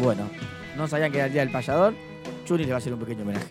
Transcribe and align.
Bueno, 0.00 0.28
no 0.76 0.86
sabían 0.86 1.10
que 1.10 1.18
era 1.18 1.26
el 1.26 1.32
día 1.32 1.42
del 1.42 1.50
payador. 1.50 1.94
Chuni 2.44 2.64
le 2.64 2.70
va 2.70 2.76
a 2.76 2.78
hacer 2.78 2.92
un 2.92 3.00
pequeño 3.00 3.22
homenaje. 3.22 3.46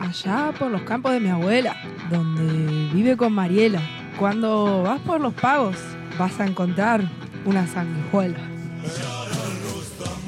Allá 0.00 0.52
por 0.58 0.70
los 0.70 0.82
campos 0.82 1.12
de 1.12 1.20
mi 1.20 1.28
abuela, 1.28 1.76
donde 2.10 2.94
vive 2.94 3.16
con 3.16 3.32
Mariela. 3.32 3.80
Cuando 4.18 4.82
vas 4.82 5.00
por 5.00 5.20
los 5.20 5.34
pagos, 5.34 5.76
vas 6.18 6.38
a 6.38 6.46
encontrar 6.46 7.02
una 7.44 7.66
sanguijuela. 7.66 8.38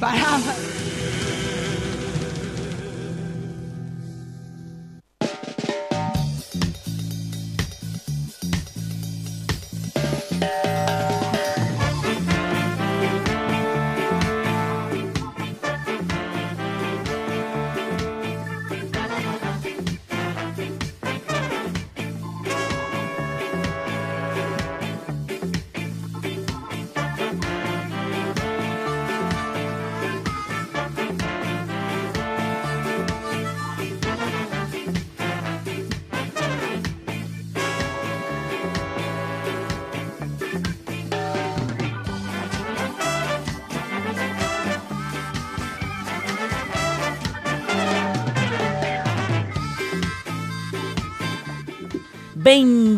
Pará, 0.01 0.39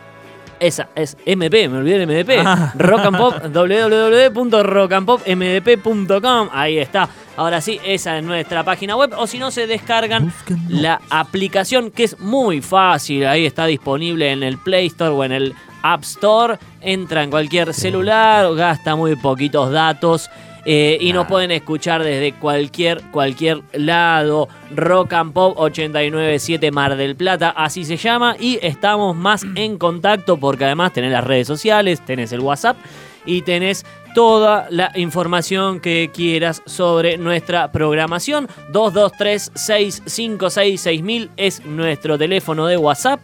esa 0.60 0.90
es 0.94 1.16
MP, 1.24 1.68
me 1.68 1.78
olvidé 1.78 2.04
de 2.04 2.06
MDP. 2.06 2.42
Ah. 2.44 2.74
Rock 2.76 3.00
and 3.00 3.16
Pop, 3.16 3.34
www.rockandpopmdp.com. 3.52 6.48
Ahí 6.52 6.76
está. 6.78 7.08
Ahora 7.36 7.60
sí, 7.60 7.80
esa 7.84 8.16
es 8.18 8.24
nuestra 8.24 8.64
página 8.64 8.96
web. 8.96 9.12
O 9.16 9.26
si 9.26 9.38
no, 9.38 9.50
se 9.50 9.66
descargan 9.66 10.32
la 10.68 11.00
aplicación 11.10 11.90
que 11.90 12.04
es 12.04 12.18
muy 12.18 12.62
fácil. 12.62 13.26
Ahí 13.26 13.44
está 13.44 13.66
disponible 13.66 14.32
en 14.32 14.42
el 14.42 14.56
Play 14.58 14.86
Store 14.86 15.10
o 15.10 15.22
en 15.24 15.32
el 15.32 15.54
App 15.82 16.02
Store. 16.02 16.58
Entra 16.80 17.22
en 17.22 17.28
cualquier 17.30 17.74
celular, 17.74 18.54
gasta 18.54 18.96
muy 18.96 19.16
poquitos 19.16 19.70
datos. 19.70 20.30
Eh, 20.68 20.98
y 21.00 21.12
nos 21.12 21.28
pueden 21.28 21.52
escuchar 21.52 22.02
desde 22.02 22.32
cualquier, 22.32 23.00
cualquier 23.12 23.62
lado. 23.72 24.48
Rock 24.74 25.12
and 25.12 25.32
Pop 25.32 25.54
897 25.56 26.72
Mar 26.72 26.96
del 26.96 27.14
Plata, 27.14 27.50
así 27.50 27.84
se 27.84 27.96
llama. 27.96 28.34
Y 28.38 28.58
estamos 28.60 29.14
más 29.14 29.46
en 29.54 29.78
contacto 29.78 30.36
porque 30.38 30.64
además 30.64 30.92
tenés 30.92 31.12
las 31.12 31.22
redes 31.22 31.46
sociales, 31.46 32.04
tenés 32.04 32.32
el 32.32 32.40
WhatsApp 32.40 32.76
y 33.24 33.42
tenés 33.42 33.86
toda 34.16 34.66
la 34.70 34.90
información 34.96 35.78
que 35.78 36.10
quieras 36.12 36.62
sobre 36.66 37.16
nuestra 37.16 37.70
programación. 37.70 38.48
223-656-6000 38.72 41.30
es 41.36 41.64
nuestro 41.64 42.18
teléfono 42.18 42.66
de 42.66 42.76
WhatsApp. 42.76 43.20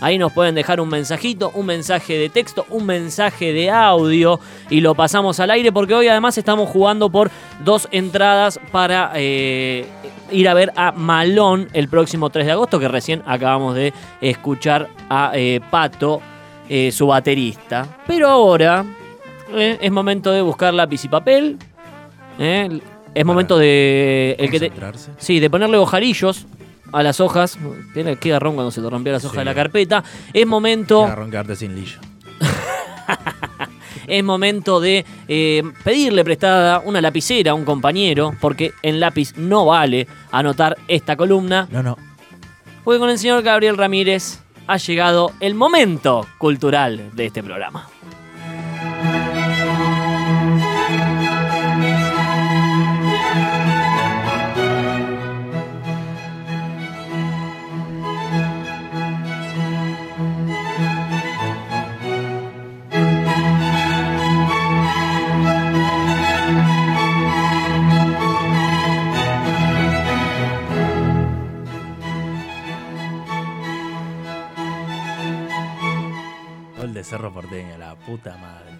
Ahí 0.00 0.16
nos 0.16 0.32
pueden 0.32 0.54
dejar 0.54 0.80
un 0.80 0.88
mensajito, 0.88 1.50
un 1.54 1.66
mensaje 1.66 2.16
de 2.16 2.30
texto, 2.30 2.64
un 2.70 2.86
mensaje 2.86 3.52
de 3.52 3.70
audio 3.70 4.40
y 4.70 4.80
lo 4.80 4.94
pasamos 4.94 5.40
al 5.40 5.50
aire 5.50 5.72
porque 5.72 5.94
hoy 5.94 6.08
además 6.08 6.38
estamos 6.38 6.70
jugando 6.70 7.10
por 7.10 7.30
dos 7.64 7.86
entradas 7.90 8.58
para 8.72 9.12
eh, 9.16 9.86
ir 10.30 10.48
a 10.48 10.54
ver 10.54 10.72
a 10.74 10.92
Malón 10.92 11.68
el 11.74 11.88
próximo 11.88 12.30
3 12.30 12.46
de 12.46 12.52
agosto 12.52 12.80
que 12.80 12.88
recién 12.88 13.22
acabamos 13.26 13.74
de 13.74 13.92
escuchar 14.22 14.88
a 15.10 15.32
eh, 15.34 15.60
Pato, 15.70 16.22
eh, 16.68 16.90
su 16.92 17.06
baterista. 17.06 17.98
Pero 18.06 18.28
ahora 18.28 18.84
es 19.54 19.90
momento 19.90 20.30
de 20.30 20.40
buscar 20.40 20.72
lápiz 20.72 21.04
y 21.04 21.08
papel. 21.08 21.58
es 22.38 23.24
momento 23.24 23.58
de... 23.58 24.36
El 24.38 24.50
que 24.50 24.60
te-. 24.60 24.72
Sí, 25.18 25.40
de 25.40 25.50
ponerle 25.50 25.76
hojarillos 25.76 26.46
a 26.92 27.02
las 27.02 27.20
hojas. 27.20 27.58
Tiene 27.94 28.16
que 28.16 28.30
garrón 28.30 28.54
cuando 28.54 28.70
se 28.70 28.80
te 28.80 28.88
rompió 28.90 29.12
las 29.12 29.24
hojas 29.24 29.34
Sí. 29.34 29.38
de 29.40 29.44
la 29.44 29.54
carpeta. 29.54 30.04
Es 30.32 30.46
momento, 30.46 31.06
quedarte 31.30 31.56
sin 31.56 31.74
lillo. 31.74 31.98
es 34.06 34.24
momento 34.24 34.80
de 34.80 35.04
eh, 35.28 35.62
pedirle 35.84 36.24
prestada 36.24 36.80
una 36.80 37.00
lapicera 37.00 37.52
a 37.52 37.54
un 37.54 37.64
compañero, 37.64 38.34
porque 38.40 38.72
en 38.82 39.00
lápiz 39.00 39.36
no 39.36 39.66
vale 39.66 40.06
anotar 40.32 40.76
esta 40.88 41.16
columna. 41.16 41.68
No, 41.70 41.82
no. 41.82 41.96
Porque 42.84 42.98
con 42.98 43.10
el 43.10 43.18
señor 43.18 43.42
Gabriel 43.42 43.76
Ramírez 43.76 44.40
ha 44.66 44.76
llegado 44.76 45.32
el 45.40 45.54
momento 45.54 46.26
cultural 46.38 47.10
de 47.14 47.26
este 47.26 47.42
programa. 47.42 47.88
Cerro 77.10 77.32
Porteño, 77.32 77.76
la 77.76 77.96
puta 77.96 78.36
madre. 78.36 78.70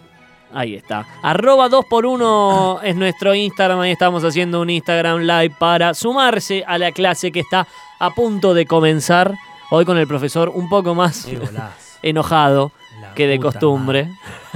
Ahí 0.55 0.77
está. 0.77 1.05
Arroba 1.21 1.69
2x1 1.69 2.79
es 2.85 2.95
nuestro 2.95 3.35
Instagram. 3.35 3.81
Ahí 3.81 3.91
estamos 3.91 4.23
haciendo 4.23 4.61
un 4.61 4.71
Instagram 4.71 5.23
Live 5.23 5.57
para 5.59 5.95
sumarse 5.95 6.63
a 6.65 6.79
la 6.79 6.93
clase 6.93 7.33
que 7.33 7.41
está 7.41 7.67
a 7.99 8.11
punto 8.11 8.55
de 8.55 8.67
comenzar. 8.67 9.35
Hoy 9.73 9.85
con 9.85 9.99
el 9.99 10.07
profesor 10.07 10.49
un 10.49 10.69
poco 10.69 10.95
más 10.95 11.27
enojado 12.03 12.71
La 13.01 13.15
que 13.15 13.27
de 13.27 13.41
costumbre. 13.41 14.09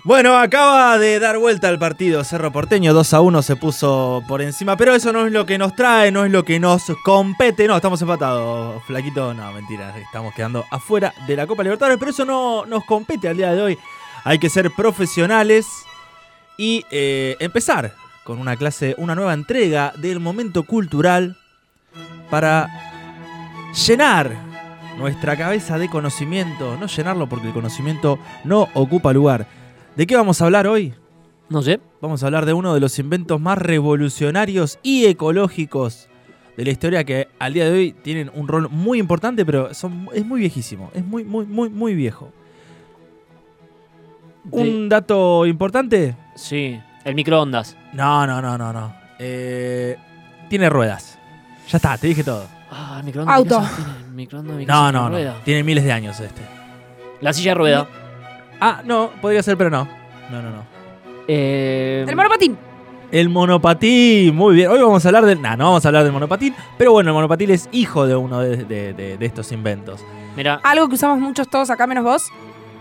Bueno, 0.05 0.37
acaba 0.37 0.97
de 0.97 1.17
dar 1.17 1.37
vuelta 1.37 1.69
el 1.69 1.79
partido 1.79 2.25
Cerro 2.25 2.51
Porteño, 2.51 2.93
2 2.93 3.13
a 3.13 3.21
1 3.21 3.41
se 3.41 3.55
puso 3.55 4.21
por 4.27 4.41
encima, 4.41 4.75
pero 4.75 4.93
eso 4.93 5.13
no 5.13 5.25
es 5.25 5.31
lo 5.31 5.45
que 5.45 5.57
nos 5.57 5.77
trae, 5.77 6.11
no 6.11 6.25
es 6.25 6.31
lo 6.31 6.43
que 6.43 6.59
nos 6.59 6.83
compete, 7.05 7.69
no, 7.69 7.77
estamos 7.77 8.01
empatados, 8.01 8.83
flaquito, 8.83 9.33
no, 9.33 9.53
mentira, 9.53 9.97
estamos 9.97 10.33
quedando 10.33 10.65
afuera 10.71 11.13
de 11.25 11.37
la 11.37 11.47
Copa 11.47 11.63
Libertadores, 11.63 11.97
pero 11.97 12.11
eso 12.11 12.25
no 12.25 12.65
nos 12.65 12.83
compete 12.83 13.29
al 13.29 13.37
día 13.37 13.53
de 13.53 13.61
hoy, 13.61 13.79
hay 14.25 14.39
que 14.39 14.49
ser 14.49 14.71
profesionales 14.71 15.67
y 16.57 16.85
eh, 16.91 17.37
empezar 17.39 17.93
con 18.25 18.39
una 18.39 18.57
clase, 18.57 18.95
una 18.97 19.15
nueva 19.15 19.33
entrega 19.33 19.93
del 19.95 20.19
momento 20.19 20.63
cultural 20.63 21.37
para 22.29 22.67
llenar 23.87 24.35
nuestra 24.97 25.37
cabeza 25.37 25.77
de 25.77 25.89
conocimiento, 25.89 26.75
no 26.75 26.87
llenarlo 26.87 27.27
porque 27.27 27.47
el 27.47 27.53
conocimiento 27.53 28.19
no 28.43 28.67
ocupa 28.73 29.13
lugar. 29.13 29.62
¿De 29.95 30.07
qué 30.07 30.15
vamos 30.15 30.41
a 30.41 30.45
hablar 30.45 30.67
hoy? 30.67 30.93
No 31.49 31.61
sé. 31.61 31.79
Vamos 32.01 32.23
a 32.23 32.25
hablar 32.27 32.45
de 32.45 32.53
uno 32.53 32.73
de 32.73 32.79
los 32.79 32.97
inventos 32.99 33.39
más 33.39 33.57
revolucionarios 33.57 34.79
y 34.83 35.05
ecológicos 35.05 36.09
de 36.57 36.65
la 36.65 36.71
historia 36.71 37.03
que 37.03 37.27
al 37.39 37.53
día 37.53 37.65
de 37.65 37.71
hoy 37.71 37.93
tienen 37.93 38.31
un 38.33 38.47
rol 38.47 38.69
muy 38.69 38.99
importante, 38.99 39.45
pero 39.45 39.73
son, 39.73 40.09
es 40.13 40.25
muy 40.25 40.39
viejísimo, 40.41 40.91
es 40.93 41.03
muy, 41.05 41.23
muy, 41.23 41.45
muy, 41.45 41.69
muy 41.69 41.95
viejo. 41.95 42.31
Un 44.51 44.89
dato 44.89 45.45
importante, 45.45 46.15
Sí, 46.35 46.79
el 47.05 47.15
microondas. 47.15 47.77
no, 47.93 48.27
no, 48.27 48.41
no, 48.41 48.57
no, 48.57 48.73
no. 48.73 48.93
Eh, 49.19 49.97
tiene 50.49 50.69
ruedas. 50.69 51.17
Ya 51.69 51.77
está, 51.77 51.97
te 51.97 52.07
dije 52.07 52.23
todo. 52.23 52.45
Ah, 52.69 52.97
el 52.99 53.05
microondas. 53.05 53.35
Auto. 53.37 53.61
¿qué 53.61 53.75
tiene? 53.83 53.99
El 54.07 54.13
microondas, 54.13 54.57
mi 54.57 54.65
No, 54.65 54.91
no, 54.91 55.03
no. 55.03 55.09
rueda. 55.09 55.35
Tiene 55.45 55.63
miles 55.63 55.83
de 55.85 55.91
años 55.91 56.19
este. 56.19 56.41
La 57.21 57.31
silla 57.31 57.51
de 57.51 57.55
rueda. 57.55 57.87
Ah, 58.65 58.81
no, 58.85 59.09
podría 59.21 59.43
ser, 59.43 59.57
pero 59.57 59.69
no. 59.69 59.85
No, 60.31 60.41
no, 60.41 60.49
no. 60.49 60.63
Eh, 61.27 62.05
El 62.07 62.15
monopatín. 62.15 62.57
El 63.11 63.27
monopatín, 63.29 64.33
muy 64.35 64.55
bien. 64.55 64.69
Hoy 64.69 64.79
vamos 64.81 65.03
a 65.05 65.09
hablar 65.09 65.25
del. 65.25 65.41
Nah, 65.41 65.55
no 65.57 65.65
vamos 65.65 65.85
a 65.85 65.89
hablar 65.89 66.03
del 66.05 66.13
monopatín, 66.13 66.55
pero 66.77 66.93
bueno, 66.93 67.09
el 67.09 67.13
monopatín 67.13 67.51
es 67.51 67.67
hijo 67.73 68.07
de 68.07 68.15
uno 68.15 68.39
de, 68.39 68.57
de- 68.63 68.93
de- 68.93 69.17
de 69.17 69.25
estos 69.25 69.51
inventos. 69.51 69.99
Mira, 70.37 70.61
Algo 70.63 70.87
que 70.87 70.95
usamos 70.95 71.19
muchos 71.19 71.49
todos 71.49 71.69
acá, 71.69 71.85
menos 71.87 72.03
vos. 72.05 72.23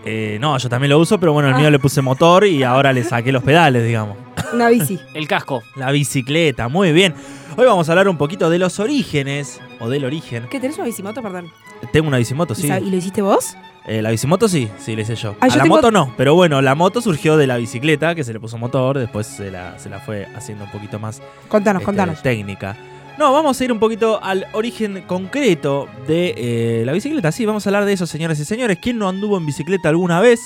Eh, 0.05 0.37
no, 0.41 0.57
yo 0.57 0.69
también 0.69 0.89
lo 0.89 0.99
uso, 0.99 1.19
pero 1.19 1.33
bueno, 1.33 1.49
el 1.49 1.55
Ah. 1.55 1.57
mío 1.59 1.69
le 1.69 1.79
puse 1.79 2.01
motor 2.01 2.45
y 2.45 2.63
ahora 2.63 2.93
le 2.93 3.03
saqué 3.03 3.31
los 3.33 3.43
pedales, 3.43 3.85
digamos. 3.85 4.17
Una 4.53 4.69
bici. 4.69 4.99
el 5.13 5.27
casco. 5.27 5.63
La 5.75 5.91
bicicleta, 5.91 6.67
muy 6.69 6.93
bien. 6.93 7.13
Hoy 7.57 7.65
vamos 7.65 7.87
a 7.89 7.91
hablar 7.91 8.07
un 8.07 8.17
poquito 8.17 8.49
de 8.49 8.57
los 8.57 8.79
orígenes, 8.79 9.61
o 9.79 9.89
del 9.89 10.05
origen. 10.05 10.47
¿Qué 10.49 10.59
tenés 10.59 10.77
una 10.77 10.85
bicimoto, 10.85 11.21
perdón? 11.21 11.51
Tengo 11.91 12.07
una 12.07 12.17
bicimoto, 12.17 12.53
¿Y 12.53 12.61
sí. 12.61 12.67
sa- 12.69 12.79
¿Y 12.79 12.89
lo 12.89 12.95
hiciste 12.97 13.21
vos? 13.21 13.55
Eh, 13.85 14.01
la 14.01 14.11
bicimoto 14.11 14.47
sí, 14.47 14.69
sí, 14.79 14.95
le 14.95 15.01
hice 15.01 15.15
yo. 15.15 15.35
Ah, 15.41 15.45
a 15.45 15.47
yo 15.49 15.57
la 15.57 15.63
tengo- 15.63 15.75
moto 15.75 15.91
no, 15.91 16.13
pero 16.15 16.35
bueno, 16.35 16.61
la 16.61 16.73
moto 16.73 17.01
surgió 17.01 17.35
de 17.35 17.47
la 17.47 17.57
bicicleta, 17.57 18.15
que 18.15 18.23
se 18.23 18.31
le 18.31 18.39
puso 18.39 18.57
motor, 18.57 18.97
después 18.97 19.27
se 19.27 19.51
la, 19.51 19.77
se 19.77 19.89
la 19.89 19.99
fue 19.99 20.25
haciendo 20.35 20.63
un 20.65 20.71
poquito 20.71 20.99
más 20.99 21.21
Contanos, 21.49 21.81
este, 21.81 21.85
contanos. 21.85 22.21
técnica. 22.21 22.77
No, 23.17 23.31
vamos 23.33 23.59
a 23.59 23.63
ir 23.63 23.71
un 23.71 23.79
poquito 23.79 24.23
al 24.23 24.47
origen 24.53 25.03
concreto 25.05 25.87
de 26.07 26.33
eh, 26.37 26.83
la 26.85 26.93
bicicleta. 26.93 27.31
Sí, 27.31 27.45
vamos 27.45 27.65
a 27.65 27.69
hablar 27.69 27.85
de 27.85 27.93
eso, 27.93 28.07
señoras 28.07 28.39
y 28.39 28.45
señores. 28.45 28.79
¿Quién 28.81 28.97
no 28.97 29.07
anduvo 29.09 29.37
en 29.37 29.45
bicicleta 29.45 29.89
alguna 29.89 30.19
vez? 30.19 30.39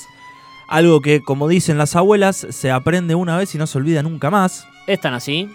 Algo 0.67 0.99
que, 0.99 1.21
como 1.21 1.47
dicen 1.47 1.77
las 1.77 1.95
abuelas, 1.95 2.45
se 2.49 2.71
aprende 2.71 3.15
una 3.15 3.37
vez 3.37 3.55
y 3.55 3.57
no 3.57 3.67
se 3.67 3.77
olvida 3.77 4.03
nunca 4.03 4.29
más. 4.29 4.67
Están 4.85 5.13
así. 5.13 5.49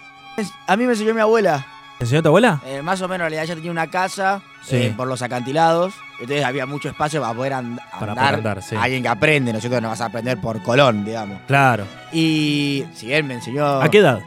A 0.66 0.76
mí 0.76 0.84
me 0.86 0.92
enseñó 0.92 1.12
mi 1.12 1.20
abuela. 1.20 1.66
¿Te 2.02 2.06
enseñó 2.06 2.22
tu 2.22 2.28
abuela? 2.30 2.60
Eh, 2.66 2.82
más 2.82 3.00
o 3.00 3.04
menos, 3.06 3.14
en 3.26 3.30
realidad 3.30 3.44
ella 3.44 3.54
tenía 3.54 3.70
una 3.70 3.86
casa 3.88 4.42
Sí. 4.64 4.74
eh, 4.74 4.94
por 4.96 5.06
los 5.06 5.22
acantilados. 5.22 5.94
Entonces 6.18 6.44
había 6.44 6.66
mucho 6.66 6.88
espacio 6.88 7.20
para 7.20 7.32
poder 7.32 7.52
and- 7.52 7.78
Para 8.00 8.10
andar. 8.10 8.16
poder 8.24 8.34
andar, 8.34 8.62
sí. 8.64 8.74
Alguien 8.76 9.02
que 9.04 9.08
aprende, 9.08 9.52
¿no 9.52 9.58
es 9.58 9.62
cierto? 9.62 9.80
No 9.80 9.88
vas 9.88 10.00
a 10.00 10.06
aprender 10.06 10.40
por 10.40 10.60
Colón, 10.64 11.04
digamos. 11.04 11.38
Claro. 11.46 11.84
Y 12.12 12.84
si 12.92 13.06
bien 13.06 13.24
me 13.28 13.34
enseñó 13.34 13.80
¿A 13.80 13.88
qué 13.88 13.98
edad? 13.98 14.18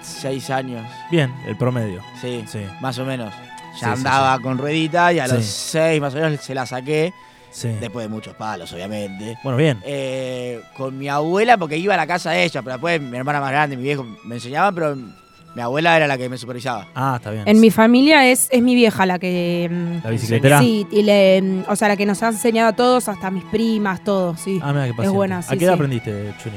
seis 0.00 0.48
años, 0.48 0.82
Bien, 1.10 1.30
el 1.46 1.58
promedio. 1.58 2.00
sí, 2.22 2.42
Sí, 2.48 2.60
más 2.80 2.98
o 2.98 3.04
menos. 3.04 3.34
Ya 3.82 3.92
andaba 3.92 4.38
con 4.40 4.56
ruedita 4.56 5.12
y 5.12 5.18
a 5.18 5.28
los 5.28 5.44
seis 5.44 6.00
más 6.00 6.14
o 6.14 6.16
menos 6.20 6.40
se 6.40 6.54
la 6.54 6.64
saqué. 6.64 7.12
sí. 7.50 7.68
Después 7.80 8.06
de 8.06 8.08
muchos 8.08 8.34
palos, 8.34 8.72
obviamente. 8.72 9.36
Bueno, 9.44 9.58
bien. 9.58 9.78
Eh, 9.84 10.62
con 10.74 10.96
mi 10.96 11.08
abuela, 11.10 11.58
porque 11.58 11.76
iba 11.76 11.92
a 11.92 11.96
la 11.98 12.06
casa 12.06 12.30
de 12.30 12.44
ella, 12.44 12.62
pero 12.62 12.76
después 12.76 12.98
mi 12.98 13.18
hermana 13.18 13.40
más 13.42 13.50
grande, 13.50 13.76
mi 13.76 13.82
viejo, 13.82 14.06
me 14.24 14.36
enseñaban, 14.36 14.74
pero 14.74 14.96
mi 15.54 15.62
abuela 15.62 15.96
era 15.96 16.06
la 16.06 16.16
que 16.16 16.28
me 16.28 16.38
supervisaba. 16.38 16.88
Ah, 16.94 17.14
está 17.16 17.30
bien. 17.30 17.44
En 17.46 17.60
mi 17.60 17.70
familia 17.70 18.30
es, 18.30 18.48
es 18.50 18.62
mi 18.62 18.74
vieja 18.74 19.04
la 19.06 19.18
que. 19.18 19.68
mm, 19.70 20.04
¿La 20.04 20.10
bicicletera? 20.10 20.58
Sí, 20.60 20.86
y 20.90 21.02
le, 21.02 21.42
mm, 21.42 21.62
o 21.68 21.76
sea, 21.76 21.88
la 21.88 21.96
que 21.96 22.06
nos 22.06 22.22
ha 22.22 22.28
enseñado 22.28 22.68
a 22.68 22.72
todos, 22.76 23.08
hasta 23.08 23.30
mis 23.30 23.44
primas, 23.44 24.02
todos, 24.04 24.40
sí. 24.40 24.60
Ah, 24.62 24.72
mira 24.72 24.86
qué 24.86 24.90
paciente. 24.94 25.16
buena, 25.16 25.38
¿A 25.38 25.42
sí, 25.42 25.58
qué 25.58 25.64
edad 25.64 25.72
sí. 25.72 25.74
aprendiste, 25.74 26.34
Chuni? 26.42 26.56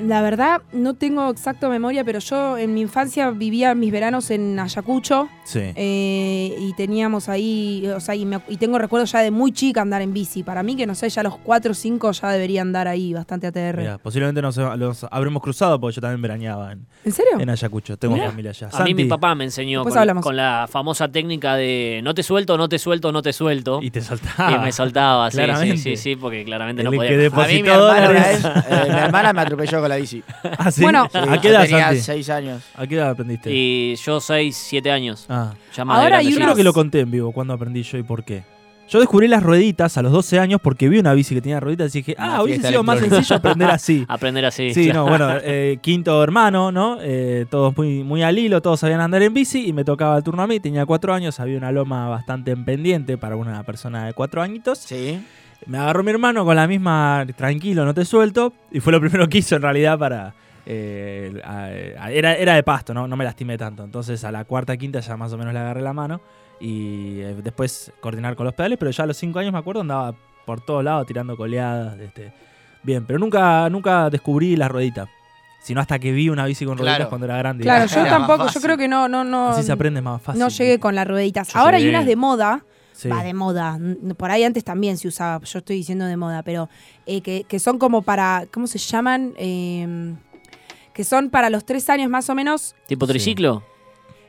La 0.00 0.20
verdad, 0.22 0.62
no 0.72 0.94
tengo 0.94 1.30
exacto 1.30 1.68
memoria, 1.68 2.02
pero 2.04 2.18
yo 2.18 2.58
en 2.58 2.74
mi 2.74 2.80
infancia 2.80 3.30
vivía 3.30 3.74
mis 3.74 3.92
veranos 3.92 4.30
en 4.30 4.58
Ayacucho 4.58 5.28
Sí. 5.44 5.60
eh, 5.76 6.56
y 6.58 6.72
teníamos 6.74 7.28
ahí, 7.28 7.86
o 7.94 8.00
sea, 8.00 8.14
y, 8.14 8.24
me- 8.24 8.40
y 8.48 8.56
tengo 8.56 8.78
recuerdos 8.78 9.12
ya 9.12 9.20
de 9.20 9.30
muy 9.30 9.52
chica 9.52 9.80
andar 9.82 10.02
en 10.02 10.12
bici. 10.12 10.42
Para 10.42 10.62
mí, 10.62 10.74
que 10.76 10.86
no 10.86 10.94
sé, 10.94 11.08
ya 11.08 11.20
a 11.20 11.24
los 11.24 11.36
4 11.38 11.72
o 11.72 11.74
5 11.74 12.10
ya 12.12 12.30
debería 12.30 12.62
andar 12.62 12.88
ahí 12.88 13.12
bastante 13.14 13.46
ATR. 13.46 13.76
Mira, 13.78 13.98
posiblemente 13.98 14.42
nos 14.42 14.56
los 14.56 15.04
habremos 15.10 15.42
cruzado 15.42 15.78
porque 15.80 15.94
yo 15.96 16.00
también 16.00 16.20
veraneaba 16.22 16.72
en, 16.72 16.86
¿En 17.04 17.12
serio? 17.12 17.38
en 17.38 17.50
Ayacucho. 17.50 17.96
Tengo 17.96 18.14
Mirá. 18.14 18.28
familia 18.30 18.50
allá. 18.50 18.68
A 18.72 18.84
mí 18.84 18.94
mi 18.94 19.04
papá 19.04 19.34
me 19.34 19.44
enseñó 19.44 19.84
con, 19.84 20.36
la 20.36 20.66
famosa 20.68 21.08
técnica 21.08 21.54
de 21.56 22.00
no 22.02 22.14
te 22.14 22.22
suelto, 22.22 22.56
no 22.56 22.68
te 22.68 22.78
suelto, 22.78 23.12
no 23.12 23.22
te 23.22 23.32
suelto. 23.32 23.80
Y 23.82 23.90
te 23.90 24.00
saltaba. 24.00 24.52
Y 24.52 24.58
me 24.58 24.72
soltaba, 24.72 25.30
sí, 25.30 25.36
sí, 25.36 25.42
Claramente. 25.44 25.76
sí, 25.78 25.96
sí, 25.96 26.16
porque 26.16 26.44
claramente 26.44 26.82
El 26.82 26.86
no 26.86 26.90
que 26.92 26.96
podía. 26.96 27.10
A 27.12 27.46
mí 27.46 27.62
mi 27.62 27.68
hermana, 27.68 28.32
eh, 28.32 28.84
mi 28.88 28.98
hermana 28.98 29.32
me 29.32 29.40
atropelló 29.42 29.80
con 29.80 29.91
la 29.92 30.00
bici. 30.00 30.22
Ah, 30.58 30.70
¿sí? 30.70 30.82
Bueno. 30.82 31.08
Sí, 31.10 31.18
¿A 31.18 31.34
yo 31.36 31.40
qué 31.40 31.48
edad, 31.48 31.62
tenía 31.62 31.84
Santi? 31.86 32.00
seis 32.00 32.30
años. 32.30 32.62
¿A 32.74 32.86
qué 32.86 32.94
edad 32.96 33.10
aprendiste? 33.10 33.50
Y 33.52 33.94
yo 33.96 34.20
6, 34.20 34.56
7 34.56 34.90
años. 34.90 35.26
Ah. 35.28 35.52
Ya 35.74 35.84
más 35.84 35.98
Ahora 35.98 36.18
hay 36.18 36.24
grande 36.26 36.30
Yo 36.32 36.38
ya. 36.38 36.44
creo 36.46 36.56
que 36.56 36.64
lo 36.64 36.72
conté 36.72 37.00
en 37.00 37.10
vivo 37.10 37.32
cuando 37.32 37.54
aprendí 37.54 37.82
yo 37.82 37.98
y 37.98 38.02
por 38.02 38.24
qué. 38.24 38.44
Yo 38.88 38.98
descubrí 39.00 39.26
las 39.26 39.42
rueditas 39.42 39.96
a 39.96 40.02
los 40.02 40.12
12 40.12 40.38
años 40.38 40.60
porque 40.62 40.88
vi 40.88 40.98
una 40.98 41.14
bici 41.14 41.34
que 41.34 41.40
tenía 41.40 41.60
rueditas 41.60 41.94
y 41.94 42.00
dije, 42.00 42.14
Una 42.18 42.36
ah, 42.36 42.42
hubiese 42.42 42.60
fiesta 42.60 42.68
sido 42.68 42.82
más 42.82 42.98
electrónica. 42.98 43.16
sencillo 43.26 43.36
aprender 43.38 43.70
así. 43.70 44.04
Aprender 44.08 44.44
así. 44.44 44.74
Sí, 44.74 44.84
claro. 44.86 45.04
no, 45.04 45.08
bueno, 45.08 45.30
eh, 45.42 45.78
quinto 45.80 46.22
hermano, 46.22 46.70
¿no? 46.72 46.98
Eh, 47.00 47.46
todos 47.48 47.74
muy, 47.76 48.02
muy 48.02 48.22
al 48.22 48.38
hilo, 48.38 48.60
todos 48.60 48.80
sabían 48.80 49.00
andar 49.00 49.22
en 49.22 49.32
bici 49.32 49.66
y 49.68 49.72
me 49.72 49.84
tocaba 49.84 50.16
el 50.18 50.22
turno 50.22 50.42
a 50.42 50.46
mí. 50.46 50.60
Tenía 50.60 50.84
cuatro 50.84 51.14
años, 51.14 51.40
había 51.40 51.56
una 51.56 51.72
loma 51.72 52.08
bastante 52.08 52.50
en 52.50 52.64
pendiente 52.66 53.16
para 53.16 53.36
una 53.36 53.62
persona 53.62 54.04
de 54.06 54.12
cuatro 54.12 54.42
añitos. 54.42 54.78
Sí. 54.78 55.24
Me 55.66 55.78
agarró 55.78 56.02
mi 56.02 56.10
hermano 56.10 56.44
con 56.44 56.56
la 56.56 56.66
misma, 56.66 57.24
tranquilo, 57.36 57.84
no 57.84 57.94
te 57.94 58.04
suelto. 58.04 58.52
Y 58.70 58.80
fue 58.80 58.92
lo 58.92 59.00
primero 59.00 59.28
que 59.28 59.38
hizo 59.38 59.56
en 59.56 59.62
realidad 59.62 59.98
para... 59.98 60.34
eh, 60.66 61.40
a- 61.44 62.04
a- 62.04 62.10
era, 62.10 62.34
era 62.34 62.54
de 62.54 62.62
pasto, 62.62 62.92
¿no? 62.94 63.06
no 63.06 63.16
me 63.16 63.24
lastimé 63.24 63.56
tanto. 63.58 63.84
Entonces 63.84 64.24
a 64.24 64.32
la 64.32 64.44
cuarta, 64.44 64.76
quinta 64.76 65.00
ya 65.00 65.16
más 65.16 65.32
o 65.32 65.38
menos 65.38 65.52
le 65.52 65.60
agarré 65.60 65.82
la 65.82 65.92
mano. 65.92 66.20
Y 66.60 67.20
eh, 67.20 67.36
después 67.42 67.92
coordinar 68.00 68.36
con 68.36 68.44
los 68.46 68.54
pedales, 68.54 68.78
pero 68.78 68.90
ya 68.90 69.04
a 69.04 69.06
los 69.06 69.16
cinco 69.16 69.38
años 69.40 69.52
me 69.52 69.58
acuerdo 69.58 69.80
andaba 69.80 70.14
por 70.46 70.60
todos 70.60 70.82
lados 70.84 71.06
tirando 71.06 71.36
coleadas. 71.36 71.98
Este, 71.98 72.32
bien, 72.82 73.04
pero 73.06 73.18
nunca, 73.18 73.68
nunca 73.70 74.10
descubrí 74.10 74.56
la 74.56 74.68
ruedita. 74.68 75.08
Sino 75.60 75.80
hasta 75.80 75.98
que 76.00 76.10
vi 76.10 76.28
una 76.28 76.44
bici 76.46 76.64
con 76.64 76.74
Claro. 76.76 76.88
rueditas 76.90 77.08
cuando 77.08 77.24
era 77.26 77.36
grande. 77.36 77.62
Claro, 77.62 77.86
yo 77.86 78.00
Era 78.00 78.10
tampoco, 78.10 78.48
yo 78.48 78.60
creo 78.60 78.76
que 78.76 78.88
no, 78.88 79.06
no, 79.08 79.22
no. 79.22 79.50
Así 79.50 79.62
se 79.62 79.70
aprende 79.70 80.00
más 80.02 80.20
fácil. 80.20 80.40
No 80.40 80.48
llegué 80.48 80.80
con 80.80 80.96
las 80.96 81.06
rueditas. 81.06 81.52
Yo 81.52 81.58
Ahora 81.60 81.76
hay 81.76 81.88
unas 81.88 82.04
de 82.04 82.16
moda, 82.16 82.64
Sí. 83.02 83.08
va 83.08 83.22
de 83.24 83.34
moda. 83.34 83.78
Por 84.16 84.30
ahí 84.30 84.44
antes 84.44 84.64
también 84.64 84.96
se 84.98 85.08
usaba, 85.08 85.44
yo 85.44 85.58
estoy 85.58 85.76
diciendo 85.76 86.04
de 86.06 86.16
moda, 86.16 86.42
pero 86.42 86.68
eh, 87.06 87.20
que, 87.20 87.44
que 87.48 87.58
son 87.58 87.78
como 87.78 88.02
para, 88.02 88.46
¿cómo 88.52 88.66
se 88.66 88.78
llaman? 88.78 89.34
Eh, 89.38 90.14
que 90.92 91.04
son 91.04 91.30
para 91.30 91.50
los 91.50 91.64
tres 91.64 91.88
años 91.90 92.10
más 92.10 92.28
o 92.30 92.34
menos. 92.34 92.74
¿Tipo 92.86 93.06
Sí. 93.06 93.12
triciclo? 93.12 93.64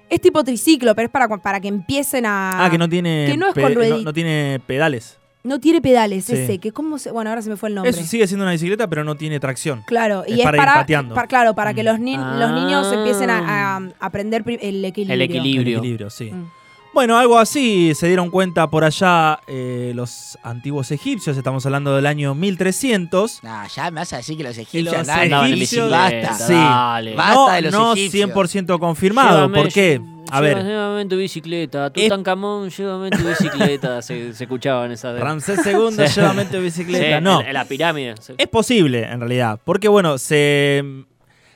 Es 0.10 0.22
tipo 0.22 0.44
triciclo, 0.44 0.96
pero 0.96 1.08
es 1.08 1.12
para, 1.12 1.28
para 1.28 1.60
que 1.60 1.68
empiecen 1.68 2.26
a. 2.26 2.66
Ah, 2.66 2.70
que 2.70 2.78
no 2.78 2.88
tiene, 2.88 3.26
que 3.30 3.38
no 3.38 3.48
es 3.48 3.54
pe- 3.54 3.62
con 3.62 3.74
no, 3.74 3.80
ruedita. 3.80 3.98
no 4.04 4.14
tiene 4.14 4.62
pedales. 4.66 5.18
No 5.44 5.60
tiene 5.60 5.82
pedales, 5.82 6.24
Sí. 6.26 6.34
ese. 6.36 6.60
Que 6.60 6.72
cómo 6.72 6.98
se, 6.98 7.12
bueno, 7.12 7.30
ahora 7.30 7.42
se 7.42 7.50
me 7.50 7.58
fue 7.58 7.68
el 7.70 7.76
nombre. 7.76 7.90
Eso 7.92 8.04
sigue 8.04 8.28
siendo 8.28 8.46
una 8.46 8.54
bicicleta, 8.54 8.88
pero 8.88 9.04
no 9.04 9.16
tiene 9.16 9.40
tracción. 9.42 9.82
Claro, 9.88 10.24
y 10.26 10.34
Es 10.34 10.40
es, 10.40 10.46
para 10.46 10.58
ir 10.88 11.10
para, 11.10 11.28
claro, 11.28 11.54
para 11.54 11.74
que 11.74 11.82
Mm. 11.84 11.86
los, 11.86 12.00
ni- 12.00 12.16
los 12.16 12.52
niños 12.54 12.88
Ah. 12.92 12.96
empiecen 12.96 13.30
a, 13.30 13.76
a 13.78 13.82
aprender 14.00 14.44
pri- 14.44 14.60
el 14.62 14.86
equilibrio. 14.86 15.14
El 15.16 15.22
equilibrio. 15.22 15.62
El 15.62 15.78
equilibrio, 15.80 16.10
sí. 16.10 16.32
Mm. 16.32 16.50
Bueno, 16.94 17.18
algo 17.18 17.40
así 17.40 17.94
se 17.96 18.06
dieron 18.08 18.30
cuenta 18.30 18.70
por 18.70 18.84
allá 18.84 19.40
eh, 19.48 19.94
los 19.96 20.38
antiguos 20.44 20.92
egipcios. 20.92 21.36
Estamos 21.36 21.66
hablando 21.66 21.96
del 21.96 22.06
año 22.06 22.36
1300. 22.36 23.44
Nah, 23.44 23.66
ya 23.68 23.90
me 23.90 24.02
vas 24.02 24.14
a 24.14 24.18
decir 24.18 24.38
que 24.38 24.44
los 24.44 24.56
egipcios 24.58 24.86
Los 24.86 25.02
andaban 25.02 25.24
Andaban 25.24 25.48
en 25.48 25.54
egipcios- 25.56 25.90
bicicleta, 25.90 26.30
Basta. 26.30 26.48
Sí. 26.48 26.54
dale. 26.54 27.16
Basta 27.16 27.34
no, 27.36 27.52
de 27.52 27.62
los 27.64 27.72
no 27.74 27.94
egipcios. 27.94 28.30
100% 28.30 28.80
confirmado. 28.80 29.36
Llévame, 29.38 29.58
¿Por 29.64 29.74
qué? 29.74 30.02
A 30.30 30.40
ver, 30.40 30.64
Llévame 30.64 31.06
tu 31.08 31.18
bicicleta. 31.18 31.88
Es- 31.88 31.94
Tutankamón, 32.04 32.70
llévame 32.70 33.10
tu 33.10 33.28
bicicleta. 33.28 34.02
se, 34.04 34.32
se 34.34 34.44
escuchaban 34.44 34.92
esas 34.92 35.16
de... 35.16 35.20
Ramsés 35.20 35.66
II, 35.66 35.74
Sí. 36.08 36.20
llévame 36.20 36.46
tu 36.46 36.58
Sí, 36.58 36.64
bicicleta. 36.64 37.22
no, 37.22 37.42
en, 37.42 37.48
en 37.48 37.54
la 37.56 37.66
pirámide. 37.66 38.14
Sí. 38.22 38.34
es 38.38 38.48
posible 38.48 39.04
en 39.04 39.20
realidad. 39.20 39.60
Porque 39.66 39.88
bueno, 39.88 40.20
se, 40.20 40.84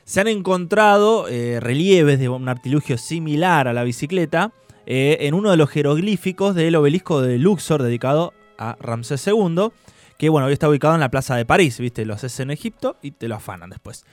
se 0.04 0.20
han 0.20 0.28
encontrado 0.30 1.28
eh, 1.28 1.60
relieves 1.62 2.18
de 2.18 2.28
un 2.28 2.50
artilugio 2.50 2.98
similar 2.98 3.68
a 3.68 3.74
la 3.74 3.84
bicicleta 3.84 4.52
eh, 4.88 5.18
en 5.22 5.34
uno 5.36 5.52
de 5.52 5.58
los 5.58 5.70
jeroglíficos 5.70 6.56
del 6.56 6.76
obelisco 6.76 7.22
de 7.22 7.38
Luxor 7.38 7.84
dedicado 7.84 8.34
a 8.58 8.76
Ramsés 8.80 9.28
II. 9.28 9.70
Que 10.18 10.30
bueno, 10.30 10.48
hoy 10.48 10.54
está 10.54 10.68
ubicado 10.68 10.96
en 10.96 11.02
la 11.02 11.12
plaza 11.12 11.36
de 11.36 11.46
París, 11.46 11.78
¿viste? 11.80 12.04
Lo 12.06 12.16
haces 12.16 12.40
en 12.40 12.50
Egipto 12.50 12.98
y 13.04 13.12
te 13.12 13.28
lo 13.28 13.36
afanan 13.36 13.70
después. 13.70 14.04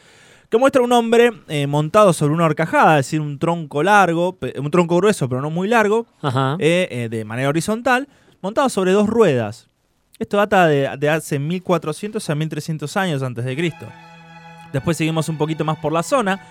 Que 0.51 0.59
muestra 0.59 0.83
un 0.83 0.93
hombre 0.93 1.31
eh, 1.49 1.67
montado 1.67 2.13
sobre 2.13 2.35
una 2.35 2.45
horcajada, 2.45 2.99
es 2.99 3.07
decir, 3.07 3.21
un 3.23 3.39
tronco 3.39 3.83
largo, 3.83 4.37
un 4.59 4.71
tronco 4.71 4.97
grueso, 4.97 5.29
pero 5.29 5.41
no 5.41 5.49
muy 5.49 5.67
largo, 5.69 6.07
Ajá. 6.21 6.57
eh, 6.59 7.09
de 7.11 7.25
manera 7.25 7.49
horizontal, 7.49 8.09
montado 8.43 8.69
sobre 8.69 8.93
dos 8.93 9.09
ruedas. 9.09 9.69
Esto 10.19 10.37
data 10.37 10.67
de, 10.67 10.91
de 10.99 11.09
hace 11.09 11.39
1400 11.39 12.29
a 12.29 12.35
1300 12.35 12.97
años 12.99 13.23
antes 13.23 13.45
de 13.45 13.57
Cristo. 13.57 13.87
Después 14.73 14.97
seguimos 14.97 15.29
un 15.29 15.39
poquito 15.39 15.65
más 15.65 15.79
por 15.79 15.93
la 15.93 16.03
zona, 16.03 16.45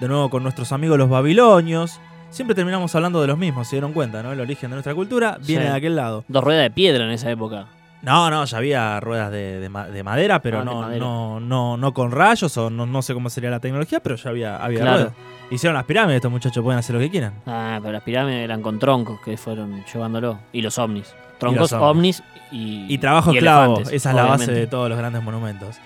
de 0.00 0.08
nuevo 0.08 0.30
con 0.30 0.42
nuestros 0.42 0.72
amigos 0.72 0.96
los 0.96 1.10
babilonios. 1.10 2.00
Siempre 2.34 2.56
terminamos 2.56 2.92
hablando 2.96 3.20
de 3.20 3.28
los 3.28 3.38
mismos, 3.38 3.68
se 3.68 3.76
dieron 3.76 3.92
cuenta, 3.92 4.20
¿no? 4.20 4.32
El 4.32 4.40
origen 4.40 4.68
de 4.70 4.74
nuestra 4.74 4.92
cultura 4.92 5.38
viene 5.46 5.62
Sí. 5.66 5.70
de 5.70 5.76
aquel 5.76 5.94
lado. 5.94 6.24
Dos 6.26 6.42
ruedas 6.42 6.64
de 6.64 6.70
piedra 6.72 7.04
en 7.04 7.10
esa 7.12 7.30
época. 7.30 7.66
No, 8.02 8.28
no, 8.28 8.44
ya 8.44 8.58
había 8.58 8.98
ruedas 8.98 9.30
de, 9.30 9.60
de 9.60 9.68
ma- 9.68 9.86
de 9.86 10.02
madera, 10.02 10.42
pero 10.42 10.58
Ah, 10.58 10.60
de 10.60 10.64
no, 10.66 10.80
madera. 10.80 10.98
no, 11.04 11.38
no, 11.38 11.76
no 11.76 11.94
con 11.94 12.10
rayos 12.10 12.56
o 12.58 12.70
no, 12.70 12.86
no 12.86 13.02
sé 13.02 13.14
cómo 13.14 13.30
sería 13.30 13.50
la 13.50 13.60
tecnología, 13.60 14.00
pero 14.00 14.16
ya 14.16 14.30
había, 14.30 14.56
había 14.56 14.80
Claro. 14.80 14.96
ruedas. 14.96 15.12
Hicieron 15.52 15.74
las 15.76 15.84
pirámides, 15.84 16.16
estos 16.16 16.32
muchachos 16.32 16.62
pueden 16.64 16.80
hacer 16.80 16.94
lo 16.96 17.00
que 17.00 17.08
quieran. 17.08 17.34
Ah, 17.46 17.78
pero 17.80 17.92
las 17.92 18.02
pirámides 18.02 18.42
eran 18.42 18.62
con 18.62 18.80
troncos 18.80 19.20
que 19.24 19.36
fueron 19.36 19.84
llevándolo. 19.84 20.40
Y 20.52 20.60
los 20.60 20.76
ovnis. 20.76 21.14
Troncos, 21.38 21.70
los 21.70 21.72
ovnis. 21.80 22.20
ovnis 22.20 22.22
y. 22.50 22.92
Y 22.92 22.98
trabajo 22.98 23.32
y 23.32 23.36
esclavo, 23.36 23.78
esa 23.80 24.10
es 24.10 24.16
la 24.16 24.24
base 24.24 24.50
de 24.52 24.66
todos 24.66 24.88
los 24.88 24.98
grandes 24.98 25.22
monumentos. 25.22 25.76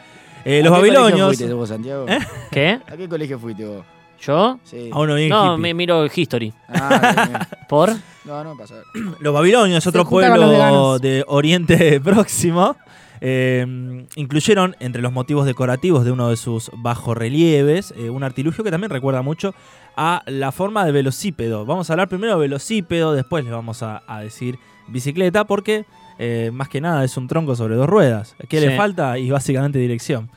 Eh, 0.47 0.61
¿A 0.61 0.65
los 0.65 0.73
qué 0.73 0.79
colegio 0.79 1.01
babilonios. 1.03 1.27
fuiste 1.37 1.53
vos, 1.53 1.69
Santiago? 1.69 2.07
¿Eh? 2.09 2.19
¿Qué? 2.51 2.81
¿A 2.91 2.97
qué 2.97 3.07
colegio 3.07 3.39
fuiste 3.39 3.67
vos? 3.67 3.85
¿Yo? 4.21 4.59
Sí. 4.65 4.91
A 4.93 4.99
uno 5.01 5.15
bien 5.15 5.29
No, 5.29 5.53
hippie. 5.55 5.63
me 5.63 5.75
miro 5.75 6.07
History. 6.13 6.53
Ah. 6.69 7.47
¿Por? 7.69 7.91
No, 8.25 8.43
no 8.45 8.57
pasa. 8.57 8.75
Los 9.21 9.33
babilonios, 9.35 9.87
otro 9.87 10.05
pueblo 10.09 10.99
de 10.99 11.25
Oriente 11.29 12.01
Próximo, 12.05 12.77
Eh, 13.21 14.07
incluyeron 14.15 14.77
entre 14.79 15.03
los 15.03 15.13
motivos 15.13 15.45
decorativos 15.45 16.05
de 16.05 16.13
uno 16.13 16.29
de 16.31 16.37
sus 16.37 16.71
bajorrelieves 16.77 17.93
eh, 17.97 18.11
un 18.11 18.23
artilugio 18.23 18.63
que 18.63 18.71
también 18.71 18.91
recuerda 18.91 19.23
mucho 19.23 19.55
a 19.97 20.23
la 20.27 20.53
forma 20.53 20.85
de 20.85 20.93
velocípedo. 20.93 21.67
Vamos 21.67 21.91
a 21.91 21.95
hablar 21.95 22.09
primero 22.09 22.35
de 22.35 22.39
velocípedo, 22.41 23.15
después 23.15 23.45
le 23.45 23.51
vamos 23.51 23.83
a, 23.83 24.03
a 24.07 24.21
decir 24.21 24.59
bicicleta, 24.87 25.45
porque 25.47 25.85
eh, 26.21 26.51
más 26.53 26.69
que 26.69 26.81
nada 26.81 27.03
es 27.05 27.17
un 27.17 27.27
tronco 27.27 27.57
sobre 27.57 27.75
dos 27.75 27.89
ruedas. 27.89 28.37
¿Qué 28.49 28.61
Sí. 28.61 28.67
le 28.67 28.77
falta? 28.77 29.19
Y 29.19 29.31
básicamente 29.31 29.81
dirección. 29.81 30.31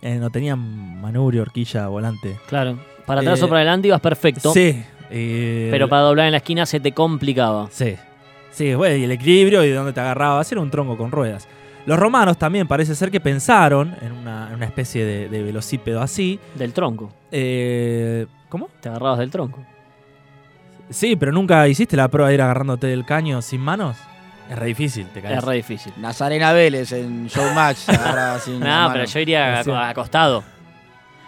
Eh, 0.00 0.18
no 0.20 0.30
tenían 0.30 1.00
manubrio, 1.00 1.42
horquilla, 1.42 1.88
volante. 1.88 2.36
Claro. 2.46 2.78
Para 3.06 3.20
atrás 3.20 3.40
Eh, 3.40 3.44
o 3.44 3.48
para 3.48 3.60
adelante 3.60 3.88
ibas 3.88 4.00
perfecto. 4.00 4.52
Sí. 4.52 4.82
eh, 5.10 5.68
Pero 5.70 5.88
para 5.88 6.02
doblar 6.02 6.26
en 6.26 6.32
la 6.32 6.38
esquina 6.38 6.64
se 6.66 6.80
te 6.80 6.92
complicaba. 6.92 7.68
Sí. 7.70 7.96
Sí, 8.50 8.74
bueno, 8.74 8.96
y 8.96 9.04
el 9.04 9.10
equilibrio 9.10 9.64
y 9.64 9.68
de 9.68 9.74
dónde 9.74 9.92
te 9.92 10.00
agarrabas 10.00 10.50
era 10.52 10.60
un 10.60 10.70
tronco 10.70 10.96
con 10.96 11.10
ruedas. 11.10 11.48
Los 11.86 11.98
romanos 11.98 12.38
también 12.38 12.66
parece 12.66 12.94
ser 12.94 13.10
que 13.10 13.20
pensaron 13.20 13.94
en 14.00 14.12
una, 14.12 14.48
en 14.48 14.54
una 14.54 14.64
especie 14.64 15.04
de, 15.04 15.28
de 15.28 15.42
velocípedo 15.42 16.00
así. 16.00 16.38
Del 16.54 16.72
tronco. 16.72 17.12
Eh, 17.30 18.26
¿Cómo? 18.48 18.68
Te 18.80 18.88
agarrabas 18.88 19.18
del 19.18 19.30
tronco. 19.30 19.62
Sí, 20.90 21.16
pero 21.16 21.32
nunca 21.32 21.66
hiciste 21.68 21.96
la 21.96 22.08
prueba 22.08 22.28
de 22.28 22.34
ir 22.34 22.42
agarrándote 22.42 22.86
del 22.86 23.04
caño 23.04 23.42
sin 23.42 23.60
manos. 23.60 23.96
Es 24.50 24.58
re 24.58 24.66
difícil, 24.66 25.06
te 25.08 25.20
caes. 25.22 25.38
Es 25.38 25.44
re 25.44 25.56
difícil. 25.56 25.92
Nazarena 25.96 26.52
Vélez 26.52 26.92
en 26.92 27.26
Showmatch. 27.26 27.88
la 27.88 28.38
No, 28.52 28.58
mano. 28.60 28.90
pero 28.92 29.04
yo 29.06 29.18
iría 29.20 29.62
Sí. 29.64 29.70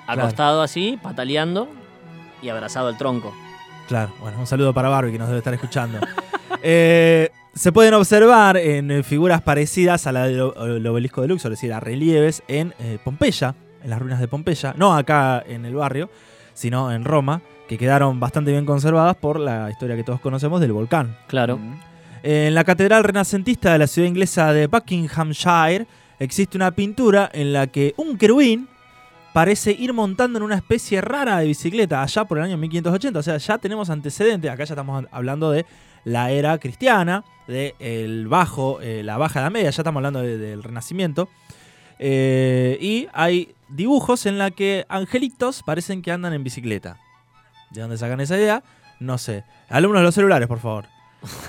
Ac- 0.06 0.18
acostado. 0.18 0.52
Claro. 0.56 0.62
Así, 0.62 0.98
pataleando 1.02 1.68
y 2.42 2.48
abrazado 2.48 2.88
al 2.88 2.96
tronco. 2.98 3.34
Claro, 3.88 4.12
bueno, 4.20 4.38
un 4.40 4.46
saludo 4.46 4.72
para 4.74 4.88
Barbie 4.88 5.12
que 5.12 5.18
nos 5.18 5.28
debe 5.28 5.38
estar 5.38 5.54
escuchando. 5.54 5.98
Eh, 6.62 7.30
se 7.54 7.70
pueden 7.72 7.94
observar 7.94 8.56
en 8.56 8.90
eh, 8.90 9.02
figuras 9.02 9.40
parecidas 9.42 10.06
a 10.06 10.12
la 10.12 10.26
del 10.26 10.86
obelisco 10.86 11.20
de 11.22 11.28
Luxor, 11.28 11.52
es 11.52 11.58
decir, 11.58 11.72
a 11.72 11.80
relieves 11.80 12.42
en 12.48 12.72
eh, 12.78 12.98
Pompeya, 13.04 13.54
en 13.82 13.90
las 13.90 13.98
ruinas 14.00 14.20
de 14.20 14.26
Pompeya, 14.28 14.74
no 14.76 14.94
acá 14.96 15.42
en 15.46 15.64
el 15.64 15.74
barrio, 15.74 16.08
sino 16.54 16.90
en 16.92 17.04
Roma, 17.04 17.40
que 17.68 17.78
quedaron 17.78 18.18
bastante 18.20 18.50
bien 18.52 18.64
conservadas 18.66 19.16
por 19.16 19.38
la 19.38 19.70
historia 19.70 19.96
que 19.96 20.02
todos 20.04 20.20
conocemos 20.20 20.60
del 20.60 20.72
volcán. 20.72 21.16
Claro. 21.28 21.58
Mm. 21.58 21.74
En 22.22 22.54
la 22.54 22.64
catedral 22.64 23.04
renacentista 23.04 23.72
de 23.72 23.78
la 23.78 23.86
ciudad 23.86 24.08
inglesa 24.08 24.52
de 24.52 24.66
Buckinghamshire 24.66 25.86
existe 26.18 26.56
una 26.56 26.70
pintura 26.72 27.28
en 27.32 27.52
la 27.52 27.66
que 27.68 27.92
un 27.96 28.16
querubín 28.18 28.68
parece 29.36 29.72
ir 29.72 29.92
montando 29.92 30.38
en 30.38 30.42
una 30.44 30.54
especie 30.54 31.02
rara 31.02 31.36
de 31.40 31.44
bicicleta 31.48 32.02
allá 32.02 32.24
por 32.24 32.38
el 32.38 32.44
año 32.44 32.56
1580. 32.56 33.18
O 33.18 33.22
sea, 33.22 33.36
ya 33.36 33.58
tenemos 33.58 33.90
antecedentes. 33.90 34.50
Acá 34.50 34.64
ya 34.64 34.72
estamos 34.72 35.04
hablando 35.10 35.50
de 35.50 35.66
la 36.04 36.30
era 36.30 36.56
cristiana, 36.56 37.22
de 37.46 37.74
el 37.78 38.28
bajo, 38.28 38.80
eh, 38.80 39.02
la 39.02 39.18
baja 39.18 39.40
edad 39.40 39.50
media. 39.50 39.68
Ya 39.68 39.82
estamos 39.82 39.98
hablando 39.98 40.22
de- 40.22 40.38
del 40.38 40.62
Renacimiento. 40.62 41.28
Eh, 41.98 42.78
y 42.80 43.08
hay 43.12 43.54
dibujos 43.68 44.24
en 44.24 44.38
la 44.38 44.50
que 44.52 44.86
angelitos 44.88 45.62
parecen 45.62 46.00
que 46.00 46.12
andan 46.12 46.32
en 46.32 46.42
bicicleta. 46.42 46.98
¿De 47.72 47.82
dónde 47.82 47.98
sacan 47.98 48.20
esa 48.22 48.38
idea? 48.38 48.62
No 49.00 49.18
sé. 49.18 49.44
Alumnos 49.68 50.00
de 50.00 50.04
los 50.04 50.14
celulares, 50.14 50.48
por 50.48 50.60
favor. 50.60 50.86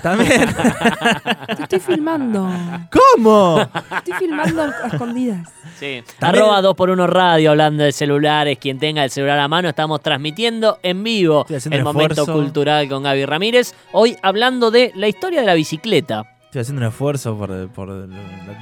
También. 0.02 0.48
Te 1.56 1.62
estoy 1.62 1.80
filmando. 1.80 2.48
¿Cómo? 2.90 3.60
Te 3.88 3.96
estoy 4.10 4.14
filmando 4.28 4.62
a 4.62 4.86
escondidas. 4.88 5.48
Sí. 5.78 6.02
También- 6.18 6.44
Arroba 6.44 6.62
2x1 6.62 7.06
Radio 7.06 7.50
hablando 7.50 7.84
de 7.84 7.92
celulares. 7.92 8.58
Quien 8.58 8.78
tenga 8.78 9.04
el 9.04 9.10
celular 9.10 9.38
a 9.38 9.48
mano, 9.48 9.68
estamos 9.68 10.00
transmitiendo 10.00 10.78
en 10.82 11.02
vivo 11.04 11.46
el 11.48 11.82
momento 11.84 12.22
esfuerzo. 12.22 12.32
cultural 12.32 12.88
con 12.88 13.02
Gaby 13.04 13.24
Ramírez. 13.26 13.74
Hoy 13.92 14.16
hablando 14.22 14.70
de 14.70 14.92
la 14.96 15.08
historia 15.08 15.40
de 15.40 15.46
la 15.46 15.54
bicicleta. 15.54 16.24
Estoy 16.46 16.62
haciendo 16.62 16.80
un 16.82 16.88
esfuerzo 16.88 17.36
por, 17.36 17.68
por 17.68 18.08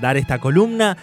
dar 0.01 0.17
esta 0.17 0.39
columna 0.39 0.97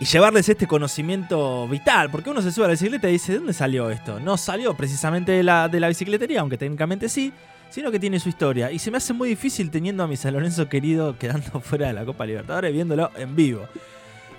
y 0.00 0.06
llevarles 0.06 0.48
este 0.48 0.66
conocimiento 0.66 1.68
vital. 1.68 2.10
Porque 2.10 2.30
uno 2.30 2.42
se 2.42 2.50
sube 2.50 2.64
a 2.64 2.68
la 2.68 2.72
bicicleta 2.72 3.08
y 3.08 3.12
dice, 3.12 3.32
¿de 3.32 3.38
dónde 3.38 3.52
salió 3.52 3.90
esto? 3.90 4.18
No 4.18 4.36
salió 4.36 4.74
precisamente 4.74 5.30
de 5.32 5.42
la, 5.42 5.68
de 5.68 5.78
la 5.80 5.88
bicicletería, 5.88 6.40
aunque 6.40 6.56
técnicamente 6.58 7.08
sí, 7.08 7.32
sino 7.74 7.90
que 7.90 7.98
tiene 7.98 8.20
su 8.20 8.28
historia. 8.28 8.70
Y 8.70 8.78
se 8.78 8.88
me 8.92 8.98
hace 8.98 9.12
muy 9.12 9.28
difícil 9.28 9.68
teniendo 9.68 10.04
a 10.04 10.06
mi 10.06 10.16
San 10.16 10.32
Lorenzo 10.32 10.68
querido 10.68 11.18
quedando 11.18 11.58
fuera 11.64 11.88
de 11.88 11.92
la 11.92 12.04
Copa 12.04 12.24
Libertadores, 12.24 12.72
viéndolo 12.72 13.10
en 13.16 13.34
vivo. 13.34 13.66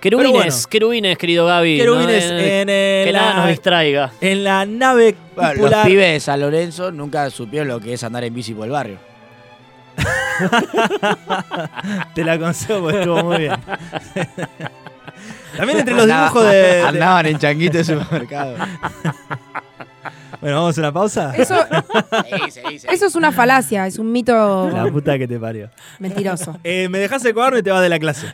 Querubines, 0.00 0.32
bueno. 0.32 0.54
querubines, 0.70 1.18
querido 1.18 1.44
Gaby. 1.44 1.76
Querubines 1.76 2.30
¿no? 2.32 2.38
en, 2.38 2.68
eh, 2.70 3.02
que 3.06 3.12
nada 3.12 3.34
nos 3.34 3.44
la, 3.44 3.50
distraiga. 3.50 4.10
en 4.22 4.42
la 4.44 4.64
nave 4.64 5.16
Bueno, 5.34 5.68
los 5.68 5.86
pibes 5.86 6.12
de 6.14 6.20
San 6.20 6.40
Lorenzo 6.40 6.90
nunca 6.92 7.28
supieron 7.28 7.68
lo 7.68 7.78
que 7.78 7.92
es 7.92 8.02
andar 8.04 8.24
en 8.24 8.32
bici 8.32 8.54
por 8.54 8.64
el 8.64 8.70
barrio. 8.70 8.96
Te 12.14 12.24
la 12.24 12.32
aconsejo 12.34 12.80
porque 12.80 12.98
estuvo 13.00 13.24
muy 13.24 13.38
bien. 13.38 13.52
También 15.56 15.78
entre 15.80 15.94
los 15.94 16.04
Andaba- 16.04 16.28
dibujos 16.28 16.50
de- 16.50 16.56
de, 16.56 16.82
Andaban 16.82 17.26
en 17.26 17.38
changuito 17.38 17.78
de 17.78 17.84
supermercado. 17.84 18.56
Bueno, 20.40 20.56
vamos 20.56 20.76
a 20.78 20.80
una 20.80 20.92
pausa. 20.92 21.34
Eso, 21.36 21.54
eso 22.90 23.06
es 23.06 23.14
una 23.14 23.32
falacia, 23.32 23.86
es 23.86 23.98
un 23.98 24.12
mito 24.12 24.70
La 24.70 24.90
puta 24.90 25.18
que 25.18 25.26
te 25.26 25.38
parió. 25.38 25.70
mentiroso. 25.98 26.58
Eh, 26.64 26.88
me 26.88 26.98
dejas 26.98 27.24
el 27.24 27.34
cuaderno 27.34 27.58
y 27.58 27.62
te 27.62 27.70
vas 27.70 27.82
de 27.82 27.88
la 27.88 27.98
clase. 27.98 28.26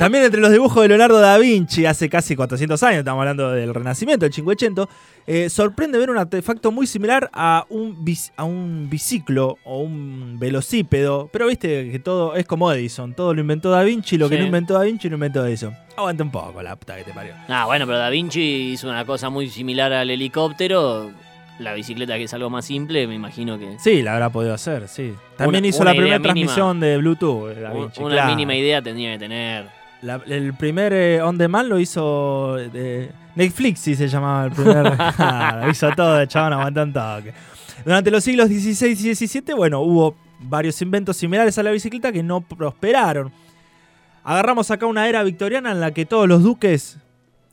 También 0.00 0.24
entre 0.24 0.40
los 0.40 0.50
dibujos 0.50 0.80
de 0.80 0.88
Leonardo 0.88 1.20
da 1.20 1.36
Vinci 1.36 1.84
hace 1.84 2.08
casi 2.08 2.34
400 2.34 2.82
años, 2.84 2.98
estamos 3.00 3.20
hablando 3.20 3.50
del 3.52 3.74
Renacimiento, 3.74 4.24
el 4.24 4.32
Cinquecento, 4.32 4.88
eh, 5.26 5.50
sorprende 5.50 5.98
ver 5.98 6.08
un 6.08 6.16
artefacto 6.16 6.72
muy 6.72 6.86
similar 6.86 7.28
a 7.34 7.66
un, 7.68 8.02
a 8.38 8.44
un 8.44 8.88
biciclo 8.88 9.58
o 9.62 9.80
un 9.80 10.38
velocípedo, 10.38 11.28
pero 11.30 11.48
viste 11.48 11.90
que 11.90 11.98
todo 11.98 12.34
es 12.34 12.46
como 12.46 12.72
Edison, 12.72 13.12
todo 13.12 13.34
lo 13.34 13.42
inventó 13.42 13.70
da 13.70 13.82
Vinci, 13.82 14.16
lo 14.16 14.30
que 14.30 14.38
no 14.38 14.46
inventó 14.46 14.72
da 14.72 14.84
Vinci 14.84 15.10
lo 15.10 15.16
inventó 15.16 15.44
Edison. 15.44 15.76
Aguanta 15.98 16.24
un 16.24 16.30
poco, 16.30 16.62
la 16.62 16.76
puta 16.76 16.96
que 16.96 17.04
te 17.04 17.12
parió. 17.12 17.34
Ah, 17.48 17.66
bueno, 17.66 17.84
pero 17.84 17.98
Da 17.98 18.08
Vinci 18.08 18.40
hizo 18.72 18.88
una 18.88 19.04
cosa 19.04 19.28
muy 19.28 19.50
similar 19.50 19.92
al 19.92 20.08
helicóptero. 20.08 21.10
La 21.58 21.74
bicicleta, 21.74 22.16
que 22.16 22.24
es 22.24 22.32
algo 22.32 22.48
más 22.48 22.64
simple, 22.64 23.06
me 23.06 23.14
imagino 23.16 23.58
que. 23.58 23.78
Sí, 23.78 24.00
la 24.00 24.14
habrá 24.14 24.30
podido 24.30 24.54
hacer, 24.54 24.88
sí. 24.88 25.12
También 25.36 25.60
Una- 25.60 25.68
hizo 25.68 25.82
una 25.82 25.90
la 25.90 25.94
primera 25.94 26.18
mínima. 26.18 26.32
transmisión 26.32 26.80
de 26.80 26.96
Bluetooth, 26.96 27.50
da 27.54 27.70
Vinci. 27.74 28.00
una 28.02 28.14
claro. 28.14 28.30
mínima 28.30 28.54
idea 28.54 28.80
tendría 28.80 29.12
que 29.12 29.18
tener. 29.18 29.79
La- 30.02 30.20
el 30.26 30.54
primer 30.54 30.92
eh, 30.92 31.22
on 31.22 31.36
demand 31.36 31.68
lo 31.68 31.78
hizo 31.78 32.56
eh, 32.58 33.10
Netflix, 33.34 33.80
sí 33.80 33.94
se 33.94 34.08
llamaba 34.08 34.46
el 34.46 34.52
primer. 34.52 34.86
Ah, 34.98 35.60
lo 35.64 35.70
hizo 35.70 35.90
todo, 35.94 36.24
chabón 36.26 36.54
aguantó 36.54 36.82
un 36.82 36.92
toque. 36.92 37.32
Durante 37.84 38.10
los 38.10 38.24
siglos 38.24 38.48
XVI 38.48 38.88
y 39.10 39.14
XVII, 39.14 39.54
bueno, 39.54 39.80
hubo 39.80 40.16
varios 40.40 40.80
inventos 40.82 41.16
similares 41.16 41.56
a 41.58 41.62
la 41.62 41.70
bicicleta 41.70 42.12
que 42.12 42.22
no 42.22 42.40
prosperaron. 42.40 43.32
Agarramos 44.24 44.70
acá 44.70 44.86
una 44.86 45.08
era 45.08 45.22
victoriana 45.22 45.70
en 45.72 45.80
la 45.80 45.92
que 45.92 46.04
todos 46.06 46.28
los 46.28 46.42
duques 46.42 46.98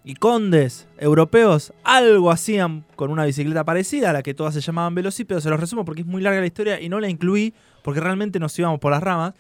y 0.04 0.16
condes 0.16 0.88
europeos 1.00 1.74
algo 1.84 2.32
hacían 2.32 2.86
con 2.96 3.10
una 3.12 3.25
bicicleta 3.25 3.63
parecida, 3.66 4.10
a 4.10 4.13
la 4.13 4.24
que 4.24 4.34
todas 4.34 4.54
se 4.54 4.62
llamaban 4.62 4.96
velocípedos. 4.96 5.44
Se 5.44 5.50
los 5.50 5.60
resumo 5.60 5.84
porque 5.86 6.01
es 6.01 6.08
muy 6.08 6.22
larga 6.22 6.39
la 6.39 6.46
historia 6.46 6.80
y 6.80 6.88
no 6.89 7.00
la 7.00 7.10
incluí 7.10 7.54
porque 7.84 8.00
realmente 8.00 8.39
nos 8.39 8.58
íbamos 8.60 8.80
por 8.80 8.92
las 8.92 9.04
ramas. 9.04 9.34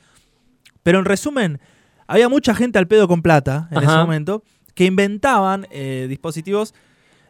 Pero 0.83 0.99
en 0.99 1.05
resumen, 1.05 1.59
había 2.07 2.29
mucha 2.29 2.55
gente 2.55 2.79
al 2.79 2.87
pedo 2.87 3.07
con 3.07 3.21
plata 3.21 3.67
en 3.71 3.77
ese 3.79 3.87
momento 3.95 4.43
que 4.73 4.85
inventaban 4.85 5.67
eh, 5.71 6.05
dispositivos 6.09 6.73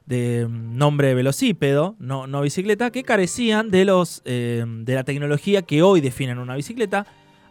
de 0.05 0.45
mm, 0.47 0.77
nombre 0.77 1.13
velocípedo, 1.13 1.95
no, 1.99 2.27
no 2.27 2.41
bicicleta, 2.41 2.91
que 2.91 3.03
carecían 3.03 3.69
de, 3.69 3.85
los, 3.85 4.21
eh, 4.25 4.63
de 4.65 4.95
la 4.95 5.03
tecnología 5.03 5.61
que 5.63 5.81
hoy 5.81 5.99
definen 6.01 6.39
una 6.39 6.55
bicicleta, 6.55 7.05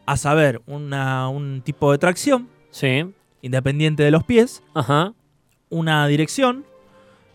a 0.07 0.17
saber, 0.17 0.63
una- 0.67 1.29
un 1.29 1.63
tipo 1.63 1.91
de 1.93 1.99
tracción 1.99 2.49
Sí. 2.71 3.05
independiente 3.43 4.03
de 4.05 4.11
los 4.11 4.23
pies, 4.25 4.63
Ajá. 4.75 5.13
una 5.69 6.07
dirección 6.07 6.65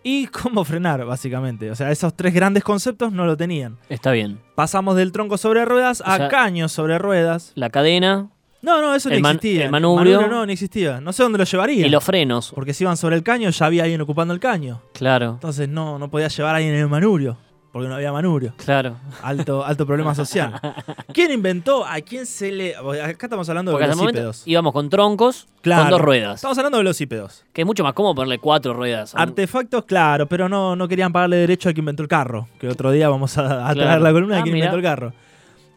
y 0.03 0.25
cómo 0.27 0.63
frenar, 0.63 1.05
básicamente. 1.05 1.69
O 1.69 1.75
sea, 1.75 1.91
esos 1.91 2.15
tres 2.15 2.33
grandes 2.33 2.63
conceptos 2.63 3.11
no 3.11 3.25
lo 3.25 3.35
tenían. 3.37 3.77
Está 3.89 4.11
bien. 4.11 4.39
Pasamos 4.55 4.95
del 4.95 5.11
tronco 5.11 5.37
sobre 5.37 5.65
ruedas 5.65 6.01
a 6.05 6.17
sea- 6.17 6.27
caños 6.29 6.71
sobre 6.71 6.97
ruedas. 6.97 7.51
La 7.55 7.69
cadena 7.69 8.29
No, 8.61 8.81
no, 8.81 8.93
eso 8.93 9.09
El 9.09 9.15
no 9.15 9.21
man- 9.21 9.35
existía. 9.37 9.65
el 9.65 9.71
manubrio. 9.71 10.27
no, 10.27 10.45
no 10.45 10.51
existía. 10.51 11.01
No 11.01 11.13
sé 11.13 11.23
dónde 11.23 11.37
lo 11.39 11.43
llevaría. 11.45 11.85
y 11.85 11.89
los 11.89 12.03
frenos. 12.03 12.51
Porque 12.53 12.73
si 12.73 12.83
iban 12.83 12.97
sobre 12.97 13.15
el 13.15 13.23
caño, 13.23 13.49
ya 13.49 13.65
había 13.65 13.83
alguien 13.83 14.01
ocupando 14.01 14.33
el 14.33 14.39
caño. 14.39 14.81
Claro. 14.93 15.31
Entonces 15.31 15.67
no, 15.67 15.97
no 15.97 16.09
podía 16.11 16.27
llevar 16.27 16.53
a 16.53 16.57
alguien 16.57 16.75
en 16.75 16.81
el 16.81 16.87
manubrio. 16.87 17.37
Porque 17.71 17.87
no 17.87 17.95
había 17.95 18.11
manubrio. 18.11 18.53
Claro. 18.57 18.97
Alto, 19.23 19.63
alto 19.65 19.85
problema 19.85 20.13
social. 20.13 20.53
¿Quién 21.13 21.31
inventó? 21.31 21.85
¿A 21.85 22.01
quién 22.01 22.25
se 22.25 22.51
le.? 22.51 22.75
Acá 22.75 23.27
estamos 23.27 23.47
hablando 23.47 23.71
de 23.71 23.77
Porque 23.77 23.87
momento 23.95 24.19
velocípedos. 24.19 24.43
íbamos 24.45 24.73
con 24.73 24.89
troncos 24.89 25.47
Claro. 25.61 25.83
con 25.83 25.91
dos 25.91 26.01
ruedas. 26.01 26.35
Estamos 26.35 26.57
hablando 26.57 26.77
de 26.79 26.83
velocípedos. 26.83 27.45
Que 27.53 27.61
es 27.61 27.65
mucho 27.65 27.81
más 27.85 27.93
cómodo 27.93 28.13
ponerle 28.15 28.39
cuatro 28.39 28.73
ruedas. 28.73 29.15
Artefactos, 29.15 29.85
claro, 29.85 30.27
pero 30.27 30.49
no, 30.49 30.75
no 30.75 30.85
querían 30.89 31.13
pagarle 31.13 31.37
derecho 31.37 31.69
al 31.69 31.73
que 31.73 31.79
inventó 31.79 32.03
el 32.03 32.09
carro. 32.09 32.49
Que 32.59 32.67
otro 32.67 32.91
día 32.91 33.07
vamos 33.07 33.37
a, 33.37 33.69
a 33.69 33.73
Claro. 33.73 33.87
traer 33.87 34.01
la 34.01 34.11
columna 34.11 34.35
de 34.35 34.41
Ah, 34.41 34.43
quien 34.43 34.55
inventó 34.57 34.75
el 34.75 34.83
carro. 34.83 35.13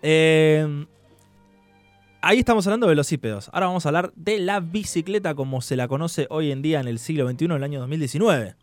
Eh, 0.03 0.87
ahí 2.25 2.39
estamos 2.39 2.67
hablando 2.67 2.87
de 2.87 2.91
velocípedos. 2.93 3.51
Ahora 3.53 3.67
vamos 3.67 3.85
a 3.87 3.89
hablar 3.91 4.13
de 4.17 4.39
la 4.39 4.61
bicicleta 4.61 5.35
como 5.35 5.61
se 5.61 5.77
la 5.77 5.89
conoce 5.89 6.27
hoy 6.31 6.51
en 6.51 6.63
día 6.63 6.81
en 6.81 6.89
el 6.89 6.99
siglo 6.99 7.29
XXI, 7.31 7.45
en 7.47 7.53
el 7.53 7.65
año 7.65 7.81
2019. 7.81 8.55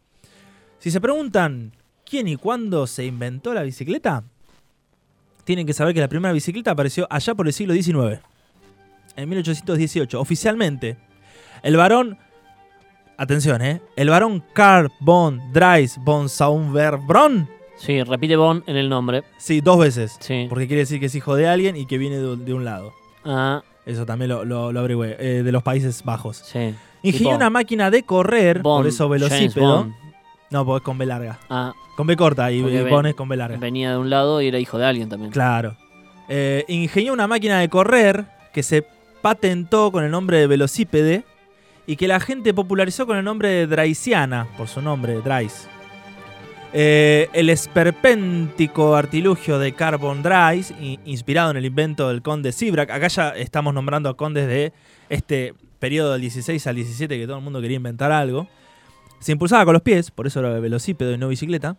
Si 0.80 0.92
se 0.92 1.00
preguntan 1.02 1.74
quién 2.06 2.28
y 2.28 2.36
cuándo 2.36 2.88
se 2.88 3.06
inventó 3.06 3.54
la 3.54 3.64
bicicleta, 3.64 4.24
tienen 5.44 5.66
que 5.66 5.74
saber 5.74 5.94
que 5.94 6.00
la 6.00 6.08
primera 6.08 6.34
bicicleta 6.34 6.72
apareció 6.72 7.08
allá 7.10 7.36
por 7.36 7.48
el 7.48 7.54
siglo 7.54 7.74
XIX. 7.74 8.20
En 9.16 9.30
1818, 9.30 10.20
oficialmente. 10.20 10.98
El 11.64 11.78
varón, 11.78 12.18
atención, 13.18 13.62
¿eh? 13.62 13.82
El 13.96 14.10
varón 14.10 14.44
Carl 14.54 14.92
von 15.00 15.40
Dreis 15.54 15.98
von 16.04 16.30
Sauerbronn, 16.30 17.48
Sí, 17.78 18.04
repite 18.04 18.36
Bon 18.36 18.64
en 18.68 18.78
el 18.78 18.90
nombre. 18.90 19.24
sí, 19.38 19.60
dos 19.60 19.80
veces. 19.80 20.16
Sí. 20.20 20.46
Porque 20.50 20.68
quiere 20.68 20.82
decir 20.82 21.00
que 21.00 21.08
es 21.08 21.16
hijo 21.16 21.36
de 21.36 21.48
alguien 21.48 21.76
y 21.76 21.88
que 21.88 21.98
viene 21.98 22.18
de, 22.18 22.38
de 22.38 22.54
un 22.54 22.64
lado. 22.64 22.94
Ah, 23.26 23.62
Eso 23.86 24.06
también 24.06 24.30
lo, 24.30 24.46
lo, 24.46 24.72
lo 24.72 24.80
averigüé, 24.80 25.16
eh, 25.20 25.44
de 25.44 25.52
los 25.52 25.64
Países 25.64 26.04
Bajos. 26.04 26.38
sí. 26.38 26.74
Ingenió 27.04 27.36
una 27.36 27.50
máquina 27.50 27.90
de 27.90 28.04
correr, 28.04 28.62
Bond, 28.62 28.84
por 28.84 28.88
eso 28.88 29.10
velocípedo. 29.10 29.88
No, 30.52 30.66
porque 30.66 30.84
es 30.84 30.86
con 30.86 31.00
B 31.00 31.06
larga. 31.08 31.40
Ah, 31.50 31.74
Con 31.98 32.06
B 32.06 32.16
corta 32.16 32.52
y, 32.52 32.62
Porque 32.62 32.76
y 32.76 32.82
ven- 32.84 32.90
Bond 32.94 33.08
es 33.08 33.16
con 33.16 33.28
B 33.28 33.36
larga. 33.38 33.58
venía 33.58 33.90
de 33.92 33.98
un 33.98 34.12
lado 34.12 34.40
y 34.40 34.48
era 34.50 34.60
hijo 34.60 34.78
de 34.78 34.86
alguien 34.86 35.10
también. 35.10 35.32
Claro. 35.32 35.76
Eh, 36.30 36.64
ingenió 36.68 37.12
una 37.14 37.26
máquina 37.26 37.60
de 37.60 37.70
correr 37.70 38.26
que 38.54 38.62
se 38.62 38.86
patentó 39.24 39.92
con 39.92 40.04
el 40.04 40.12
nombre 40.12 40.38
de 40.38 40.46
velocípede 40.48 41.24
y 41.88 41.96
que 41.96 42.08
la 42.08 42.20
gente 42.20 42.54
popularizó 42.54 43.08
con 43.08 43.18
el 43.18 43.24
nombre 43.26 43.50
de 43.50 43.66
Draisiana, 43.68 44.48
por 44.56 44.68
su 44.68 44.82
nombre, 44.82 45.16
Drais. 45.22 45.68
Eh, 46.74 47.28
el 47.34 47.50
esperpéntico 47.50 48.96
artilugio 48.96 49.60
de 49.60 49.74
Carbon 49.74 50.24
Drais, 50.24 50.72
i- 50.80 51.00
inspirado 51.06 51.52
en 51.52 51.58
el 51.58 51.66
invento 51.66 52.08
del 52.08 52.22
conde 52.22 52.54
Sibrak. 52.54 52.90
Acá 52.90 53.08
ya 53.10 53.30
estamos 53.32 53.74
nombrando 53.74 54.08
a 54.10 54.16
condes 54.16 54.48
de 54.48 54.72
este 55.10 55.54
periodo 55.80 56.14
del 56.14 56.22
16 56.22 56.66
al 56.68 56.76
17 56.76 57.18
que 57.20 57.26
todo 57.28 57.38
el 57.38 57.44
mundo 57.44 57.60
quería 57.62 57.76
inventar 57.76 58.12
algo. 58.14 58.48
Se 59.20 59.34
impulsaba 59.34 59.66
con 59.66 59.74
los 59.74 59.82
pies, 59.82 60.12
por 60.12 60.28
eso 60.28 60.40
era 60.40 60.50
velocípedo 60.60 61.12
y 61.12 61.18
no 61.18 61.28
bicicleta 61.28 61.78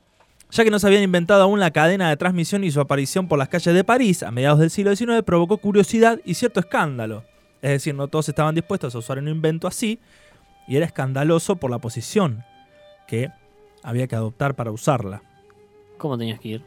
ya 0.50 0.64
que 0.64 0.70
no 0.70 0.78
se 0.78 0.86
habían 0.86 1.02
inventado 1.02 1.42
aún 1.44 1.60
la 1.60 1.70
cadena 1.70 2.10
de 2.10 2.16
transmisión 2.18 2.62
y 2.62 2.70
su 2.70 2.78
aparición 2.78 3.26
por 3.26 3.38
las 3.38 3.48
calles 3.48 3.72
de 3.74 3.84
París 3.84 4.22
a 4.22 4.30
mediados 4.30 4.58
del 4.58 4.68
siglo 4.68 4.94
XIX 4.94 5.22
provocó 5.24 5.56
curiosidad 5.56 6.20
y 6.26 6.34
cierto 6.34 6.60
escándalo. 6.60 7.24
Es 7.62 7.70
decir, 7.70 7.94
no 7.94 8.06
todos 8.08 8.28
estaban 8.28 8.54
dispuestos 8.54 8.94
a 8.94 8.98
usar 8.98 9.16
un 9.16 9.28
invento 9.28 9.66
así 9.66 9.98
y 10.68 10.76
era 10.76 10.84
escandaloso 10.84 11.56
por 11.56 11.70
la 11.70 11.78
posición 11.78 12.44
que 13.08 13.30
había 13.82 14.06
que 14.06 14.16
adoptar 14.16 14.54
para 14.54 14.70
usarla. 14.70 15.22
¿Cómo 15.98 16.16
tenías 16.18 16.40
que 16.40 16.48
ir? 16.48 16.64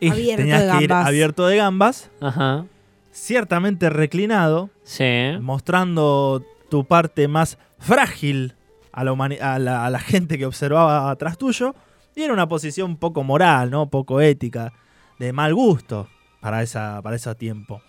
Y 0.00 0.10
Abierto 0.10 0.36
tenías 0.42 0.62
de 0.64 0.78
que 0.78 0.84
ir 0.84 0.88
gambas. 0.90 1.06
abierto 1.08 1.46
de 1.46 1.56
gambas, 1.56 2.10
Ajá. 2.20 2.64
ciertamente 3.10 3.90
reclinado, 3.90 4.70
Sí. 4.84 5.04
mostrando 5.40 6.44
tu 6.70 6.84
parte 6.84 7.26
más 7.28 7.58
frágil 7.78 8.54
a 8.92 9.04
la, 9.04 9.12
humani- 9.12 9.40
a 9.40 9.58
la- 9.58 9.84
a 9.86 9.90
la 9.90 9.98
gente 9.98 10.38
que 10.38 10.46
observaba 10.46 11.10
atrás 11.10 11.38
tuyo. 11.38 11.74
Y 12.16 12.22
era 12.22 12.32
una 12.32 12.48
posición 12.48 12.96
poco 12.96 13.22
moral, 13.22 13.70
¿no? 13.70 13.90
Poco 13.90 14.20
ética, 14.20 14.72
de 15.18 15.32
mal 15.32 15.54
gusto 15.54 16.08
para, 16.40 16.62
esa, 16.62 17.00
para 17.02 17.16
ese 17.16 17.32
tiempo. 17.36 17.80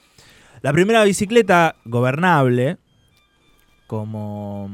La 0.61 0.71
primera 0.73 1.03
bicicleta 1.03 1.75
gobernable, 1.85 2.77
como. 3.87 4.69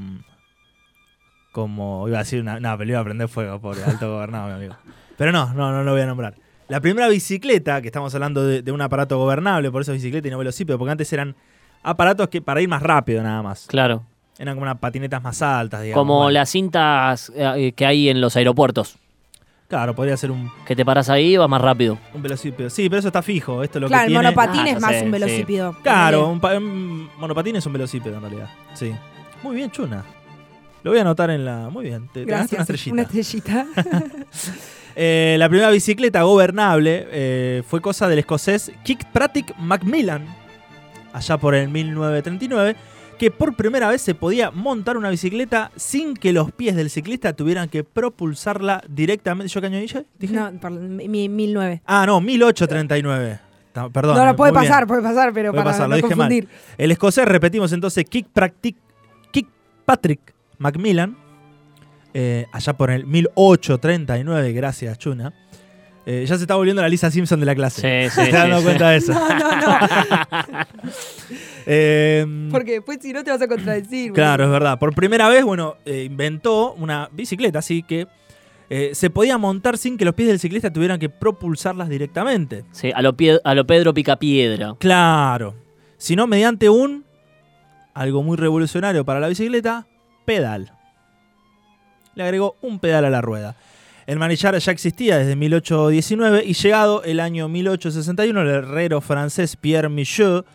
Como. 1.56 2.06
Iba 2.10 2.18
a 2.18 2.24
decir 2.24 2.42
una. 2.42 2.60
No, 2.60 2.72
pero 2.78 2.84
le 2.86 2.92
iba 2.92 3.00
a 3.00 3.04
prender 3.06 3.30
fuego, 3.30 3.60
pobre 3.62 3.82
alto 3.86 4.12
gobernado, 4.12 4.48
mi 4.50 4.54
amigo. 4.56 4.76
Pero 5.18 5.32
no, 5.32 5.54
no, 5.54 5.72
no 5.72 5.84
lo 5.84 5.94
voy 5.94 6.02
a 6.02 6.06
nombrar. 6.06 6.36
La 6.68 6.82
primera 6.82 7.08
bicicleta, 7.08 7.82
que 7.82 7.88
estamos 7.88 8.14
hablando 8.14 8.44
de, 8.46 8.62
de 8.62 8.72
un 8.74 8.82
aparato 8.82 9.18
gobernable, 9.18 9.72
por 9.72 9.82
eso 9.82 9.94
bicicleta 9.94 10.28
y 10.28 10.32
no 10.32 10.38
velocípedo, 10.38 10.78
porque 10.78 10.92
antes 10.92 11.14
eran 11.14 11.34
aparatos 11.82 12.28
que 12.28 12.42
para 12.42 12.60
ir 12.62 12.68
más 12.68 12.82
rápido 12.84 13.24
nada 13.24 13.42
más. 13.42 13.68
Claro. 13.68 14.04
Eran 14.38 14.56
como 14.56 14.64
unas 14.64 14.80
patinetas 14.80 15.24
más 15.24 15.42
altas, 15.42 15.82
digamos. 15.82 16.02
Como 16.02 16.16
Bueno, 16.18 16.32
las 16.32 16.50
cintas 16.50 17.32
eh, 17.34 17.72
que 17.74 17.86
hay 17.86 18.10
en 18.10 18.20
los 18.20 18.36
aeropuertos. 18.36 18.98
Claro, 19.70 19.96
podría 19.96 20.18
ser 20.18 20.30
un, 20.32 20.52
Que 20.68 20.76
te 20.76 20.84
paras 20.84 21.10
ahí 21.10 21.36
y 21.36 21.38
vas 21.38 21.48
más 21.50 21.62
rápido. 21.62 21.98
un 22.14 22.22
velocípedo. 22.22 22.70
Sí, 22.70 22.90
pero 22.90 23.00
eso 23.00 23.08
está 23.08 23.22
fijo. 23.22 23.64
Esto 23.64 23.78
es 23.78 23.84
lo 23.84 23.88
Claro, 23.88 24.02
que 24.02 24.14
el 24.14 24.20
tiene. 24.20 24.24
monopatín 24.36 24.66
Ah, 24.66 24.70
es 24.72 24.82
más 24.82 24.92
sé, 24.92 24.98
un 25.00 25.06
sí. 25.06 25.12
velocípedo. 25.12 25.76
Claro, 25.82 26.28
un, 26.28 26.44
un 26.44 27.10
monopatín 27.18 27.56
es 27.56 27.66
un 27.66 27.72
velocípedo 27.74 28.16
en 28.16 28.22
realidad. 28.22 28.50
Sí. 28.74 28.94
Muy 29.42 29.56
bien, 29.56 29.72
Chuna. 29.72 30.04
Lo 30.86 30.92
voy 30.92 31.00
a 31.00 31.02
anotar 31.02 31.32
en 31.32 31.44
la. 31.44 31.72
Muy 31.72 31.86
bien. 31.86 32.08
Te, 32.14 32.26
Gracias. 32.26 32.52
una 32.54 32.62
estrellita. 32.62 32.94
Una 32.94 33.02
estrellita. 33.02 33.66
Eh, 34.98 35.36
la 35.38 35.50
primera 35.50 35.70
bicicleta 35.72 36.22
gobernable 36.22 37.06
eh, 37.12 37.64
fue 37.68 37.82
cosa 37.82 38.08
del 38.08 38.20
escocés 38.20 38.72
Kirkpatrick 38.86 39.54
Macmillan, 39.58 40.26
allá 41.12 41.38
por 41.38 41.54
el 41.54 41.68
1939, 41.68 42.78
que 43.20 43.30
por 43.30 43.58
primera 43.58 43.90
vez 43.90 44.02
se 44.02 44.16
podía 44.16 44.52
montar 44.52 44.96
una 44.96 45.10
bicicleta 45.10 45.70
sin 45.76 46.14
que 46.14 46.32
los 46.32 46.54
pies 46.54 46.78
del 46.78 46.90
ciclista 46.90 47.34
tuvieran 47.34 47.68
que 47.68 47.84
propulsarla 47.84 48.86
directamente. 48.88 49.52
¿Yo 49.52 49.60
qué 49.60 49.68
año 49.68 49.80
dije? 49.80 50.06
No, 50.30 50.50
perdón, 50.62 50.96
mi, 50.96 51.28
1009. 51.28 51.82
Ah, 51.86 52.06
no, 52.06 52.22
1839. 52.22 53.40
Ta- 53.74 53.90
Perdón. 53.90 54.16
no, 54.16 54.26
no, 54.26 54.36
puede 54.38 54.54
bien. 54.54 54.64
pasar, 54.64 54.88
puede 54.88 55.02
pasar, 55.02 55.34
pero 55.34 55.52
Puede 55.52 55.62
para 55.62 55.74
pasar, 55.74 55.90
lo 55.90 55.98
dije 55.98 56.16
mal. 56.16 56.48
El 56.78 56.92
escocés, 56.92 57.26
repetimos 57.26 57.74
entonces, 57.74 58.06
Kirkpatrick, 58.06 58.78
Kirkpatrick 59.32 60.35
Macmillan, 60.58 61.18
eh, 62.14 62.46
allá 62.52 62.74
por 62.74 62.92
el 62.92 63.06
1839, 63.06 64.54
gracias 64.54 64.98
Chuna. 64.98 65.34
Eh, 66.08 66.24
ya 66.28 66.36
se 66.38 66.44
está 66.44 66.54
volviendo 66.56 66.84
la 66.84 66.88
Lisa 66.90 67.10
Simpson 67.10 67.40
de 67.40 67.48
la 67.48 67.56
clase. 67.56 67.82
Sí, 67.82 68.10
sí. 68.12 68.16
¿Te 68.22 68.24
estás 68.28 68.42
dando 68.44 68.58
sí, 68.60 68.64
cuenta 68.64 68.90
de 68.92 68.98
eso? 68.98 69.14
No, 69.14 69.30
no, 69.30 69.56
no. 69.56 69.80
Eh, 71.68 72.48
Porque 72.52 72.74
después 72.74 73.00
si 73.02 73.12
no 73.12 73.24
te 73.24 73.32
vas 73.32 73.42
a 73.42 73.48
contradecir. 73.48 74.12
Claro, 74.14 74.44
es 74.46 74.50
verdad. 74.52 74.78
Por 74.78 74.94
primera 74.94 75.28
vez, 75.30 75.44
bueno, 75.44 75.78
eh, 75.86 76.04
inventó 76.04 76.74
una 76.74 77.10
bicicleta, 77.12 77.58
así 77.60 77.82
que 77.82 78.08
eh, 78.70 78.92
se 78.94 79.10
podía 79.10 79.40
montar 79.40 79.78
sin 79.80 79.98
que 79.98 80.06
los 80.06 80.14
pies 80.14 80.28
del 80.30 80.40
ciclista 80.40 80.72
tuvieran 80.72 81.00
que 81.00 81.10
propulsarlas 81.10 81.90
directamente. 81.90 82.66
Sí, 82.72 82.92
a 82.94 83.02
lo, 83.02 83.18
pie- 83.18 83.42
a 83.44 83.56
lo 83.56 83.66
Pedro 83.66 83.94
Picapiedra. 83.96 84.76
Claro. 84.80 85.56
Sino 85.98 86.28
mediante 86.28 86.70
un, 86.70 87.04
algo 87.96 88.22
muy 88.22 88.38
revolucionario 88.38 89.04
para 89.06 89.20
la 89.20 89.28
bicicleta, 89.28 89.88
pedal. 90.26 90.72
Le 92.16 92.24
agregó 92.24 92.56
un 92.62 92.80
pedal 92.80 93.06
a 93.06 93.10
la 93.10 93.22
rueda. 93.22 93.56
El 94.08 94.20
manillar 94.20 94.56
ya 94.58 94.72
existía 94.72 95.18
desde 95.18 95.36
1819 95.36 96.44
y 96.46 96.54
llegado 96.54 97.04
el 97.04 97.20
año 97.20 97.48
1861 97.50 98.42
el 98.42 98.48
herrero 98.50 99.02
francés 99.02 99.56
Pierre 99.56 99.90
Michaud 99.90 100.46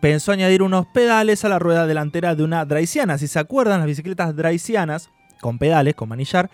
pensó 0.00 0.32
añadir 0.32 0.62
unos 0.62 0.86
pedales 0.86 1.44
a 1.44 1.48
la 1.48 1.58
rueda 1.58 1.86
delantera 1.86 2.34
de 2.34 2.44
una 2.44 2.64
draisiana. 2.64 3.18
Si 3.18 3.26
se 3.28 3.38
acuerdan, 3.38 3.80
las 3.80 3.86
bicicletas 3.88 4.34
draisianas 4.36 5.10
con 5.40 5.58
pedales, 5.58 5.94
con 5.96 6.08
manillar, 6.08 6.48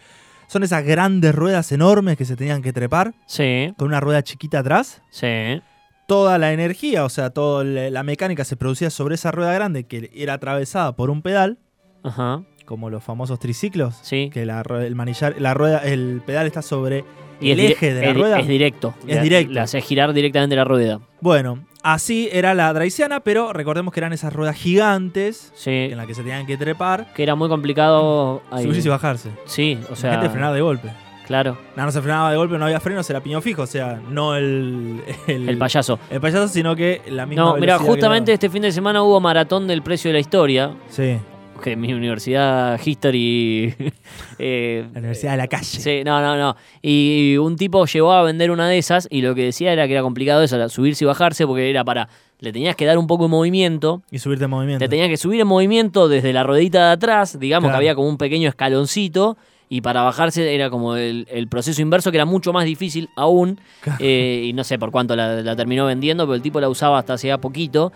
son 0.47 0.63
esas 0.63 0.83
grandes 0.85 1.35
ruedas 1.35 1.71
enormes 1.73 2.17
que 2.17 2.25
se 2.25 2.35
tenían 2.37 2.63
que 2.63 2.73
trepar 2.73 3.13
Sí, 3.27 3.75
con 3.77 3.89
una 3.89 4.01
rueda 4.01 4.23
chiquita 4.23 4.61
atrás 4.61 5.03
sí. 5.11 5.61
toda 6.07 6.39
la 6.39 6.55
energía, 6.55 7.05
o 7.05 7.11
sea, 7.11 7.29
toda 7.29 7.65
la 7.65 7.91
la 7.91 8.03
mecánica 8.03 8.45
se 8.45 8.57
producía 8.57 8.89
sobre 8.89 9.17
esa 9.17 9.31
rueda 9.31 9.53
grande 9.53 9.85
que 9.85 10.11
era 10.15 10.33
atravesada 10.35 10.97
por 10.97 11.11
un 11.11 11.21
pedal, 11.21 11.59
Ajá. 12.03 12.43
Como 12.69 12.91
los 12.91 13.03
famosos 13.03 13.39
triciclos, 13.39 13.99
Sí. 14.03 14.29
que 14.31 14.45
la, 14.45 14.61
el 14.85 14.95
manillar, 14.95 15.35
la 15.39 15.55
rueda, 15.55 15.79
el 15.79 16.21
pedal 16.27 16.47
está 16.47 16.61
sobre 16.61 17.05
Y 17.41 17.51
el 17.53 17.61
eje 17.61 17.95
de 17.95 18.03
la 18.03 18.09
es- 18.11 18.17
rueda. 18.17 18.39
es 18.41 18.47
directo. 18.47 18.95
Es 19.07 19.17
Le- 19.17 19.23
directo. 19.23 19.53
Le 19.55 19.61
hace 19.61 19.81
girar 19.81 20.13
directamente 20.13 20.55
la 20.55 20.65
rueda. 20.65 21.01
Bueno, 21.23 21.65
así 21.83 22.29
era 22.31 22.53
la 22.55 22.71
draisiana, 22.75 23.21
pero 23.21 23.53
recordemos 23.55 23.95
que 23.95 24.01
eran 24.01 24.13
esas 24.13 24.33
ruedas 24.35 24.57
gigantes 24.57 25.51
Sí. 25.55 25.71
en 25.91 25.97
las 25.97 26.07
que 26.07 26.15
se 26.15 26.23
tenían 26.23 26.47
que 26.47 26.57
trepar, 26.59 27.13
Que 27.15 27.23
era 27.23 27.35
muy 27.35 27.49
complicado. 27.49 28.43
subirse 28.61 28.87
y 28.87 28.91
bajarse. 28.91 29.31
Sí, 29.47 29.79
o 29.87 29.91
La 29.91 29.97
sea. 29.97 30.13
gente 30.13 30.29
frenaba 30.31 30.55
de 30.55 30.61
golpe. 30.61 30.89
Claro, 31.27 31.59
No, 31.77 31.85
no 31.85 31.93
se 31.93 32.01
frenaba 32.01 32.31
de 32.31 32.39
golpe, 32.39 32.57
no 32.57 32.65
había 32.65 32.81
frenos, 32.81 33.09
era 33.11 33.21
piñón 33.23 33.43
fijo, 33.43 33.63
o 33.63 33.67
sea, 33.67 34.01
no 34.11 34.35
el, 34.35 35.03
el, 35.27 35.47
el 35.49 35.59
payaso. 35.59 35.99
el 36.11 36.21
payaso, 36.23 36.49
sino 36.49 36.75
que 36.75 37.03
la 37.11 37.27
misma 37.27 37.45
No, 37.45 37.57
mira, 37.59 37.79
justamente 37.79 38.33
este 38.33 38.49
fin 38.49 38.63
de 38.63 38.73
semana 38.73 39.03
hubo 39.03 39.21
maratón 39.21 39.67
del 39.67 39.83
precio 39.83 40.09
de 40.09 40.15
la 40.15 40.21
historia. 40.21 40.71
Sí, 40.89 41.19
Que 41.63 41.77
mi 41.77 41.93
universidad, 41.93 42.81
History. 42.85 43.75
eh, 44.39 44.87
la 44.93 44.99
Universidad 45.01 45.33
de 45.33 45.37
la 45.39 45.47
Calle. 45.49 45.65
Sí, 45.65 46.03
no, 46.05 46.21
no, 46.21 46.37
no. 46.37 46.57
Y 46.83 47.37
un 47.39 47.57
tipo 47.57 47.85
llegó 47.87 48.13
a 48.13 48.23
vender 48.23 48.51
una 48.51 48.69
de 48.69 48.79
esas 48.79 49.09
y 49.11 49.23
lo 49.23 49.35
que 49.35 49.45
decía 49.45 49.73
era 49.73 49.87
que 49.87 49.93
era 49.95 50.03
complicado 50.03 50.43
eso, 50.43 50.69
subirse 50.69 51.05
y 51.05 51.07
bajarse 51.07 51.47
porque 51.47 51.69
era 51.71 51.85
para... 51.85 52.09
Le 52.41 52.53
tenías 52.53 52.77
que 52.77 52.85
dar 52.87 52.99
un 52.99 53.09
poco 53.09 53.25
de 53.25 53.31
movimiento, 53.31 54.03
Y 54.13 54.21
subirte 54.21 54.45
en 54.45 54.51
movimiento. 54.51 54.85
te 54.85 54.89
tenías 54.89 55.09
que 55.09 55.17
subir 55.17 55.41
en 55.41 55.49
movimiento 55.49 56.09
desde 56.09 56.33
la 56.33 56.45
ruedita 56.45 56.87
de 56.87 56.93
atrás, 56.93 57.37
digamos 57.41 57.67
Claro. 57.69 57.73
que 57.73 57.77
había 57.89 57.95
como 57.97 58.09
un 58.09 58.17
pequeño 58.17 58.49
escaloncito 58.49 59.37
y 59.69 59.81
para 59.81 60.03
bajarse 60.03 60.55
era 60.55 60.71
como 60.71 60.95
el, 60.95 61.27
el 61.33 61.49
proceso 61.49 61.83
inverso 61.83 62.13
que 62.13 62.17
era 62.17 62.25
mucho 62.27 62.53
más 62.53 62.65
difícil 62.65 63.09
aún 63.17 63.61
eh, 63.99 64.45
y 64.47 64.53
no 64.53 64.63
sé 64.63 64.79
por 64.79 64.93
cuánto 64.93 65.17
la, 65.17 65.43
la 65.43 65.57
terminó 65.57 65.85
vendiendo, 65.87 66.27
pero 66.27 66.37
el 66.37 66.43
tipo 66.43 66.61
la 66.61 66.69
usaba 66.69 66.99
hasta 67.01 67.15
hacía 67.15 67.39
poquito, 67.39 67.93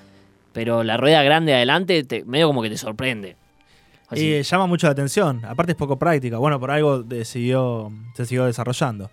pero 0.52 0.82
la 0.82 0.96
rueda 0.96 1.22
grande 1.22 1.54
adelante 1.54 2.02
te- 2.02 2.24
medio 2.24 2.48
como 2.48 2.62
que 2.62 2.68
te 2.70 2.76
sorprende. 2.76 3.36
Así. 4.12 4.24
Y 4.26 4.42
llama 4.42 4.66
mucho 4.66 4.86
la 4.86 4.92
atención. 4.92 5.44
Aparte 5.44 5.72
es 5.72 5.76
poco 5.78 5.98
práctica. 5.98 6.38
Bueno, 6.38 6.58
por 6.60 6.70
algo 6.70 7.02
de- 7.02 7.24
siguió- 7.24 7.90
se 8.14 8.26
siguió 8.26 8.44
desarrollando. 8.46 9.10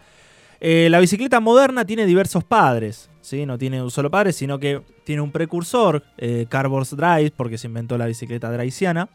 Eh, 0.62 0.88
la 0.92 1.00
bicicleta 1.00 1.40
moderna 1.40 1.86
tiene 1.86 2.06
diversos 2.06 2.44
padres. 2.44 3.10
¿sí? 3.22 3.46
No 3.46 3.58
tiene 3.58 3.82
un 3.82 3.92
solo 3.92 4.10
padre, 4.10 4.34
sino 4.34 4.60
que 4.60 4.82
tiene 5.04 5.22
un 5.22 5.32
precursor, 5.32 6.04
eh, 6.18 6.48
Drive, 6.50 7.32
porque 7.36 7.58
se 7.58 7.68
inventó 7.68 7.98
la 7.98 8.06
bicicleta 8.08 8.52
draisiana. 8.52 9.08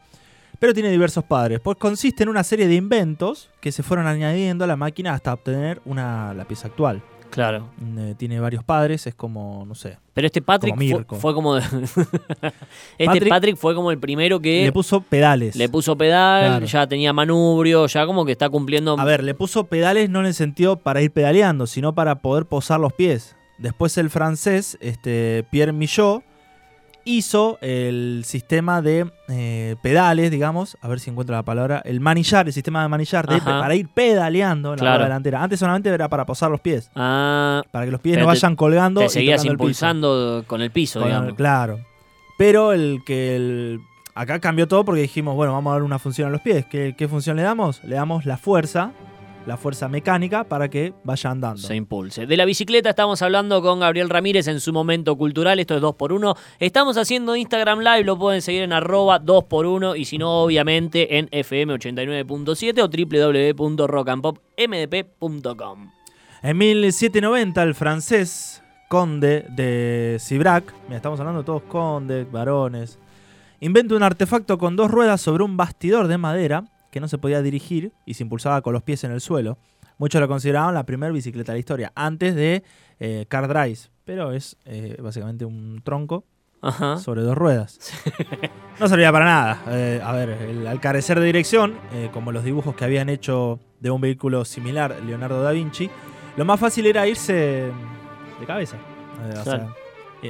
Pero 0.58 0.72
tiene 0.72 0.90
diversos 0.90 1.24
padres. 1.24 1.60
Pues 1.60 1.76
consiste 1.78 2.22
en 2.22 2.28
una 2.28 2.44
serie 2.44 2.68
de 2.68 2.76
inventos 2.76 3.50
que 3.60 3.72
se 3.72 3.82
fueron 3.82 4.06
añadiendo 4.06 4.64
a 4.64 4.66
la 4.68 4.76
máquina 4.76 5.12
hasta 5.12 5.32
obtener 5.34 5.80
una, 5.84 6.32
la 6.32 6.44
pieza 6.44 6.68
actual. 6.68 7.02
Claro. 7.34 7.68
Eh, 7.98 8.14
tiene 8.16 8.38
varios 8.38 8.62
padres, 8.62 9.06
es 9.08 9.14
como, 9.14 9.64
no 9.66 9.74
sé. 9.74 9.98
Pero 10.14 10.26
este 10.26 10.40
Patrick 10.40 10.74
Como 10.76 11.20
fue, 11.20 11.34
como. 11.34 11.56
este 11.58 13.04
Patrick- 13.06 13.28
Patrick, 13.28 13.56
fue 13.56 13.74
como 13.74 13.90
el 13.90 13.98
primero 13.98 14.40
que 14.40 14.64
Le 14.64 14.72
puso 14.72 15.00
pedales. 15.00 15.56
le 15.56 15.68
puso 15.68 15.96
pedal, 15.96 16.46
Claro. 16.46 16.66
ya 16.66 16.86
tenía 16.86 17.12
manubrio, 17.12 17.86
ya 17.86 18.06
como 18.06 18.24
que 18.24 18.32
está 18.32 18.48
cumpliendo. 18.48 18.96
A 18.98 19.04
ver, 19.04 19.24
le 19.24 19.34
puso 19.34 19.64
pedales 19.64 20.08
no 20.10 20.20
en 20.20 20.26
el 20.26 20.34
sentido 20.34 20.76
para 20.76 21.02
ir 21.02 21.10
pedaleando, 21.10 21.66
sino 21.66 21.94
para 21.94 22.20
poder 22.20 22.46
posar 22.46 22.78
los 22.80 22.92
pies. 22.92 23.36
Después 23.58 23.98
el 23.98 24.10
francés, 24.10 24.78
este, 24.80 25.44
Pierre 25.50 25.72
Millot, 25.72 26.22
hizo 27.04 27.58
el 27.60 28.22
sistema 28.24 28.80
de 28.82 29.10
eh, 29.28 29.76
pedales, 29.82 30.30
digamos, 30.30 30.76
a 30.80 30.88
ver 30.88 31.00
si 31.00 31.10
encuentro 31.10 31.34
la 31.36 31.42
palabra, 31.42 31.82
el 31.84 32.00
manillar, 32.00 32.46
el 32.46 32.52
sistema 32.52 32.82
de 32.82 32.88
manillar, 32.88 33.26
de- 33.26 33.40
para 33.40 33.74
ir 33.74 33.88
pedaleando 33.88 34.70
en 34.70 34.76
la 34.76 34.80
Claro. 34.80 34.96
rueda 34.98 35.08
delantera. 35.08 35.42
Antes 35.42 35.58
solamente 35.60 35.88
era 35.90 36.08
para 36.08 36.24
posar 36.26 36.50
los 36.50 36.60
pies, 36.60 36.90
Ah, 36.94 37.62
para 37.70 37.84
que 37.84 37.90
los 37.90 38.00
pies 38.00 38.18
no 38.18 38.26
vayan 38.26 38.56
colgando. 38.56 39.00
te 39.00 39.06
y 39.06 39.10
seguías 39.10 39.42
tocando 39.42 39.52
el 39.52 39.56
piso. 39.58 39.86
impulsando 39.86 40.44
con 40.46 40.62
el 40.62 40.70
piso, 40.70 41.00
Con- 41.00 41.08
digamos. 41.08 41.34
Claro. 41.34 41.80
Pero 42.38 42.72
el 42.72 43.00
que 43.06 43.36
el- 43.36 43.80
acá 44.14 44.40
cambió 44.40 44.66
todo 44.68 44.84
porque 44.84 45.02
dijimos, 45.02 45.34
bueno, 45.36 45.52
vamos 45.52 45.70
a 45.70 45.74
dar 45.74 45.82
una 45.82 45.98
función 45.98 46.28
a 46.28 46.30
los 46.30 46.40
pies. 46.40 46.64
¿Qué, 46.70 46.94
qué 46.96 47.06
función 47.08 47.36
le 47.36 47.42
damos? 47.42 47.82
Le 47.84 47.96
damos 47.96 48.24
la 48.26 48.36
fuerza, 48.36 48.92
la 49.46 49.56
fuerza 49.56 49.88
mecánica 49.88 50.44
para 50.44 50.68
que 50.68 50.92
vaya 51.04 51.30
andando. 51.30 51.60
Se 51.60 51.74
impulse. 51.74 52.26
De 52.26 52.36
la 52.36 52.44
bicicleta 52.44 52.90
estamos 52.90 53.22
hablando 53.22 53.62
con 53.62 53.80
Gabriel 53.80 54.10
Ramírez 54.10 54.46
en 54.48 54.60
su 54.60 54.72
momento 54.72 55.16
cultural. 55.16 55.58
Esto 55.58 55.76
es 55.76 55.82
2x1. 55.82 56.36
Estamos 56.58 56.96
haciendo 56.96 57.36
Instagram 57.36 57.80
Live. 57.80 58.04
Lo 58.04 58.18
pueden 58.18 58.42
seguir 58.42 58.62
en 58.62 58.72
arroba 58.72 59.20
2x1. 59.20 59.98
Y 59.98 60.04
si 60.04 60.18
no, 60.18 60.42
obviamente 60.42 61.18
en 61.18 61.28
FM 61.30 61.74
89.7 61.74 62.82
o 62.82 62.88
www.rockandpopmdp.com. 63.56 65.90
En 66.42 66.58
1790 66.58 67.62
el 67.62 67.74
francés 67.74 68.62
conde 68.88 69.46
de 69.48 70.18
Sibrac, 70.20 70.74
mira, 70.84 70.96
estamos 70.96 71.18
hablando 71.18 71.40
de 71.40 71.46
todos 71.46 71.62
condes, 71.62 72.30
varones, 72.30 72.98
inventa 73.60 73.94
un 73.94 74.02
artefacto 74.02 74.58
con 74.58 74.76
dos 74.76 74.90
ruedas 74.90 75.22
sobre 75.22 75.42
un 75.42 75.56
bastidor 75.56 76.06
de 76.06 76.18
madera 76.18 76.64
que 76.94 77.00
no 77.00 77.08
se 77.08 77.18
podía 77.18 77.42
dirigir 77.42 77.90
y 78.06 78.14
se 78.14 78.22
impulsaba 78.22 78.62
con 78.62 78.72
los 78.72 78.84
pies 78.84 79.02
en 79.02 79.10
el 79.10 79.20
suelo. 79.20 79.58
Muchos 79.98 80.20
lo 80.20 80.28
consideraban 80.28 80.74
la 80.74 80.86
primera 80.86 81.12
bicicleta 81.12 81.50
de 81.50 81.56
la 81.56 81.58
historia, 81.60 81.92
antes 81.96 82.36
de 82.36 82.62
eh, 83.00 83.26
car 83.28 83.48
drives, 83.48 83.90
pero 84.04 84.30
es 84.32 84.56
eh, 84.64 84.96
básicamente 85.02 85.44
un 85.44 85.80
tronco 85.84 86.24
Ajá. 86.62 86.96
sobre 86.98 87.22
dos 87.22 87.36
ruedas. 87.36 87.78
No 88.80 88.88
servía 88.88 89.12
para 89.12 89.24
nada. 89.24 89.62
Eh, 89.68 90.00
a 90.02 90.12
ver, 90.12 90.30
el- 90.30 90.66
al 90.66 90.80
carecer 90.80 91.20
de 91.20 91.26
dirección, 91.26 91.74
eh, 91.92 92.10
como 92.12 92.32
los 92.32 92.42
dibujos 92.42 92.74
que 92.74 92.84
habían 92.84 93.08
hecho 93.08 93.60
de 93.78 93.90
un 93.92 94.00
vehículo 94.00 94.44
similar 94.44 94.96
Leonardo 95.06 95.40
da 95.44 95.52
Vinci, 95.52 95.88
lo 96.36 96.44
más 96.44 96.58
fácil 96.58 96.86
era 96.86 97.06
irse 97.06 97.32
de 98.40 98.46
cabeza. 98.46 98.76
O 99.40 99.44
sea, 99.44 99.68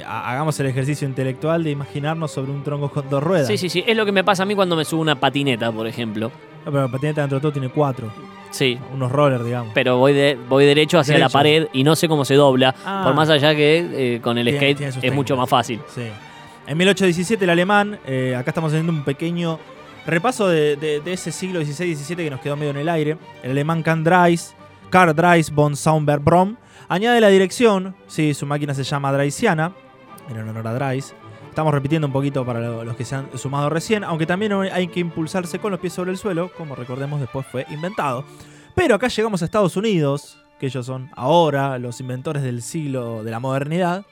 hagamos 0.06 0.60
el 0.60 0.66
ejercicio 0.66 1.08
intelectual 1.08 1.64
de 1.64 1.70
imaginarnos 1.70 2.32
sobre 2.32 2.52
un 2.52 2.62
tronco 2.62 2.90
con 2.90 3.08
dos 3.08 3.22
ruedas. 3.22 3.46
Sí, 3.46 3.56
sí, 3.56 3.70
sí. 3.70 3.82
Es 3.86 3.96
lo 3.96 4.04
que 4.04 4.12
me 4.12 4.24
pasa 4.24 4.42
a 4.42 4.46
mí 4.46 4.54
cuando 4.54 4.76
me 4.76 4.84
subo 4.84 5.00
una 5.00 5.18
patineta, 5.18 5.72
por 5.72 5.86
ejemplo. 5.86 6.30
No, 6.64 6.70
pero 6.72 6.82
la 6.82 6.88
patineta 6.88 7.20
dentro 7.22 7.38
de 7.38 7.42
todo 7.42 7.52
tiene 7.52 7.68
cuatro. 7.68 8.10
Sí. 8.50 8.78
Unos 8.92 9.10
rollers, 9.10 9.44
digamos. 9.44 9.72
Pero 9.74 9.98
voy, 9.98 10.12
de, 10.12 10.38
voy 10.48 10.64
derecho 10.64 10.98
hacia 10.98 11.14
Derecho. 11.14 11.28
la 11.28 11.32
pared 11.32 11.66
y 11.72 11.82
no 11.84 11.96
sé 11.96 12.08
cómo 12.08 12.24
se 12.24 12.34
dobla. 12.34 12.74
Ah. 12.84 13.02
Por 13.04 13.14
más 13.14 13.28
allá 13.28 13.54
que 13.54 14.14
eh, 14.16 14.20
con 14.20 14.38
el 14.38 14.44
Tiene- 14.46 14.58
skate 14.58 14.78
tiene 14.78 15.06
es 15.08 15.12
mucho 15.14 15.36
más 15.36 15.48
fácil. 15.48 15.80
Sí. 15.94 16.06
En 16.66 16.78
1817 16.78 17.44
el 17.44 17.50
alemán, 17.50 17.98
eh, 18.06 18.34
acá 18.38 18.50
estamos 18.52 18.72
haciendo 18.72 18.92
un 18.92 19.02
pequeño 19.04 19.58
repaso 20.06 20.46
de, 20.48 20.76
de- 20.76 21.00
de 21.00 21.12
ese 21.12 21.32
siglo 21.32 21.60
XVI-XVII 21.64 22.16
que 22.24 22.30
nos 22.30 22.40
quedó 22.40 22.56
medio 22.56 22.70
en 22.70 22.76
el 22.78 22.88
aire. 22.88 23.16
El 23.42 23.50
alemán 23.50 23.82
Karl 23.82 24.04
Dreis, 24.04 24.54
Karl 24.88 25.14
Dreis 25.14 25.50
von 25.52 25.74
Sauber-Brom, 25.76 26.56
añade 26.88 27.20
la 27.20 27.28
dirección, 27.28 27.94
sí, 28.06 28.34
su 28.34 28.46
máquina 28.46 28.72
se 28.72 28.84
llama 28.84 29.12
Dreisiana, 29.12 29.72
en 30.30 30.38
honor 30.38 30.66
a 30.68 30.74
Dreis. 30.74 31.14
Estamos 31.54 31.72
repitiendo 31.72 32.08
un 32.08 32.12
poquito 32.12 32.44
para 32.44 32.58
lo- 32.58 32.82
los 32.84 32.96
que 32.96 33.04
se 33.04 33.14
han 33.14 33.28
sumado 33.38 33.70
recién, 33.70 34.02
aunque 34.02 34.26
también 34.26 34.52
hay 34.54 34.88
que 34.88 34.98
impulsarse 34.98 35.60
con 35.60 35.70
los 35.70 35.78
pies 35.78 35.92
sobre 35.92 36.10
el 36.10 36.18
suelo, 36.18 36.50
como 36.58 36.74
recordemos 36.74 37.20
después 37.20 37.46
fue 37.46 37.64
inventado. 37.70 38.24
Pero 38.74 38.96
acá 38.96 39.06
llegamos 39.06 39.40
a 39.40 39.44
Estados 39.44 39.76
Unidos, 39.76 40.36
que 40.58 40.66
ellos 40.66 40.84
son 40.84 41.10
ahora 41.14 41.78
los 41.78 42.00
inventores 42.00 42.42
del 42.42 42.60
siglo 42.60 43.22
de 43.22 43.30
la 43.30 43.38
modernidad, 43.38 44.04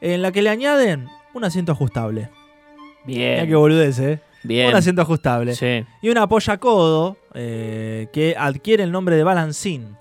en 0.00 0.22
la 0.22 0.30
que 0.30 0.40
le 0.40 0.50
añaden 0.50 1.08
un 1.34 1.42
asiento 1.42 1.72
ajustable. 1.72 2.30
Mira 3.06 3.34
Bien. 3.38 3.48
qué 3.48 3.56
boludez, 3.56 3.98
¿eh? 3.98 4.20
Bien. 4.44 4.68
Un 4.68 4.76
asiento 4.76 5.02
ajustable. 5.02 5.56
Sí. 5.56 5.84
Y 6.00 6.10
un 6.10 6.18
apoyacodo 6.18 7.16
eh, 7.34 8.06
que 8.12 8.36
adquiere 8.38 8.84
el 8.84 8.92
nombre 8.92 9.16
de 9.16 9.24
balancín. 9.24 9.96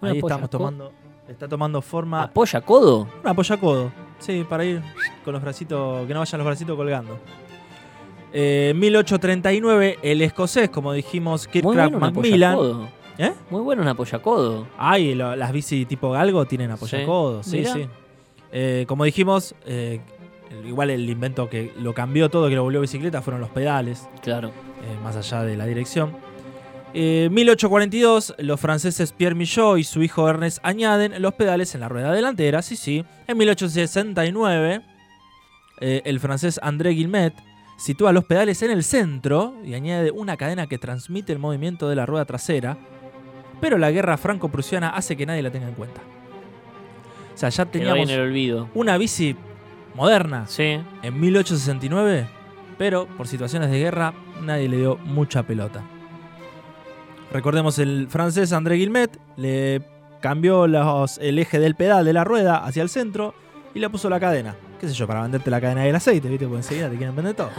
Ahí 0.00 0.18
estamos 0.18 0.48
tomando. 0.48 0.92
Está 1.26 1.48
tomando 1.48 1.82
forma. 1.82 2.22
¿Apoya 2.22 2.60
codo? 2.60 3.08
Un 3.24 3.28
apoyacodo. 3.28 3.90
Sí, 4.22 4.46
para 4.48 4.64
ir 4.64 4.80
con 5.24 5.32
los 5.34 5.42
bracitos. 5.42 6.06
Que 6.06 6.14
no 6.14 6.20
vayan 6.20 6.38
los 6.38 6.46
bracitos 6.46 6.76
colgando. 6.76 7.18
Eh, 8.32 8.72
1839, 8.76 9.98
el 10.02 10.22
escocés, 10.22 10.70
como 10.70 10.92
dijimos, 10.92 11.46
Kirkcraft 11.48 11.92
bueno 11.92 11.98
Macmillan. 11.98 12.52
apoyacodo. 12.54 12.88
¿Eh? 13.18 13.32
Muy 13.50 13.60
bueno 13.60 13.82
un 13.82 13.88
apoyacodo. 13.88 14.66
Ay, 14.78 15.14
las 15.14 15.52
bici 15.52 15.84
tipo 15.84 16.10
galgo 16.12 16.46
tienen 16.46 16.70
apoyacodos. 16.70 17.44
Sí, 17.46 17.64
sí. 17.64 17.86
Eh, 18.52 18.84
como 18.86 19.04
dijimos, 19.04 19.54
eh, 19.66 20.00
igual 20.66 20.90
el 20.90 21.08
invento 21.10 21.48
que 21.50 21.72
lo 21.78 21.92
cambió 21.94 22.30
todo, 22.30 22.48
que 22.48 22.54
lo 22.54 22.62
volvió 22.62 22.80
bicicleta, 22.80 23.20
fueron 23.22 23.40
los 23.40 23.50
pedales. 23.50 24.08
Claro. 24.22 24.48
eh, 24.48 24.98
más 25.02 25.16
allá 25.16 25.42
de 25.42 25.56
la 25.56 25.66
dirección. 25.66 26.16
Eh, 26.94 27.28
1842, 27.30 28.34
los 28.38 28.60
franceses 28.60 29.12
Pierre 29.12 29.34
Millot 29.34 29.78
y 29.78 29.84
su 29.84 30.02
hijo 30.02 30.28
Ernest 30.28 30.58
añaden 30.62 31.20
los 31.22 31.32
pedales 31.34 31.74
en 31.74 31.80
la 31.80 31.88
rueda 31.88 32.12
delantera, 32.12 32.60
sí, 32.60 32.76
sí. 32.76 33.04
En 33.26 33.38
1869, 33.38 34.82
eh, 35.80 36.02
el 36.04 36.20
francés 36.20 36.60
André 36.62 36.90
Guilmet 36.90 37.32
sitúa 37.78 38.12
los 38.12 38.24
pedales 38.24 38.62
en 38.62 38.70
el 38.70 38.84
centro 38.84 39.54
y 39.64 39.72
añade 39.74 40.10
una 40.10 40.36
cadena 40.36 40.66
que 40.66 40.76
transmite 40.78 41.32
el 41.32 41.38
movimiento 41.38 41.88
de 41.88 41.96
la 41.96 42.04
rueda 42.04 42.26
trasera, 42.26 42.76
pero 43.60 43.78
la 43.78 43.90
guerra 43.90 44.18
franco-prusiana 44.18 44.90
hace 44.90 45.16
que 45.16 45.24
nadie 45.24 45.42
la 45.42 45.50
tenga 45.50 45.68
en 45.68 45.74
cuenta. 45.74 46.02
O 47.34 47.38
sea, 47.38 47.48
ya 47.48 47.64
teníamos 47.64 48.10
en 48.10 48.10
el 48.10 48.20
olvido. 48.20 48.68
una 48.74 48.98
bici 48.98 49.34
moderna 49.94 50.46
Sí. 50.46 50.78
en 51.02 51.20
1869, 51.20 52.26
pero 52.76 53.06
por 53.16 53.26
situaciones 53.26 53.70
de 53.70 53.78
guerra 53.78 54.12
nadie 54.42 54.68
le 54.68 54.76
dio 54.76 54.98
mucha 54.98 55.42
pelota. 55.42 55.82
Recordemos 57.32 57.78
el 57.78 58.08
francés 58.08 58.52
André 58.52 58.76
Guilmet 58.76 59.18
le 59.36 59.82
cambió 60.20 60.66
los- 60.66 61.18
el 61.18 61.38
eje 61.38 61.58
del 61.58 61.74
pedal 61.74 62.04
de 62.04 62.12
la 62.12 62.24
rueda 62.24 62.58
hacia 62.64 62.82
el 62.82 62.88
centro 62.88 63.34
y 63.74 63.78
le 63.78 63.88
puso 63.90 64.08
la 64.10 64.20
cadena. 64.20 64.54
¿Qué 64.80 64.88
sé 64.88 64.94
yo? 64.94 65.06
Para 65.06 65.22
venderte 65.22 65.50
la 65.50 65.60
cadena 65.60 65.82
del 65.82 65.94
aceite, 65.94 66.28
¿viste? 66.28 66.44
Porque 66.46 66.58
enseguida 66.58 66.90
te 66.90 66.96
quieren 66.96 67.14
vender 67.16 67.34
todo. 67.34 67.50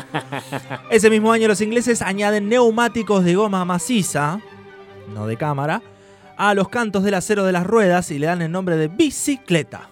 Ese 0.90 1.10
mismo 1.10 1.32
año 1.32 1.48
los 1.48 1.62
ingleses 1.62 2.02
añaden 2.02 2.50
neumáticos 2.50 3.24
de 3.24 3.34
goma 3.36 3.66
maciza, 3.66 4.40
no 5.14 5.26
de 5.26 5.38
cámara, 5.38 5.82
a 6.38 6.54
los 6.54 6.68
cantos 6.70 7.04
del 7.04 7.14
acero 7.16 7.44
de 7.46 7.52
las 7.54 7.66
ruedas 7.66 8.12
y 8.12 8.20
le 8.20 8.28
dan 8.28 8.42
el 8.42 8.52
nombre 8.52 8.76
de 8.76 8.90
bicicleta. 8.90 9.90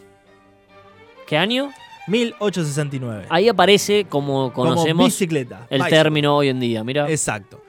¿Qué 1.26 1.38
año? 1.38 1.72
1869. 2.08 3.28
Ahí 3.30 3.48
aparece 3.48 4.06
como 4.06 4.52
Como 4.52 4.70
conocemos 4.72 5.06
bicicleta. 5.06 5.68
el 5.70 5.80
bicycle. 5.80 5.98
término 5.98 6.36
hoy 6.36 6.50
en 6.50 6.60
día. 6.60 6.84
Mira. 6.84 7.10
Exacto. 7.10 7.61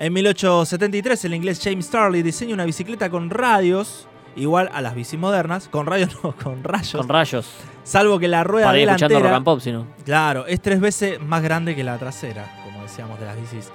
En 0.00 0.14
1873 0.14 1.26
el 1.26 1.34
inglés 1.34 1.60
James 1.62 1.84
Starley 1.84 2.22
diseña 2.22 2.54
una 2.54 2.64
bicicleta 2.64 3.10
con 3.10 3.28
radios 3.28 4.08
igual 4.34 4.70
a 4.72 4.80
las 4.80 4.94
bicis 4.94 5.20
modernas, 5.20 5.68
con 5.68 5.84
radios 5.84 6.16
no, 6.24 6.34
con 6.34 6.64
rayos, 6.64 6.92
Con 6.96 7.06
rayos. 7.06 7.46
salvo 7.84 8.18
que 8.18 8.26
la 8.26 8.42
rueda 8.42 8.68
Para 8.68 8.78
ir 8.78 8.88
escuchando 8.88 9.16
rock 9.16 9.22
delantera, 9.24 9.36
and 9.36 9.44
pop, 9.44 9.60
si 9.60 9.72
no. 9.72 9.86
claro, 10.06 10.46
es 10.46 10.62
tres 10.62 10.80
veces 10.80 11.20
más 11.20 11.42
grande 11.42 11.76
que 11.76 11.84
la 11.84 11.98
trasera, 11.98 12.50
como 12.64 12.80
decíamos 12.82 13.20
de 13.20 13.26
las 13.26 13.38
bicis 13.38 13.70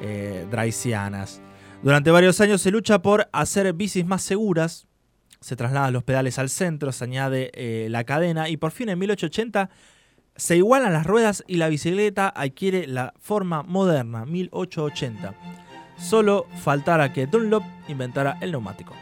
eh, 0.00 0.46
draisianas. 0.50 1.42
Durante 1.82 2.10
varios 2.10 2.40
años 2.40 2.62
se 2.62 2.70
lucha 2.70 3.02
por 3.02 3.28
hacer 3.32 3.70
bicis 3.74 4.06
más 4.06 4.22
seguras, 4.22 4.86
se 5.42 5.56
trasladan 5.56 5.92
los 5.92 6.04
pedales 6.04 6.38
al 6.38 6.48
centro, 6.48 6.90
se 6.90 7.04
añade 7.04 7.50
eh, 7.52 7.88
la 7.90 8.04
cadena 8.04 8.48
y 8.48 8.56
por 8.56 8.70
fin 8.70 8.88
en 8.88 8.98
1880 8.98 9.68
se 10.36 10.56
igualan 10.56 10.94
las 10.94 11.06
ruedas 11.06 11.44
y 11.46 11.56
la 11.56 11.68
bicicleta 11.68 12.32
adquiere 12.34 12.86
la 12.86 13.12
forma 13.20 13.62
moderna, 13.62 14.24
1880. 14.24 15.34
Solo 15.98 16.46
faltara 16.62 17.12
que 17.12 17.26
Dunlop 17.26 17.62
inventara 17.88 18.36
el 18.40 18.50
neumático. 18.52 18.94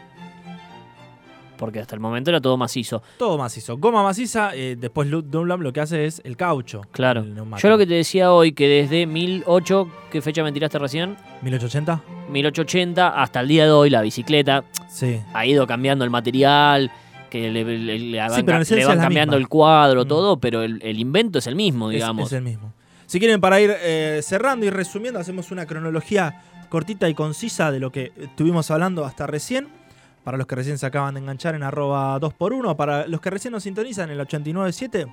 Porque 1.57 1.79
hasta 1.79 1.95
el 1.95 2.01
momento 2.01 2.29
era 2.31 2.41
todo 2.41 2.57
macizo. 2.57 3.01
Todo 3.17 3.37
macizo. 3.37 3.77
Goma 3.77 4.03
maciza, 4.03 4.51
eh, 4.53 4.75
después 4.77 5.09
Dunlop 5.09 5.61
lo 5.61 5.71
que 5.71 5.79
hace 5.79 6.05
es 6.05 6.21
el 6.25 6.35
caucho. 6.35 6.81
Claro. 6.91 7.23
el. 7.23 7.63
Yo 7.63 7.69
lo 7.69 7.77
que 7.77 7.87
te 7.87 7.93
decía 7.93 8.33
hoy, 8.33 8.51
que 8.51 8.67
desde 8.67 9.05
1008, 9.05 9.87
¿qué 10.11 10.21
fecha 10.21 10.43
me 10.43 10.51
tiraste 10.51 10.77
recién? 10.79 11.15
1880. 11.43 12.01
1880 12.29 13.07
hasta 13.21 13.39
el 13.39 13.47
día 13.47 13.63
de 13.65 13.71
hoy, 13.71 13.89
la 13.89 14.01
bicicleta 14.01 14.65
Sí. 14.89 15.21
ha 15.33 15.45
ido 15.45 15.65
cambiando 15.65 16.03
el 16.03 16.09
material, 16.11 16.91
que 17.29 17.49
le, 17.49 17.63
le- 17.63 17.99
le 17.99 18.17
van, 18.19 18.31
Sí, 18.65 18.75
le 18.75 18.85
cambiando 18.99 19.37
el 19.37 19.47
cuadro, 19.47 20.03
Mm. 20.03 20.07
todo, 20.09 20.37
pero 20.39 20.61
el, 20.61 20.79
el 20.83 20.99
invento 20.99 21.39
es 21.39 21.47
el 21.47 21.55
mismo, 21.55 21.89
Es- 21.89 21.95
digamos. 21.95 22.27
Es, 22.27 22.33
el 22.33 22.43
mismo. 22.43 22.73
Si 23.07 23.19
quieren, 23.19 23.39
para 23.39 23.59
ir 23.61 23.73
eh, 23.79 24.21
cerrando 24.23 24.65
y 24.65 24.69
resumiendo, 24.69 25.19
hacemos 25.19 25.51
una 25.51 25.65
cronología 25.65 26.41
cortita 26.69 27.07
y 27.07 27.13
concisa 27.13 27.71
de 27.71 27.79
lo 27.79 27.91
que 27.91 28.11
estuvimos 28.17 28.71
hablando 28.71 29.05
hasta 29.05 29.27
recién. 29.27 29.67
Para 30.23 30.37
los 30.37 30.47
que 30.47 30.55
recién 30.55 30.79
se 30.79 30.87
acaban 30.87 31.13
de 31.13 31.19
enganchar 31.19 31.53
en 31.53 31.61
arroba 31.61 32.19
2x1. 32.19 32.75
Para 32.75 33.05
los 33.07 33.21
que 33.21 33.29
recién 33.29 33.51
nos 33.51 33.61
sintonizan 33.63 34.09
en 34.09 34.19
el 34.19 34.27
89.7. 34.27 35.07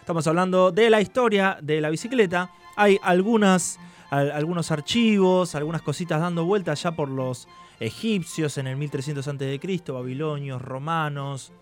Estamos 0.00 0.26
hablando 0.28 0.70
de 0.70 0.88
la 0.88 1.00
historia 1.00 1.58
de 1.60 1.80
la 1.80 1.90
bicicleta. 1.90 2.50
Hay 2.76 2.98
algunas, 3.02 3.78
al- 4.10 4.30
algunos 4.30 4.70
archivos, 4.70 5.56
algunas 5.56 5.82
cositas 5.82 6.20
dando 6.20 6.44
vueltas 6.44 6.80
ya 6.80 6.92
por 6.92 7.08
los 7.08 7.48
egipcios 7.80 8.56
en 8.58 8.68
el 8.68 8.76
1300 8.76 9.26
a.C., 9.26 9.82
babilonios, 9.92 10.62
romanos. 10.62 11.52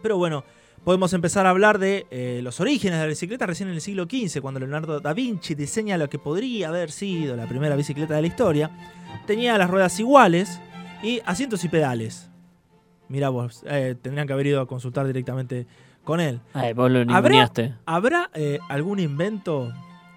Pero 0.00 0.16
bueno, 0.16 0.44
podemos 0.84 1.12
empezar 1.14 1.46
a 1.46 1.50
hablar 1.50 1.78
de 1.78 2.06
eh, 2.10 2.40
los 2.42 2.60
orígenes 2.60 2.98
de 2.98 3.04
la 3.04 3.08
bicicleta 3.08 3.46
recién 3.46 3.68
en 3.70 3.74
el 3.74 3.80
siglo 3.80 4.04
XV, 4.04 4.40
cuando 4.40 4.60
Leonardo 4.60 5.00
da 5.00 5.14
Vinci 5.14 5.54
diseña 5.54 5.96
lo 5.96 6.10
que 6.10 6.18
podría 6.18 6.68
haber 6.68 6.90
sido 6.90 7.36
la 7.36 7.46
primera 7.46 7.74
bicicleta 7.74 8.14
de 8.14 8.20
la 8.20 8.26
historia. 8.26 8.70
Tenía 9.26 9.56
las 9.56 9.70
ruedas 9.70 9.98
iguales 9.98 10.60
y 11.02 11.20
asientos 11.24 11.64
y 11.64 11.68
pedales. 11.68 12.30
Mirá 13.08 13.30
vos, 13.30 13.64
eh, 13.66 13.96
tendrían 14.00 14.26
que 14.26 14.34
haber 14.34 14.46
ido 14.46 14.60
a 14.60 14.66
consultar 14.66 15.06
directamente 15.06 15.66
con 16.04 16.20
él. 16.20 16.40
Ay, 16.52 16.74
vos 16.74 16.90
lo 16.90 17.00
¿Habrá-. 17.14 17.50
¿Habrá 17.86 18.30
eh, 18.34 18.58
algún 18.68 19.00
invento 19.00 19.72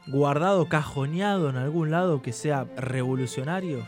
guardado, 0.08 0.68
cajoneado 0.68 1.50
en 1.50 1.58
algún 1.58 1.92
lado 1.92 2.22
que 2.22 2.34
sea 2.34 2.66
revolucionario? 2.76 3.88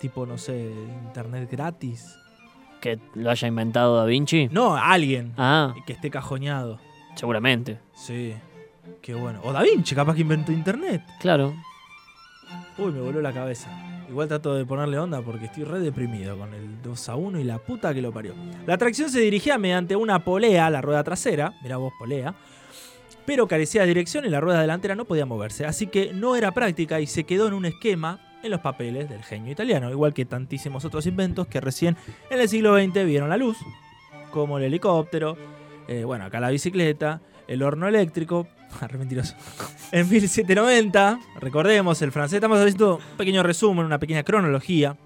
Tipo, 0.00 0.26
no 0.26 0.36
sé, 0.36 0.70
internet 1.04 1.48
gratis. 1.50 2.18
Que 2.86 3.00
lo 3.16 3.30
haya 3.32 3.48
inventado 3.48 3.96
Da 3.96 4.04
Vinci. 4.04 4.48
No, 4.52 4.76
alguien 4.76 5.32
Ah, 5.36 5.74
que 5.88 5.92
esté 5.92 6.08
cajoneado. 6.08 6.78
seguramente. 7.16 7.80
Sí, 7.94 8.32
qué 9.02 9.12
bueno. 9.14 9.40
O 9.42 9.52
Da 9.52 9.62
Vinci, 9.62 9.92
capaz 9.96 10.14
que 10.14 10.20
inventó 10.20 10.52
internet. 10.52 11.02
Claro. 11.18 11.52
Uy, 12.78 12.92
me 12.92 13.00
voló 13.00 13.20
la 13.20 13.32
cabeza. 13.32 13.68
Igual 14.08 14.28
trato 14.28 14.54
de 14.54 14.64
ponerle 14.64 15.00
onda 15.00 15.20
porque 15.20 15.46
estoy 15.46 15.64
re 15.64 15.80
deprimido 15.80 16.38
con 16.38 16.54
el 16.54 16.80
2 16.80 17.08
a 17.08 17.16
1 17.16 17.40
y 17.40 17.42
la 17.44 17.58
puta 17.58 17.92
que 17.92 18.00
lo 18.00 18.12
parió. 18.12 18.34
La 18.66 18.78
tracción 18.78 19.10
se 19.10 19.18
dirigía 19.18 19.58
mediante 19.58 19.96
una 19.96 20.20
polea, 20.22 20.70
la 20.70 20.80
rueda 20.80 21.02
trasera, 21.02 21.54
mirá 21.64 21.78
vos 21.78 21.92
polea, 21.98 22.36
pero 23.24 23.48
carecía 23.48 23.80
de 23.80 23.88
dirección 23.88 24.24
y 24.26 24.28
la 24.28 24.38
rueda 24.38 24.60
delantera 24.60 24.94
no 24.94 25.06
podía 25.06 25.26
moverse, 25.26 25.66
así 25.66 25.88
que 25.88 26.12
no 26.12 26.36
era 26.36 26.52
práctica 26.52 27.00
y 27.00 27.08
se 27.08 27.24
quedó 27.24 27.48
en 27.48 27.54
un 27.54 27.64
esquema 27.64 28.20
en 28.46 28.52
los 28.52 28.60
papeles 28.60 29.08
del 29.08 29.22
genio 29.22 29.52
italiano, 29.52 29.90
igual 29.90 30.14
que 30.14 30.24
tantísimos 30.24 30.84
otros 30.84 31.06
inventos 31.06 31.46
que 31.46 31.60
recién 31.60 31.96
en 32.30 32.40
el 32.40 32.48
siglo 32.48 32.76
XX 32.76 33.04
vieron 33.04 33.28
la 33.28 33.36
luz, 33.36 33.58
como 34.30 34.58
el 34.58 34.64
helicóptero, 34.64 35.36
eh, 35.88 36.04
bueno, 36.04 36.24
acá 36.24 36.40
la 36.40 36.50
bicicleta, 36.50 37.20
el 37.46 37.62
horno 37.62 37.86
eléctrico, 37.86 38.48
re 38.80 38.98
mentiroso. 38.98 39.34
En 39.92 40.08
1790, 40.08 41.20
recordemos, 41.40 42.00
el 42.02 42.12
francés, 42.12 42.36
estamos 42.36 42.58
haciendo 42.58 42.96
un 42.96 43.16
pequeño 43.16 43.42
resumen, 43.42 43.84
una 43.84 43.98
pequeña 43.98 44.22
cronología, 44.22 44.96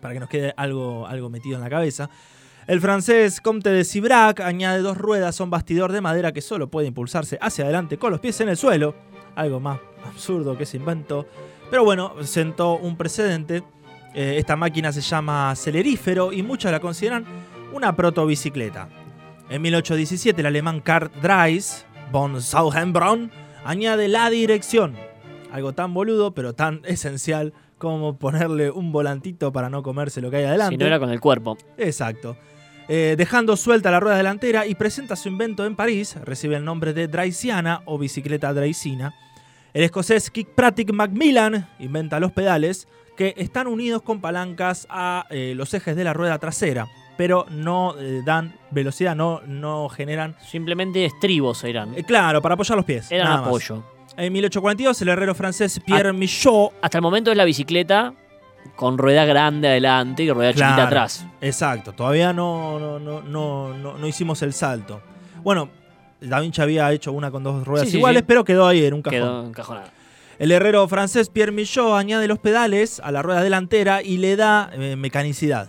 para 0.00 0.14
que 0.14 0.20
nos 0.20 0.28
quede 0.28 0.54
algo, 0.56 1.06
algo 1.06 1.28
metido 1.28 1.56
en 1.56 1.62
la 1.62 1.70
cabeza. 1.70 2.10
El 2.66 2.80
francés 2.80 3.40
Comte 3.40 3.70
de 3.70 3.84
Cibrac 3.84 4.40
añade 4.40 4.80
dos 4.80 4.96
ruedas 4.96 5.40
a 5.40 5.44
un 5.44 5.50
bastidor 5.50 5.92
de 5.92 6.00
madera 6.00 6.32
que 6.32 6.40
solo 6.40 6.70
puede 6.70 6.86
impulsarse 6.86 7.38
hacia 7.40 7.64
adelante 7.64 7.98
con 7.98 8.12
los 8.12 8.20
pies 8.20 8.40
en 8.40 8.48
el 8.48 8.56
suelo. 8.56 8.94
Algo 9.34 9.60
más 9.60 9.80
absurdo 10.04 10.56
que 10.56 10.64
ese 10.64 10.76
invento. 10.76 11.26
Pero 11.70 11.84
bueno, 11.84 12.14
sentó 12.22 12.76
un 12.76 12.96
precedente. 12.96 13.62
Eh, 14.14 14.34
esta 14.38 14.56
máquina 14.56 14.92
se 14.92 15.00
llama 15.00 15.54
celerífero 15.54 16.32
y 16.32 16.42
muchos 16.42 16.72
la 16.72 16.80
consideran 16.80 17.24
una 17.72 17.94
protobicicleta. 17.94 18.88
En 19.48 19.62
1817 19.62 20.40
el 20.40 20.46
alemán 20.46 20.80
Karl 20.80 21.10
Dreis 21.22 21.86
von 22.10 22.42
Sauhenbronn 22.42 23.30
añade 23.64 24.08
la 24.08 24.30
dirección. 24.30 24.96
Algo 25.52 25.72
tan 25.72 25.94
boludo 25.94 26.32
pero 26.32 26.54
tan 26.54 26.80
esencial 26.84 27.52
como 27.78 28.16
ponerle 28.16 28.70
un 28.70 28.92
volantito 28.92 29.52
para 29.52 29.70
no 29.70 29.82
comerse 29.82 30.20
lo 30.20 30.30
que 30.30 30.38
hay 30.38 30.44
adelante. 30.44 30.74
Si 30.74 30.78
no 30.78 30.86
era 30.86 30.98
con 30.98 31.10
el 31.10 31.20
cuerpo. 31.20 31.56
Exacto. 31.78 32.36
Eh, 32.88 33.14
dejando 33.16 33.56
suelta 33.56 33.92
la 33.92 34.00
rueda 34.00 34.16
delantera 34.16 34.66
y 34.66 34.74
presenta 34.74 35.14
su 35.14 35.28
invento 35.28 35.64
en 35.64 35.76
París, 35.76 36.16
recibe 36.24 36.56
el 36.56 36.64
nombre 36.64 36.92
de 36.92 37.06
Draisiana 37.06 37.82
o 37.84 37.98
bicicleta 37.98 38.52
Draisina. 38.52 39.14
El 39.72 39.84
escocés 39.84 40.30
Kirkpatrick 40.30 40.92
Macmillan 40.92 41.68
inventa 41.78 42.18
los 42.20 42.32
pedales 42.32 42.88
que 43.16 43.34
están 43.36 43.66
unidos 43.66 44.02
con 44.02 44.20
palancas 44.20 44.86
a 44.90 45.26
eh, 45.30 45.52
los 45.54 45.72
ejes 45.74 45.94
de 45.94 46.04
la 46.04 46.12
rueda 46.12 46.38
trasera, 46.38 46.88
pero 47.16 47.46
no 47.50 47.94
eh, 47.98 48.22
dan 48.24 48.54
velocidad, 48.70 49.14
no, 49.14 49.42
no 49.46 49.88
generan... 49.90 50.36
Simplemente 50.40 51.04
estribos 51.04 51.62
eran. 51.64 51.94
eh, 51.96 52.02
claro, 52.04 52.40
para 52.40 52.54
apoyar 52.54 52.76
los 52.76 52.84
pies. 52.86 53.12
Eran 53.12 53.26
nada 53.26 53.38
más. 53.40 53.46
apoyo. 53.48 53.84
En 54.16 54.32
1842 54.32 55.02
el 55.02 55.08
herrero 55.08 55.34
francés 55.34 55.80
Pierre 55.86 56.12
Michaud 56.12 56.70
Hasta 56.82 56.98
el 56.98 57.02
momento 57.02 57.30
es 57.30 57.36
la 57.36 57.44
bicicleta 57.44 58.12
con 58.74 58.98
rueda 58.98 59.24
grande 59.24 59.68
adelante 59.68 60.22
y 60.24 60.30
rueda 60.30 60.52
Claro. 60.52 60.72
chiquita 60.72 60.86
atrás. 60.86 61.26
Exacto, 61.40 61.92
todavía 61.92 62.32
no, 62.32 62.78
no, 62.78 62.98
no, 62.98 63.22
no, 63.22 63.98
no 63.98 64.06
hicimos 64.06 64.42
el 64.42 64.52
salto. 64.52 65.00
Bueno, 65.42 65.70
Da 66.20 66.40
Vinci 66.40 66.60
había 66.60 66.90
hecho 66.92 67.12
una 67.12 67.30
con 67.30 67.42
dos 67.42 67.66
ruedas 67.66 67.88
Sí, 67.88 67.96
iguales, 67.96 68.20
sí. 68.20 68.24
pero 68.28 68.44
quedó 68.44 68.66
ahí 68.66 68.84
en 68.84 68.94
un 68.94 69.02
cajón. 69.02 69.18
Quedó 69.20 69.46
encajonada. 69.46 69.92
El 70.38 70.52
herrero 70.52 70.86
francés 70.88 71.28
Pierre 71.28 71.52
Michaud 71.52 71.96
añade 71.96 72.26
los 72.26 72.38
pedales 72.38 73.00
a 73.04 73.10
la 73.12 73.20
rueda 73.22 73.42
delantera 73.42 74.02
y 74.02 74.16
le 74.16 74.36
da 74.36 74.70
eh, 74.72 74.96
mecanicidad. 74.96 75.68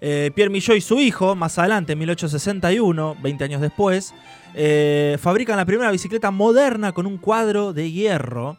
Eh, 0.00 0.30
Pierre 0.34 0.50
Michaud 0.50 0.76
y 0.76 0.80
su 0.80 1.00
hijo, 1.00 1.34
más 1.34 1.58
adelante, 1.58 1.92
en 1.92 1.98
1861, 1.98 3.16
20 3.22 3.44
años 3.44 3.60
después, 3.60 4.14
eh, 4.54 5.16
fabrican 5.20 5.56
la 5.56 5.64
primera 5.64 5.90
bicicleta 5.90 6.30
moderna 6.30 6.92
con 6.92 7.06
un 7.06 7.18
cuadro 7.18 7.72
de 7.72 7.90
hierro. 7.90 8.56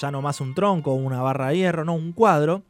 Ya 0.00 0.10
no 0.10 0.22
más 0.22 0.40
un 0.40 0.54
tronco 0.54 0.92
o 0.92 0.94
una 0.94 1.20
barra 1.20 1.48
de 1.48 1.56
hierro, 1.58 1.84
no, 1.84 1.94
un 1.94 2.12
cuadro. 2.12 2.62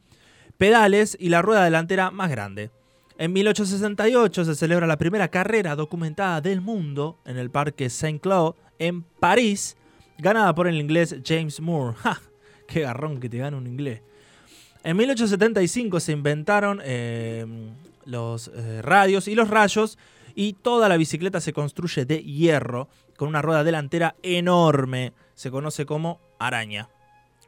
Pedales 0.57 1.17
y 1.19 1.29
la 1.29 1.41
rueda 1.41 1.63
delantera 1.63 2.11
más 2.11 2.29
grande. 2.29 2.71
En 3.17 3.31
1868 3.31 4.45
se 4.45 4.55
celebra 4.55 4.87
la 4.87 4.97
primera 4.97 5.27
carrera 5.27 5.75
documentada 5.75 6.41
del 6.41 6.61
mundo 6.61 7.19
en 7.25 7.37
el 7.37 7.51
Parque 7.51 7.89
Saint-Cloud 7.89 8.55
en 8.79 9.03
París, 9.03 9.77
ganada 10.17 10.55
por 10.55 10.67
el 10.67 10.79
inglés 10.79 11.17
James 11.23 11.59
Moore. 11.59 11.95
¡Ja! 11.97 12.19
¡Qué 12.67 12.81
garrón 12.81 13.19
que 13.19 13.29
te 13.29 13.37
gana 13.37 13.57
un 13.57 13.67
inglés! 13.67 14.01
En 14.83 14.97
1875 14.97 15.99
se 15.99 16.11
inventaron 16.11 16.81
eh, 16.83 17.45
los 18.05 18.51
eh, 18.53 18.81
radios 18.81 19.27
y 19.27 19.35
los 19.35 19.49
rayos 19.49 19.97
y 20.35 20.53
toda 20.53 20.89
la 20.89 20.97
bicicleta 20.97 21.39
se 21.39 21.53
construye 21.53 22.05
de 22.05 22.23
hierro 22.23 22.89
con 23.15 23.29
una 23.29 23.41
rueda 23.43 23.63
delantera 23.63 24.15
enorme. 24.23 25.13
Se 25.35 25.51
conoce 25.51 25.85
como 25.85 26.19
araña. 26.39 26.89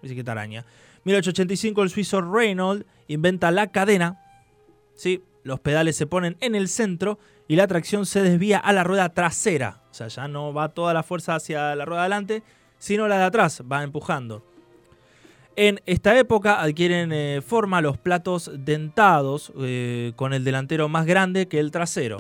Bicicleta 0.02 0.34
araña. 0.34 0.64
1885 1.06 1.84
el 1.84 1.90
suizo 1.90 2.22
Reynolds 2.22 2.86
inventa 3.08 3.52
la 3.52 3.68
cadena. 3.72 4.22
Sí, 4.96 5.22
los 5.46 5.60
pedales 5.60 5.96
se 5.96 6.08
ponen 6.08 6.38
en 6.42 6.56
el 6.56 6.68
centro 6.68 7.20
y 7.48 7.56
la 7.56 7.68
tracción 7.68 8.08
se 8.08 8.24
desvía 8.24 8.58
a 8.58 8.74
la 8.74 8.84
rueda 8.84 9.10
trasera. 9.10 9.84
O 9.92 9.94
sea, 9.94 10.08
ya 10.08 10.28
no 10.28 10.54
va 10.54 10.70
toda 10.70 10.92
la 10.94 11.04
fuerza 11.04 11.36
hacia 11.36 11.76
la 11.76 11.86
rueda 11.86 12.02
adelante, 12.02 12.42
sino 12.80 13.08
la 13.08 13.20
de 13.20 13.26
atrás, 13.26 13.62
va 13.72 13.84
empujando. 13.84 14.44
En 15.56 15.80
esta 15.86 16.18
época 16.18 16.62
adquieren 16.62 17.14
eh, 17.14 17.42
forma 17.46 17.80
los 17.80 18.00
platos 18.00 18.52
dentados 18.58 19.54
eh, 19.60 20.14
con 20.16 20.34
el 20.34 20.44
delantero 20.44 20.90
más 20.90 21.06
grande 21.06 21.48
que 21.48 21.60
el 21.60 21.70
trasero. 21.70 22.18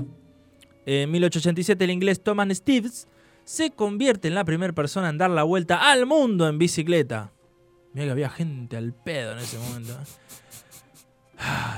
En 0.85 1.09
1887 1.09 1.83
el 1.83 1.89
inglés 1.89 2.21
Thomas 2.21 2.55
Steves 2.55 3.07
se 3.43 3.71
convierte 3.71 4.27
en 4.27 4.35
la 4.35 4.45
primera 4.45 4.71
persona 4.71 5.09
en 5.09 5.17
dar 5.17 5.31
la 5.31 5.41
vuelta 5.41 5.91
al 5.91 6.05
mundo 6.05 6.47
en 6.47 6.59
bicicleta. 6.59 7.31
Mira 7.93 8.05
que 8.05 8.11
había 8.11 8.29
gente 8.29 8.77
al 8.77 8.93
pedo 8.93 9.31
en 9.31 9.39
ese 9.39 9.57
momento. 9.57 9.93
¿eh? 9.93 10.44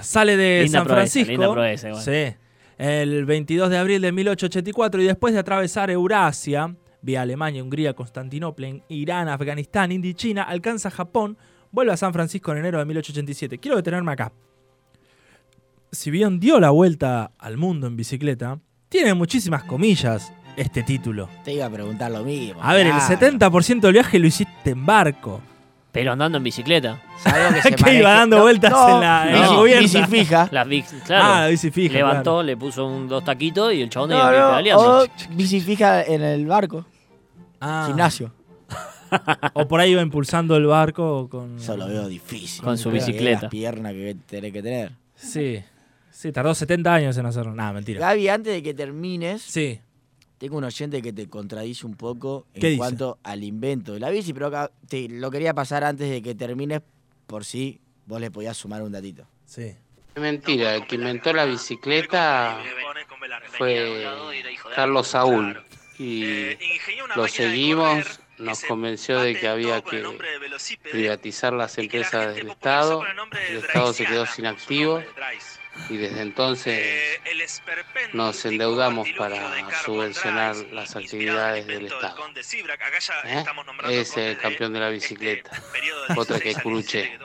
Sale 0.02 0.38
de 0.38 0.64
Linda 0.64 0.80
San 0.80 0.88
proeza, 0.88 0.96
Francisco. 1.02 1.32
linda 1.32 1.52
proeza, 1.52 1.88
igual. 1.90 2.04
Sí. 2.04 2.36
El 2.78 3.26
22 3.26 3.70
de 3.70 3.78
abril 3.78 4.02
de 4.02 4.12
1884 4.12 5.02
y 5.02 5.06
después 5.06 5.34
de 5.34 5.40
atravesar 5.40 5.90
Eurasia, 5.90 6.76
vía 7.02 7.22
Alemania, 7.22 7.64
Hungría, 7.64 7.94
Constantinopla, 7.94 8.70
Irán, 8.90 9.30
Afganistán, 9.30 9.92
India 9.92 10.12
y 10.12 10.14
China, 10.14 10.44
alcanza 10.44 10.92
Japón, 10.92 11.38
vuelve 11.72 11.92
a 11.94 11.98
San 11.98 12.14
Francisco 12.14 12.52
en 12.52 12.60
enero 12.60 12.78
de 12.80 12.86
1887. 12.86 13.58
Quiero 13.58 13.78
detenerme 13.78 14.12
acá. 14.12 14.32
Si 15.92 16.12
bien 16.12 16.40
dio 16.40 16.60
la 16.60 16.70
vuelta 16.70 17.32
al 17.40 17.58
mundo 17.58 17.88
en 17.88 17.96
bicicleta, 17.96 18.60
tiene 18.90 19.14
muchísimas 19.14 19.64
comillas 19.64 20.32
este 20.56 20.84
título. 20.84 21.30
Te 21.44 21.54
iba 21.54 21.66
a 21.66 21.70
preguntar 21.70 22.12
lo 22.12 22.24
mismo. 22.24 22.62
A 22.62 22.74
ver, 22.74 22.88
el 22.88 22.94
claro. 22.94 23.16
70% 23.16 23.80
del 23.82 23.94
viaje 23.94 24.20
lo 24.20 24.28
hiciste 24.28 24.72
en 24.72 24.86
barco. 24.86 25.42
Pero 26.00 26.12
andando 26.12 26.38
en 26.38 26.44
bicicleta. 26.44 27.02
Sabemos 27.24 27.62
que, 27.84 27.94
iba 27.96 28.12
dando 28.14 28.42
vueltas 28.42 28.72
en 28.72 29.00
la- 29.00 29.28
en 29.32 29.40
la 29.42 29.48
bici- 29.48 29.58
cubierta. 29.58 29.82
bici 29.82 30.04
fija. 30.06 30.48
La 30.52 30.64
bici, 30.64 30.96
claro. 30.98 31.24
Ah, 31.26 31.42
la 31.42 31.48
bici 31.48 31.72
fija. 31.72 31.94
Levantó, 31.94 32.32
claro. 32.34 32.44
le 32.44 32.56
puso 32.58 32.86
un, 32.86 33.08
dos 33.08 33.24
taquitos 33.24 33.74
y 33.74 33.82
el 33.82 33.90
chabón 33.90 34.12
No, 34.12 34.18
no, 34.18 34.30
pedaleando. 34.30 35.00
o 35.04 35.08
bici 35.32 35.60
fija 35.60 36.04
en 36.04 36.22
el 36.22 36.46
barco. 36.46 36.86
Ah, 37.60 37.86
Gimnasio. 37.88 38.32
O 39.54 39.68
por 39.68 39.80
ahí 39.80 39.92
iba 39.94 40.02
impulsando 40.02 40.56
el 40.56 40.66
barco 40.68 41.28
con. 41.30 41.58
Eso 41.58 41.76
lo 41.78 41.88
veo 41.88 42.08
difícil. 42.08 42.64
Con 42.64 42.78
su 42.78 42.92
bicicleta. 42.92 43.44
Las 43.44 43.52
piernas 43.52 43.94
que 43.94 44.16
tenés 44.28 44.54
que 44.54 44.62
tener. 44.62 44.92
Sí. 45.16 45.64
Sí, 46.12 46.32
tardó 46.32 46.54
70 46.54 46.94
años 46.94 47.18
en 47.18 47.26
hacerlo. 47.26 47.54
Nada, 47.56 47.74
mentira. 47.74 48.00
Gaby, 48.02 48.28
antes 48.30 48.54
de 48.54 48.62
que 48.64 48.74
termines, 48.74 49.42
Sí. 49.42 49.80
Tengo 50.38 50.58
un 50.58 50.64
oyente 50.64 51.02
que 51.02 51.14
te 51.14 51.28
contradice 51.28 51.86
un 51.86 51.96
poco 51.96 52.46
en 52.54 52.78
cuanto 52.78 53.18
al 53.24 53.44
invento 53.44 53.94
de 53.94 54.00
la 54.00 54.10
bici, 54.10 54.34
pero 54.34 54.48
acá 54.48 54.72
te 54.88 55.08
lo 55.10 55.32
quería 55.32 55.54
pasar 55.54 55.84
antes 55.84 56.10
de 56.10 56.22
que 56.22 56.36
termines 56.36 56.82
por 57.26 57.44
si 57.44 57.80
vos 58.06 58.22
le 58.22 58.32
podías 58.32 58.56
sumar 58.56 58.82
un 58.84 58.92
datito. 58.92 59.28
Sí. 59.46 59.76
Es 60.16 60.22
mentira, 60.22 60.76
el 60.76 60.88
que 60.88 60.96
inventó 60.96 61.34
la 61.34 61.46
bicicleta 61.46 62.60
fue 63.58 64.06
Carlos 64.76 65.08
Saúl 65.10 65.62
y 66.00 66.58
lo 67.16 67.28
seguimos, 67.28 68.20
nos 68.38 68.64
convenció 68.64 69.20
de 69.20 69.40
que 69.40 69.48
había 69.48 69.82
que 69.82 70.04
privatizar 70.92 71.54
las 71.54 71.78
empresas 71.78 72.36
del 72.36 72.50
Estado, 72.50 73.04
el 73.50 73.58
Estado 73.58 73.94
se 73.94 74.06
quedó 74.06 74.26
sin 74.26 74.46
activos 74.46 75.04
y 75.90 75.98
desde 75.98 76.22
entonces 76.22 77.20
nos 78.14 78.46
endeudamos 78.46 79.08
para 79.18 79.72
subvencionar 79.84 80.56
las 80.72 80.96
actividades 80.96 81.68
del 81.68 81.86
Estado. 81.86 82.18
¿Eh? 83.26 83.46
Es 83.90 84.18
el 84.18 84.38
campeón 84.38 84.74
de 84.74 84.80
la 84.80 84.90
bicicleta, 84.90 85.52
otra 86.16 86.40
que 86.40 86.56
Curuche. 86.56 87.18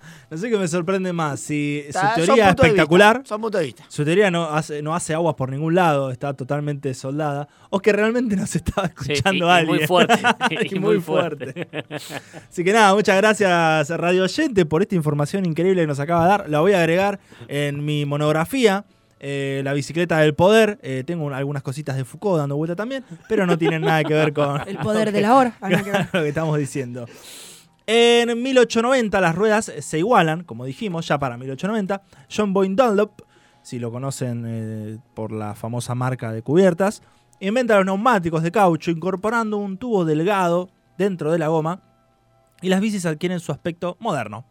No 0.30 0.36
sé 0.36 0.48
qué 0.50 0.56
me 0.58 0.68
sorprende 0.68 1.12
más. 1.12 1.40
Si 1.40 1.82
Está- 1.86 2.10
su 2.14 2.24
teoría 2.24 2.24
es 2.24 2.26
puntos 2.26 2.36
de 2.36 2.46
vista, 2.46 2.66
espectacular, 2.66 3.22
Son 3.24 3.42
de 3.50 3.62
vista. 3.64 3.84
su 3.88 4.04
teoría 4.04 4.30
no 4.30 4.44
hace, 4.44 4.80
no 4.82 4.94
hace 4.94 5.14
aguas 5.14 5.34
por 5.34 5.50
ningún 5.50 5.74
lado, 5.74 6.10
está 6.10 6.34
totalmente 6.34 6.94
soldada, 6.94 7.48
o 7.70 7.80
que 7.80 7.92
realmente 7.92 8.36
nos 8.36 8.54
estaba 8.56 8.88
Sí, 9.00 9.12
escuchando 9.12 9.46
y 9.46 9.50
alguien. 9.50 9.76
muy 9.78 9.86
fuerte. 9.86 10.14
Y 10.70 10.78
muy 10.78 11.00
fuerte. 11.00 11.68
Así 12.48 12.62
que 12.64 12.72
nada, 12.72 12.94
muchas 12.94 13.16
gracias 13.16 13.88
Radio 13.90 14.24
Oyente 14.24 14.66
por 14.66 14.82
esta 14.82 14.94
información 14.94 15.46
increíble 15.46 15.82
que 15.82 15.86
nos 15.86 16.00
acaba 16.00 16.22
de 16.24 16.28
dar. 16.30 16.50
La 16.50 16.60
voy 16.60 16.72
a 16.72 16.78
agregar 16.80 17.18
en 17.48 17.84
mi 17.84 18.04
monografía. 18.04 18.84
eh, 19.22 19.60
la 19.64 19.74
bicicleta 19.74 20.16
del 20.18 20.32
poder. 20.34 20.78
Eh, 20.82 21.04
tengo 21.06 21.24
un- 21.26 21.34
algunas 21.34 21.62
cositas 21.62 21.94
de 21.94 22.06
Foucault 22.06 22.38
dando 22.38 22.56
vuelta 22.56 22.74
también, 22.74 23.04
pero 23.28 23.44
no 23.44 23.58
tienen 23.58 23.82
nada 23.82 24.02
que 24.02 24.14
ver 24.14 24.32
con 24.32 24.66
El 24.66 24.78
poder 24.78 25.12
de 25.12 25.20
la 25.20 25.34
hora. 25.34 25.54
Nada 25.60 25.82
que 25.84 25.90
ver. 25.90 26.08
lo 26.10 26.22
que 26.22 26.28
estamos 26.28 26.56
diciendo. 26.58 27.04
En 27.86 28.42
1890 28.42 29.20
las 29.20 29.34
ruedas 29.34 29.72
se 29.80 29.98
igualan, 29.98 30.44
como 30.44 30.64
dijimos, 30.64 31.08
ya 31.08 31.18
para 31.18 31.36
1890. 31.36 32.02
John 32.34 32.52
Boyne 32.52 32.76
Dunlop, 32.76 33.22
si 33.62 33.78
lo 33.78 33.90
conocen 33.90 34.44
eh, 34.46 34.98
por 35.14 35.32
la 35.32 35.54
famosa 35.54 35.94
marca 35.94 36.32
de 36.32 36.42
cubiertas, 36.42 37.02
inventa 37.40 37.76
los 37.76 37.86
neumáticos 37.86 38.42
de 38.42 38.52
caucho 38.52 38.90
incorporando 38.90 39.56
un 39.56 39.78
tubo 39.78 40.04
delgado 40.04 40.70
dentro 40.98 41.32
de 41.32 41.38
la 41.38 41.48
goma 41.48 41.82
y 42.62 42.68
las 42.68 42.80
bicis 42.80 43.06
adquieren 43.06 43.40
su 43.40 43.52
aspecto 43.52 43.96
moderno. 44.00 44.44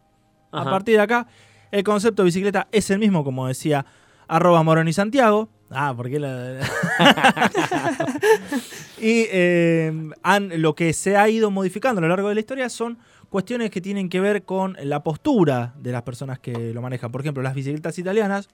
A 0.52 0.64
partir 0.66 0.96
de 0.96 1.02
acá, 1.04 1.28
el 1.72 1.84
concepto 1.84 2.24
de 2.24 2.28
bicicleta 2.28 2.68
es 2.72 2.90
el 2.90 2.98
mismo, 3.00 3.24
como 3.24 3.48
decía 3.48 3.86
arroba 4.28 4.64
Moroni 4.64 4.92
Santiago. 4.94 5.50
Ah, 5.70 5.94
porque 5.96 6.20
la... 6.20 6.60
y 9.00 9.26
eh, 9.32 10.10
han- 10.24 10.62
lo 10.62 10.76
que 10.76 10.94
se 10.94 11.18
ha 11.18 11.30
ido 11.30 11.52
modificando 11.52 12.00
a 12.00 12.02
lo 12.02 12.08
largo 12.08 12.30
de 12.30 12.36
la 12.36 12.42
historia 12.42 12.70
son 12.70 12.98
cuestiones 13.30 13.70
que 13.70 13.82
tienen 13.82 14.10
que 14.10 14.20
ver 14.20 14.44
con 14.44 14.76
la 14.84 15.04
postura 15.04 15.74
de 15.78 15.92
las 15.92 16.02
personas 16.04 16.40
que 16.40 16.74
lo 16.74 16.82
manejan. 16.82 17.12
Por 17.12 17.22
ejemplo, 17.22 17.44
las 17.44 17.54
bicicletas 17.56 17.98
italianas, 18.00 18.50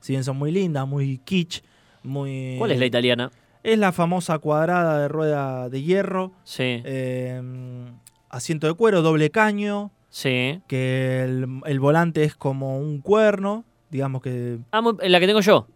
si 0.00 0.12
bien 0.12 0.24
son 0.24 0.36
muy 0.38 0.50
lindas, 0.52 0.86
muy 0.86 1.18
kitsch, 1.18 1.62
muy... 2.02 2.56
¿Cuál 2.58 2.70
es 2.72 2.78
la 2.78 2.86
italiana? 2.86 3.30
Es 3.62 3.78
la 3.78 3.92
famosa 3.92 4.38
cuadrada 4.38 4.98
de 5.00 5.08
rueda 5.08 5.68
de 5.68 5.82
hierro, 5.82 6.32
Sí, 6.44 6.80
eh, 6.84 7.42
asiento 8.30 8.66
de 8.66 8.74
cuero, 8.74 9.02
doble 9.02 9.30
caño, 9.30 9.90
sí. 10.08 10.60
que 10.66 11.22
el, 11.24 11.60
el 11.66 11.80
volante 11.80 12.24
es 12.24 12.34
como 12.34 12.78
un 12.78 13.00
cuerno, 13.02 13.64
digamos 13.90 14.22
que... 14.22 14.58
Ah, 14.72 14.80
la 15.02 15.20
que 15.20 15.26
tengo 15.26 15.40
yo. 15.40 15.66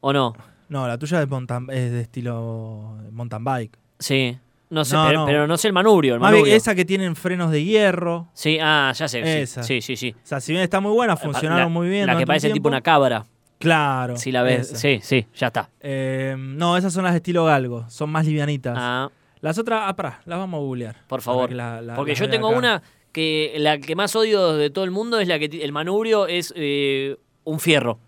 ¿O 0.00 0.12
no? 0.12 0.34
No, 0.68 0.86
la 0.86 0.98
tuya 0.98 1.20
es, 1.22 1.28
mountain- 1.28 1.70
es 1.72 1.90
de 1.92 2.00
estilo 2.02 2.96
mountain 3.10 3.42
bike. 3.44 3.78
Sí. 3.98 4.38
No 4.72 4.86
sé, 4.86 4.96
No, 4.96 5.04
pero, 5.06 5.18
no. 5.20 5.26
pero 5.26 5.46
no 5.46 5.56
sé 5.58 5.68
el 5.68 5.74
manubrio. 5.74 6.14
El 6.16 6.48
esa 6.48 6.74
que 6.74 6.86
tienen 6.86 7.14
frenos 7.14 7.50
de 7.50 7.62
hierro. 7.62 8.28
Sí, 8.32 8.58
ah, 8.60 8.90
ya 8.96 9.06
sé. 9.06 9.42
Esa. 9.42 9.62
Sí, 9.62 9.82
sí, 9.82 9.96
sí. 9.96 10.14
O 10.16 10.26
sea, 10.26 10.40
si 10.40 10.52
bien 10.52 10.64
está 10.64 10.80
muy 10.80 10.92
buena, 10.92 11.14
funcionaron 11.16 11.64
La- 11.64 11.68
muy 11.68 11.88
bien. 11.90 12.06
La 12.06 12.16
que 12.16 12.26
parece 12.26 12.50
tipo 12.50 12.68
una 12.68 12.80
cabra. 12.80 13.26
Claro. 13.58 14.16
Si 14.16 14.32
la 14.32 14.42
ves. 14.42 14.68
esa. 14.70 14.76
Sí, 14.76 15.00
sí, 15.02 15.26
ya 15.36 15.48
está. 15.48 15.68
Eh, 15.80 16.34
no, 16.38 16.76
esas 16.78 16.92
son 16.92 17.04
las 17.04 17.12
de 17.12 17.18
estilo 17.18 17.44
galgo. 17.44 17.84
Son 17.90 18.08
más 18.10 18.24
livianitas. 18.26 18.74
Ah, 18.80 19.10
Las 19.42 19.58
otras, 19.58 19.82
ah, 19.84 19.94
pará, 19.94 20.20
las 20.24 20.38
vamos 20.38 20.58
a 20.58 20.62
googlear. 20.62 20.96
por 21.06 21.20
favor. 21.20 21.48
que 21.50 21.54
la- 21.54 21.82
la- 21.82 21.94
Porque 21.96 22.14
yo 22.14 22.30
tengo 22.30 22.48
acá. 22.48 22.56
una 22.58 22.82
que 23.12 23.52
la 23.58 23.76
que 23.78 23.94
más 23.94 24.16
odio 24.16 24.54
de 24.54 24.70
todo 24.70 24.84
el 24.84 24.90
mundo 24.90 25.20
es 25.20 25.28
la 25.28 25.38
que 25.38 25.44
el 25.62 25.70
manubrio 25.72 26.26
es 26.28 26.52
eh, 26.56 27.16
un 27.44 27.60
fierro 27.60 27.98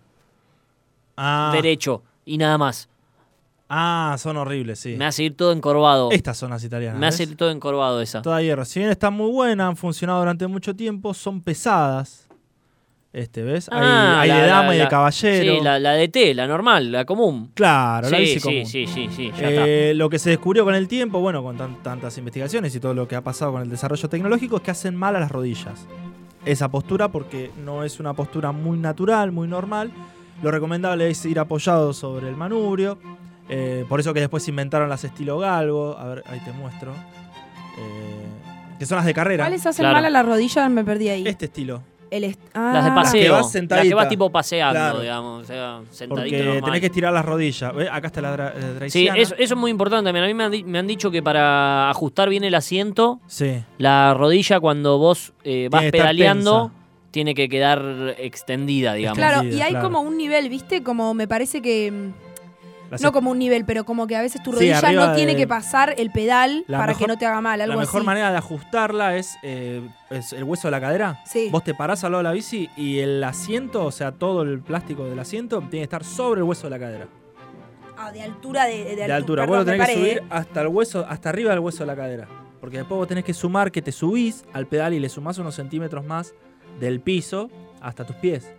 Ah, 1.17 1.51
derecho 1.53 2.03
y 2.25 2.37
nada 2.37 2.57
más. 2.57 2.89
Ah, 3.69 4.15
son 4.19 4.37
horribles, 4.37 4.79
sí. 4.79 4.95
Me 4.97 5.05
hace 5.05 5.23
ir 5.23 5.35
todo 5.37 5.51
encorvado. 5.51 6.11
Estas 6.11 6.37
son 6.37 6.49
las 6.51 6.63
italianas. 6.63 6.99
Me 6.99 7.07
hace 7.07 7.23
¿ves? 7.23 7.31
ir 7.31 7.37
todo 7.37 7.51
encorvado 7.51 8.01
esa. 8.01 8.21
Toda 8.21 8.41
hierro. 8.41 8.65
Si 8.65 8.79
bien 8.79 8.91
están 8.91 9.13
muy 9.13 9.31
buenas, 9.31 9.67
han 9.69 9.77
funcionado 9.77 10.19
durante 10.19 10.47
mucho 10.47 10.75
tiempo, 10.75 11.13
son 11.13 11.41
pesadas. 11.41 12.21
Este, 13.13 13.43
¿ves? 13.43 13.69
Ah, 13.71 14.19
hay, 14.19 14.27
la- 14.27 14.35
de 14.41 14.41
la- 14.41 14.47
dama 14.47 14.75
y 14.75 14.79
de 14.79 14.87
caballero. 14.89 15.55
Sí, 15.57 15.63
la, 15.63 15.79
la 15.79 15.91
de 15.93 16.09
T, 16.09 16.33
la 16.33 16.47
normal, 16.47 16.91
la 16.91 17.05
común. 17.05 17.49
Claro, 17.53 18.09
la 18.09 18.17
bici 18.17 18.33
sí, 18.35 18.41
común. 18.41 18.65
sí, 18.65 18.87
sí, 18.87 19.07
sí, 19.09 19.31
ya 19.39 19.49
está. 19.49 19.63
Eh, 19.65 19.93
lo 19.95 20.09
que 20.09 20.19
se 20.19 20.31
descubrió 20.31 20.65
con 20.65 20.75
el 20.75 20.89
tiempo, 20.89 21.19
bueno, 21.21 21.41
con 21.41 21.55
tan- 21.55 21.81
tantas 21.81 22.17
investigaciones 22.17 22.75
y 22.75 22.81
todo 22.81 22.93
lo 22.93 23.07
que 23.07 23.15
ha 23.15 23.21
pasado 23.21 23.53
con 23.53 23.61
el 23.61 23.69
desarrollo 23.69 24.09
tecnológico, 24.09 24.57
es 24.57 24.63
que 24.63 24.71
hacen 24.71 24.97
mal 24.97 25.15
a 25.15 25.21
las 25.21 25.31
rodillas. 25.31 25.87
Esa 26.43 26.67
postura, 26.69 27.07
porque 27.07 27.51
no 27.63 27.85
es 27.85 28.01
una 28.01 28.13
postura 28.13 28.51
muy 28.51 28.77
natural, 28.77 29.31
muy 29.31 29.47
normal. 29.47 29.91
Lo 30.43 30.51
recomendable 30.51 31.09
es 31.09 31.25
ir 31.25 31.39
apoyado 31.39 31.93
sobre 31.93 32.27
el 32.27 32.35
manubrio. 32.35 32.97
Eh, 33.49 33.85
por 33.87 33.99
eso 33.99 34.13
que 34.13 34.19
después 34.21 34.43
se 34.43 34.49
inventaron 34.51 34.89
las 34.89 35.03
estilo 35.03 35.37
galgo. 35.37 35.97
A 35.97 36.05
ver, 36.05 36.23
ahí 36.27 36.39
te 36.39 36.51
muestro. 36.51 36.91
Eh, 37.77 38.25
que 38.79 38.85
son 38.85 38.97
las 38.97 39.05
de 39.05 39.13
carrera. 39.13 39.43
¿Cuáles 39.45 39.65
hacen 39.65 39.83
Claro. 39.83 39.95
mal 39.95 40.05
a 40.05 40.09
la 40.09 40.23
rodilla? 40.23 40.67
Me 40.69 40.83
perdí 40.83 41.09
ahí. 41.09 41.27
Este 41.27 41.45
estilo. 41.45 41.81
El 42.11 42.23
est- 42.23 42.39
Las 42.53 42.85
de 42.85 42.91
Ah, 42.91 42.95
paseo. 42.95 43.21
que 43.21 43.29
vas 43.29 43.53
las 43.55 43.81
que 43.81 43.93
vas 43.93 44.07
tipo 44.09 44.29
paseando, 44.29 44.73
Claro. 44.79 44.99
digamos. 45.01 45.43
O 45.43 45.45
sea, 45.45 45.81
sentadito 45.89 46.23
Porque 46.37 46.43
normal. 46.45 46.63
tenés 46.63 46.79
que 46.79 46.85
estirar 46.85 47.11
las 47.13 47.25
rodillas. 47.25 47.75
¿Ves? 47.75 47.89
Acá 47.91 48.07
está 48.07 48.21
la 48.21 48.37
dra- 48.37 48.53
eh, 48.85 48.89
Sí, 48.89 49.07
eso, 49.15 49.33
eso 49.35 49.53
es 49.53 49.55
muy 49.59 49.71
importante 49.71 50.05
también. 50.05 50.23
A 50.23 50.27
mí 50.27 50.33
me 50.33 50.43
han, 50.45 50.51
di- 50.51 50.63
me 50.63 50.77
han 50.79 50.87
dicho 50.87 51.09
que 51.11 51.23
para 51.23 51.89
ajustar 51.89 52.29
bien 52.29 52.43
el 52.43 52.53
asiento, 52.55 53.19
Sí. 53.27 53.63
la 53.79 54.13
rodilla 54.13 54.59
cuando 54.59 54.97
vos 54.99 55.33
eh, 55.43 55.67
vas 55.71 55.83
pedaleando 55.91 56.67
tensa. 56.69 56.75
tiene 57.11 57.33
que 57.33 57.49
quedar 57.49 58.15
extendida, 58.19 58.93
digamos. 58.93 59.17
Claro, 59.17 59.43
y 59.43 59.59
hay 59.61 59.71
claro. 59.71 59.85
como 59.87 60.01
un 60.01 60.15
nivel, 60.15 60.47
¿viste? 60.49 60.83
Como 60.83 61.13
me 61.15 61.27
parece 61.27 61.61
que. 61.61 62.11
No 63.01 63.11
como 63.11 63.31
un 63.31 63.39
nivel, 63.39 63.65
pero 63.65 63.83
como 63.83 64.07
que 64.07 64.15
a 64.15 64.21
veces 64.21 64.41
tu 64.43 64.51
rodilla 64.51 64.79
no 64.91 65.13
tiene 65.15 65.31
de- 65.33 65.37
que 65.37 65.47
pasar 65.47 65.95
el 65.97 66.11
pedal 66.11 66.63
para 66.67 66.87
mejor- 66.87 66.99
que 67.01 67.07
no 67.07 67.17
te 67.17 67.25
haga 67.25 67.41
mal, 67.41 67.59
algo 67.61 67.73
La 67.75 67.79
mejor 67.81 68.01
así. 68.01 68.05
manera 68.05 68.31
de 68.31 68.37
ajustarla 68.37 69.15
es, 69.17 69.35
eh, 69.43 69.81
es 70.09 70.33
el 70.33 70.43
hueso 70.43 70.67
de 70.67 70.71
la 70.71 70.81
cadera. 70.81 71.21
Sí. 71.25 71.49
Vos 71.51 71.63
te 71.63 71.73
parás 71.73 72.03
al 72.03 72.11
lado 72.11 72.19
de 72.23 72.29
la 72.29 72.31
bici 72.33 72.69
y 72.77 72.99
el 72.99 73.23
asiento, 73.23 73.85
o 73.85 73.91
sea, 73.91 74.11
todo 74.11 74.43
el 74.43 74.59
plástico 74.61 75.05
del 75.05 75.19
asiento, 75.19 75.59
tiene 75.59 75.79
que 75.79 75.83
estar 75.83 76.03
sobre 76.03 76.39
el 76.39 76.43
hueso 76.43 76.63
de 76.63 76.69
la 76.71 76.79
cadera. 76.79 77.07
Ah, 77.97 78.11
de 78.11 78.21
altura 78.21 78.65
de, 78.65 78.83
de, 78.83 78.95
De, 78.97 79.05
altu- 79.07 79.11
altura. 79.13 79.43
perdón, 79.43 79.57
vos 79.59 79.65
lo 79.65 79.71
tenés 79.71 79.87
que 79.87 79.93
subir 79.95 80.17
¿eh? 80.17 80.23
hasta 80.29 80.61
el 80.61 80.67
hueso, 80.67 81.05
hasta 81.07 81.29
arriba 81.29 81.51
del 81.51 81.59
hueso 81.59 81.79
de 81.79 81.87
la 81.87 81.95
cadera. 81.95 82.27
Porque 82.59 82.77
después 82.77 82.97
vos 82.97 83.07
tenés 83.07 83.23
que 83.23 83.33
sumar 83.33 83.71
que 83.71 83.81
te 83.81 83.91
subís 83.91 84.43
al 84.53 84.67
pedal 84.67 84.93
y 84.93 84.99
le 84.99 85.07
sumás 85.09 85.37
unos 85.37 85.55
centímetros 85.55 86.03
más 86.05 86.33
del 86.79 86.99
piso 86.99 87.49
hasta 87.81 88.05
tus 88.05 88.15
pies. 88.17 88.51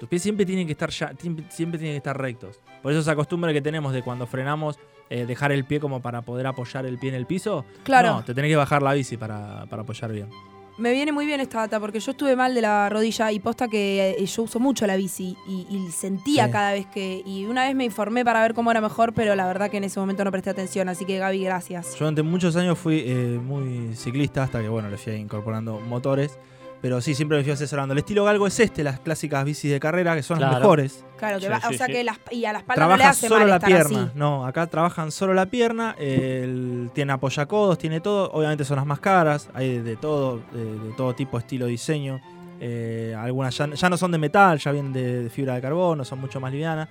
Tus 0.00 0.08
pies 0.08 0.22
siempre 0.22 0.44
tienen 0.44 0.66
que 0.66 0.72
estar 0.72 0.90
ya, 0.90 1.12
siempre 1.18 1.78
tienen 1.78 1.94
que 1.94 1.96
estar 1.96 2.20
rectos. 2.20 2.60
Por 2.84 2.92
eso 2.92 3.00
esa 3.00 3.16
costumbre 3.16 3.52
que 3.52 3.60
tenemos 3.62 3.92
de 3.92 4.02
cuando 4.02 4.26
frenamos 4.28 4.78
eh, 5.10 5.24
dejar 5.26 5.50
el 5.50 5.64
pie 5.64 5.80
como 5.80 6.00
para 6.02 6.22
poder 6.22 6.46
apoyar 6.46 6.84
el 6.86 6.98
pie 6.98 7.08
en 7.08 7.14
el 7.16 7.24
piso. 7.26 7.64
Claro. 7.82 8.12
No, 8.12 8.24
te 8.24 8.34
tenés 8.34 8.50
que 8.50 8.56
bajar 8.56 8.82
la 8.82 8.92
bici 8.92 9.16
para, 9.16 9.64
para 9.70 9.82
apoyar 9.82 10.12
bien. 10.12 10.28
Me 10.76 10.92
viene 10.92 11.12
muy 11.12 11.24
bien 11.24 11.40
esta 11.40 11.60
data 11.60 11.78
porque 11.78 12.00
yo 12.00 12.10
estuve 12.10 12.34
mal 12.34 12.52
de 12.52 12.60
la 12.60 12.88
rodilla 12.88 13.30
y 13.30 13.38
posta 13.38 13.68
que 13.68 14.16
eh, 14.18 14.26
yo 14.26 14.42
uso 14.42 14.58
mucho 14.58 14.86
la 14.88 14.96
bici 14.96 15.36
y, 15.46 15.66
y 15.70 15.90
sentía 15.92 16.46
Sí. 16.46 16.50
cada 16.52 16.72
vez 16.72 16.86
que. 16.86 17.22
Y 17.24 17.44
una 17.46 17.64
vez 17.64 17.74
me 17.76 17.84
informé 17.84 18.24
para 18.24 18.42
ver 18.42 18.54
cómo 18.54 18.70
era 18.72 18.80
mejor, 18.80 19.14
pero 19.14 19.34
la 19.36 19.46
verdad 19.46 19.70
que 19.70 19.76
en 19.76 19.84
ese 19.84 19.98
momento 20.00 20.24
no 20.24 20.30
presté 20.32 20.50
atención. 20.50 20.88
Así 20.88 21.04
que 21.04 21.16
Gaby, 21.18 21.44
gracias. 21.44 21.92
Yo 21.92 22.00
durante 22.00 22.22
muchos 22.24 22.54
años 22.56 22.76
fui 22.76 23.02
eh, 23.06 23.40
muy 23.42 23.94
ciclista 23.94 24.42
hasta 24.42 24.60
que, 24.60 24.68
bueno, 24.68 24.90
le 24.90 24.98
fui 24.98 25.12
incorporando 25.14 25.78
motores. 25.80 26.38
Pero 26.84 27.00
sí, 27.00 27.14
siempre 27.14 27.38
me 27.38 27.44
fui 27.44 27.50
asesorando. 27.54 27.92
El 27.92 27.98
estilo 28.00 28.24
galgo 28.24 28.46
es 28.46 28.60
este, 28.60 28.84
las 28.84 29.00
clásicas 29.00 29.42
bicis 29.42 29.70
de 29.70 29.80
carrera, 29.80 30.14
que 30.14 30.22
son 30.22 30.38
las 30.38 30.58
mejores. 30.58 31.02
Claro, 31.16 31.38
que 31.38 31.46
Sí, 31.46 31.50
va- 31.50 31.60
sí, 31.62 31.74
o 31.74 31.78
sea 31.78 31.86
sí. 31.86 31.92
que 31.94 32.04
las, 32.04 32.18
y 32.30 32.44
a 32.44 32.52
la 32.52 32.58
espalda 32.58 32.82
no 32.82 32.88
le 32.90 32.96
Trabaja 32.96 33.10
hace 33.10 33.26
solo 33.28 33.40
mal 33.40 33.48
la 33.48 33.54
estar 33.56 33.70
pierna. 33.70 34.02
así. 34.02 34.10
No, 34.14 34.44
acá 34.46 34.66
trabajan 34.66 35.10
solo 35.10 35.32
la 35.32 35.46
pierna. 35.46 35.96
el- 35.98 36.90
tiene 36.92 37.14
apoyacodos, 37.14 37.78
tiene 37.78 38.00
todo. 38.02 38.30
Obviamente 38.32 38.66
son 38.66 38.76
las 38.76 38.84
más 38.84 39.00
caras. 39.00 39.48
Hay 39.54 39.78
de, 39.78 39.82
de 39.82 39.96
todo, 39.96 40.42
de, 40.52 40.62
de 40.78 40.92
todo 40.94 41.14
tipo, 41.14 41.38
estilo, 41.38 41.64
diseño. 41.64 42.20
Eh, 42.60 43.16
algunas 43.18 43.56
ya, 43.56 43.66
ya 43.72 43.88
no 43.88 43.96
son 43.96 44.12
de 44.12 44.18
metal, 44.18 44.58
ya 44.58 44.70
vienen 44.70 44.92
de, 44.92 45.22
de 45.22 45.30
fibra 45.30 45.54
de 45.54 45.62
carbono, 45.62 46.04
son 46.04 46.20
mucho 46.20 46.38
más 46.38 46.52
livianas. 46.52 46.90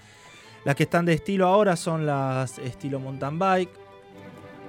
Las 0.65 0.75
que 0.75 0.83
están 0.83 1.05
de 1.05 1.13
estilo 1.13 1.45
ahora 1.47 1.75
son 1.75 2.07
las 2.07 2.57
estilo 2.57 2.99
mountain 2.99 3.37
bike. 3.37 3.69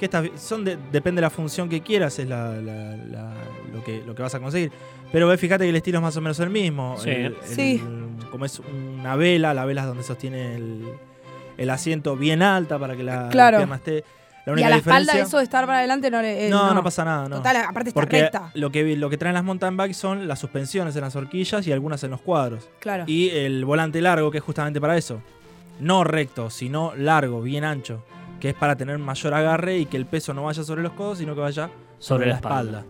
Que 0.05 0.19
estas 0.19 0.29
son 0.41 0.65
de- 0.67 0.77
depende 0.93 1.21
de 1.21 1.23
la 1.23 1.31
función 1.31 1.67
que 1.69 1.81
quieras, 1.81 2.19
es 2.19 2.29
la- 2.29 2.51
la- 2.61 2.95
la- 2.97 3.35
lo, 3.73 3.83
que, 3.83 4.03
lo 4.07 4.15
que 4.15 4.23
vas 4.23 4.35
a 4.35 4.41
conseguir. 4.41 4.71
Pero 5.11 5.27
ve, 5.29 5.39
fíjate 5.39 5.65
que 5.65 5.71
el 5.71 5.77
estilo 5.77 5.99
es 5.99 6.03
más 6.03 6.17
o 6.17 6.21
menos 6.21 6.39
el 6.41 6.51
mismo. 6.51 6.97
Sí. 6.99 7.09
El- 7.09 7.25
el- 7.27 7.37
Sí. 7.45 7.83
como 8.31 8.45
es 8.45 8.59
una 8.61 9.17
vela, 9.17 9.55
la 9.55 9.65
vela 9.65 9.81
es 9.83 9.87
donde 9.87 10.03
sostiene 10.03 10.57
el, 10.57 10.85
el 11.57 11.71
asiento 11.71 12.17
bien 12.17 12.43
alta 12.43 12.79
para 12.79 12.97
que 12.97 13.03
la, 13.03 13.23
la 13.25 13.29
Claro. 13.31 13.57
pierna 13.59 13.77
esté. 13.77 14.05
La 14.45 14.61
Y 14.61 14.63
a 14.63 14.69
la 14.69 14.77
espalda 14.77 15.19
eso 15.19 15.39
de 15.39 15.45
estar 15.45 15.65
para 15.65 15.79
adelante 15.79 16.11
no 16.11 16.21
le. 16.21 16.49
eh, 16.49 16.51
no, 16.51 16.75
no, 16.75 16.83
pasa 16.83 17.03
nada, 17.03 17.27
no. 17.31 17.37
Total, 17.37 17.57
aparte 17.67 17.89
está 17.89 17.99
Porque 18.01 18.21
recta. 18.25 18.51
lo 18.53 18.71
que, 18.71 18.95
lo 18.95 19.09
que 19.09 19.17
traen 19.17 19.33
las 19.35 19.43
mountain 19.45 19.75
bikes 19.75 19.95
son 19.95 20.29
las 20.29 20.39
suspensiones 20.39 20.95
en 20.97 21.01
las 21.01 21.17
horquillas 21.17 21.67
y 21.67 21.73
algunas 21.73 22.05
en 22.05 22.11
los 22.11 22.21
cuadros. 22.21 22.69
Claro. 22.79 23.05
Y 23.07 23.31
el 23.31 23.65
volante 23.65 24.03
largo, 24.03 24.31
que 24.31 24.37
es 24.39 24.45
justamente 24.45 24.83
para 24.83 24.99
eso. 24.99 25.23
No 25.81 26.05
recto, 26.05 26.51
sino 26.51 26.93
largo, 26.95 27.41
bien 27.41 27.65
ancho. 27.65 28.05
Que 28.45 28.51
es 28.51 28.55
para 28.55 28.77
tener 28.77 28.99
mayor 28.99 29.33
agarre 29.33 29.79
y 29.79 29.87
que 29.87 29.97
el 29.97 30.05
peso 30.05 30.35
no 30.35 30.43
vaya 30.45 30.63
sobre 30.63 30.83
los 30.83 30.93
codos, 30.93 31.17
sino 31.17 31.35
que 31.35 31.41
vaya 31.41 31.71
sobre, 31.99 32.27
la 32.27 32.35
espalda. 32.35 32.85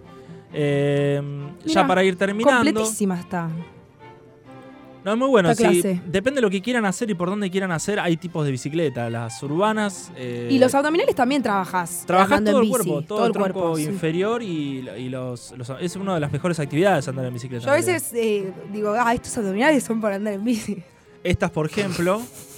Eh, 0.52 1.22
ya 1.64 1.86
para 1.86 2.02
ir 2.02 2.16
terminando. 2.16 2.56
Completísima 2.72 3.20
está. 3.20 3.48
No, 5.04 5.12
es 5.12 5.16
muy 5.16 5.28
bueno. 5.28 5.54
Sí, 5.54 5.80
depende 6.06 6.38
de 6.38 6.40
lo 6.40 6.50
que 6.50 6.60
quieran 6.60 6.84
hacer 6.86 7.08
y 7.08 7.14
por 7.14 7.30
dónde 7.30 7.52
quieran 7.52 7.70
hacer. 7.70 8.00
Hay 8.00 8.16
tipos 8.16 8.44
de 8.44 8.50
bicicleta. 8.50 9.08
Las 9.08 9.40
urbanas. 9.44 10.10
eh, 10.16 10.48
Y 10.50 10.58
los 10.58 10.74
abdominales 10.74 11.14
también 11.14 11.40
trabajas. 11.40 12.02
Trabajás 12.04 12.38
andando 12.38 12.58
todo 12.58 12.62
el 12.62 12.66
bici, 12.66 12.88
cuerpo, 12.90 13.06
todo, 13.06 13.26
el 13.28 13.32
cuerpo, 13.32 13.76
sí. 13.76 13.84
inferior 13.84 14.42
y, 14.42 14.88
y 14.98 15.08
los, 15.08 15.54
los- 15.56 15.70
Es 15.80 15.94
una 15.94 16.14
de 16.14 16.20
las 16.20 16.32
mejores 16.32 16.58
actividades 16.58 17.06
andar 17.06 17.26
en 17.26 17.32
bicicleta. 17.34 17.64
Yo 17.64 17.70
a 17.70 17.74
veces 17.74 18.10
eh, 18.12 18.52
digo, 18.72 18.92
ah, 18.98 19.14
estos 19.14 19.38
abdominales 19.38 19.84
son 19.84 20.00
para 20.00 20.16
andar 20.16 20.34
en 20.34 20.42
bici. 20.42 20.82
Estas, 21.22 21.52
por 21.52 21.66
ejemplo. 21.66 22.20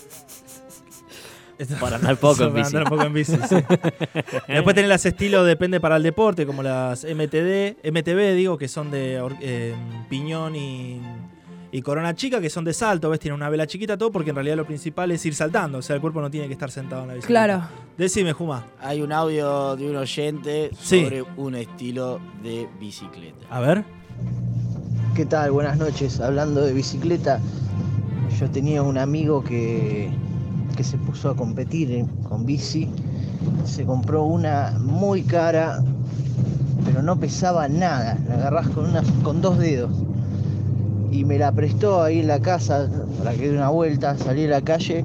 Para 1.80 1.96
andar 1.96 2.16
poco 2.16 2.44
en 2.44 2.50
para 2.52 2.62
bici. 2.64 2.76
andar 2.76 2.90
poco 2.90 3.02
en 3.04 3.12
bici, 3.14 3.36
sí. 3.48 3.56
Después 4.48 4.74
tenés 4.74 4.88
las 4.88 5.06
estilo 5.06 5.44
depende 5.44 5.80
para 5.80 5.96
el 5.96 6.02
deporte, 6.02 6.44
como 6.46 6.62
las 6.62 7.04
MTD, 7.04 7.76
MTB, 7.90 8.34
digo, 8.34 8.58
que 8.58 8.68
son 8.68 8.90
de 8.90 9.22
eh, 9.40 9.74
piñón 10.08 10.54
y, 10.56 11.00
y 11.72 11.82
corona 11.82 12.14
chica, 12.14 12.40
que 12.40 12.50
son 12.50 12.64
de 12.64 12.74
salto, 12.74 13.08
ves, 13.10 13.20
tienen 13.20 13.36
una 13.36 13.48
vela 13.48 13.66
chiquita, 13.66 13.96
todo, 13.96 14.12
porque 14.12 14.30
en 14.30 14.36
realidad 14.36 14.56
lo 14.56 14.66
principal 14.66 15.10
es 15.12 15.24
ir 15.24 15.34
saltando, 15.34 15.78
o 15.78 15.82
sea, 15.82 15.94
el 15.96 16.00
cuerpo 16.02 16.20
no 16.20 16.30
tiene 16.30 16.46
que 16.46 16.52
estar 16.52 16.70
sentado 16.70 17.02
en 17.02 17.08
la 17.08 17.14
bicicleta. 17.14 17.44
Claro. 17.44 17.68
Decime, 17.96 18.32
Juma. 18.34 18.66
Hay 18.80 19.00
un 19.00 19.10
audio 19.12 19.76
de 19.76 19.88
un 19.90 19.96
oyente 19.96 20.70
Sí. 20.78 21.04
sobre 21.04 21.22
un 21.22 21.54
estilo 21.54 22.20
de 22.42 22.68
bicicleta. 22.78 23.46
A 23.50 23.60
ver. 23.60 23.82
¿Qué 25.14 25.24
tal? 25.24 25.50
Buenas 25.52 25.78
noches. 25.78 26.20
Hablando 26.20 26.60
de 26.60 26.74
bicicleta, 26.74 27.40
yo 28.38 28.50
tenía 28.50 28.82
un 28.82 28.98
amigo 28.98 29.42
que, 29.42 30.10
que 30.76 30.84
se 30.84 30.98
puso 30.98 31.30
a 31.30 31.36
competir 31.36 32.04
con 32.28 32.44
bici. 32.46 32.88
Se 33.64 33.84
compró 33.84 34.24
una 34.24 34.78
muy 34.80 35.22
cara, 35.22 35.82
pero 36.84 37.02
no 37.02 37.18
pesaba 37.18 37.68
nada. 37.68 38.18
La 38.28 38.34
agarrás 38.34 38.68
con, 38.68 38.92
con 39.22 39.40
dos 39.40 39.58
dedos. 39.58 39.90
Y 41.10 41.24
me 41.24 41.38
la 41.38 41.50
prestó 41.52 42.02
ahí 42.02 42.20
en 42.20 42.28
la 42.28 42.40
casa 42.40 42.88
para 43.18 43.32
que 43.34 43.48
dé 43.48 43.56
una 43.56 43.70
vuelta. 43.70 44.16
Salí 44.18 44.44
a 44.44 44.48
la 44.48 44.60
calle 44.60 45.04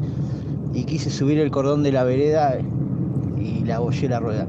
y 0.74 0.84
quise 0.84 1.10
subir 1.10 1.40
el 1.40 1.52
cordón 1.52 1.84
de 1.84 1.92
la 1.92 2.04
vereda 2.04 2.58
y 3.40 3.64
la 3.64 3.78
abollé 3.78 4.10
la 4.10 4.20
rueda. 4.20 4.46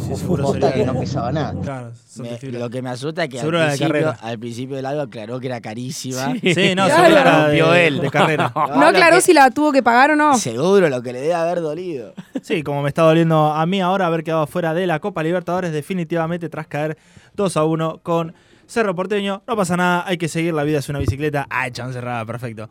Sí, 0.00 0.16
seguro 0.16 0.42
Posta 0.44 0.68
sería- 0.70 0.84
que 0.84 0.92
no 0.92 0.98
pesaba 1.00 1.32
nada. 1.32 1.54
Claro, 1.62 1.92
Me- 2.16 2.38
lo 2.58 2.70
que 2.70 2.82
me 2.82 2.90
asusta 2.90 3.24
es 3.24 3.28
que 3.30 3.40
al 3.40 3.50
la 3.52 3.66
principio, 3.66 3.86
carrera. 3.88 4.18
al 4.20 4.38
principio 4.38 4.76
del 4.76 4.86
audio 4.86 5.02
aclaró 5.02 5.40
que 5.40 5.46
era 5.46 5.60
carísima. 5.60 6.34
Sí, 6.42 6.74
no, 6.74 6.86
Claro. 6.86 7.04
seguro 7.04 7.20
era 7.20 7.36
de, 7.38 7.42
Rompió 7.60 7.74
él. 7.74 8.00
de 8.00 8.10
carrera. 8.10 8.52
No 8.54 8.86
aclaró 8.86 9.16
que- 9.16 9.22
si 9.22 9.32
la 9.32 9.50
tuvo 9.50 9.72
que 9.72 9.82
pagar 9.82 10.10
o 10.12 10.16
no. 10.16 10.36
Seguro 10.38 10.88
lo 10.88 11.02
que 11.02 11.12
le 11.12 11.20
debe 11.20 11.34
haber 11.34 11.60
dolido. 11.60 12.14
Sí, 12.42 12.62
como 12.62 12.82
me 12.82 12.88
está 12.88 13.02
doliendo 13.02 13.52
a 13.52 13.64
mí 13.66 13.80
ahora 13.80 14.06
haber 14.06 14.24
quedado 14.24 14.46
fuera 14.46 14.74
de 14.74 14.86
la 14.86 14.98
Copa 15.00 15.22
Libertadores 15.22 15.72
definitivamente 15.72 16.48
tras 16.48 16.66
caer 16.66 16.96
2 17.34 17.56
a 17.56 17.64
1 17.64 18.00
con 18.02 18.34
Cerro 18.66 18.94
Porteño. 18.94 19.42
No 19.46 19.56
pasa 19.56 19.76
nada, 19.76 20.04
hay 20.06 20.16
que 20.18 20.28
seguir, 20.28 20.54
la 20.54 20.62
vida 20.64 20.78
es 20.78 20.88
una 20.88 20.98
bicicleta. 20.98 21.46
Ah, 21.50 21.70
chan 21.70 21.92
cerrada, 21.92 22.24
perfecto. 22.24 22.68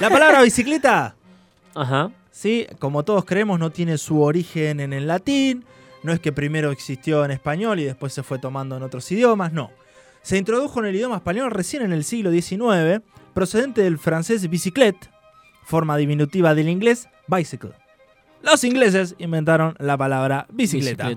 La 0.00 0.10
palabra 0.10 0.42
bicicleta, 0.42 1.14
Ajá. 1.74 2.10
sí, 2.30 2.66
como 2.78 3.02
todos 3.04 3.24
creemos, 3.24 3.58
no 3.58 3.70
tiene 3.70 3.96
su 3.98 4.20
origen 4.22 4.80
en 4.80 4.92
el 4.92 5.06
latín. 5.06 5.64
No 6.04 6.12
es 6.12 6.20
que 6.20 6.32
primero 6.32 6.70
existió 6.70 7.24
en 7.24 7.30
español 7.30 7.80
y 7.80 7.84
después 7.84 8.12
se 8.12 8.22
fue 8.22 8.38
tomando 8.38 8.76
en 8.76 8.82
otros 8.82 9.10
idiomas, 9.10 9.54
no. 9.54 9.70
Se 10.20 10.36
introdujo 10.36 10.80
en 10.80 10.86
el 10.86 10.94
idioma 10.94 11.16
español 11.16 11.50
recién 11.50 11.82
en 11.82 11.94
el 11.94 12.04
siglo 12.04 12.30
XIX, 12.30 13.02
procedente 13.32 13.80
del 13.80 13.96
francés 13.96 14.48
bicyclette, 14.50 15.08
forma 15.64 15.96
diminutiva 15.96 16.54
del 16.54 16.68
inglés 16.68 17.08
bicycle. 17.26 17.72
Los 18.42 18.64
ingleses 18.64 19.14
inventaron 19.16 19.76
la 19.78 19.96
palabra 19.96 20.46
bicicleta. 20.52 21.10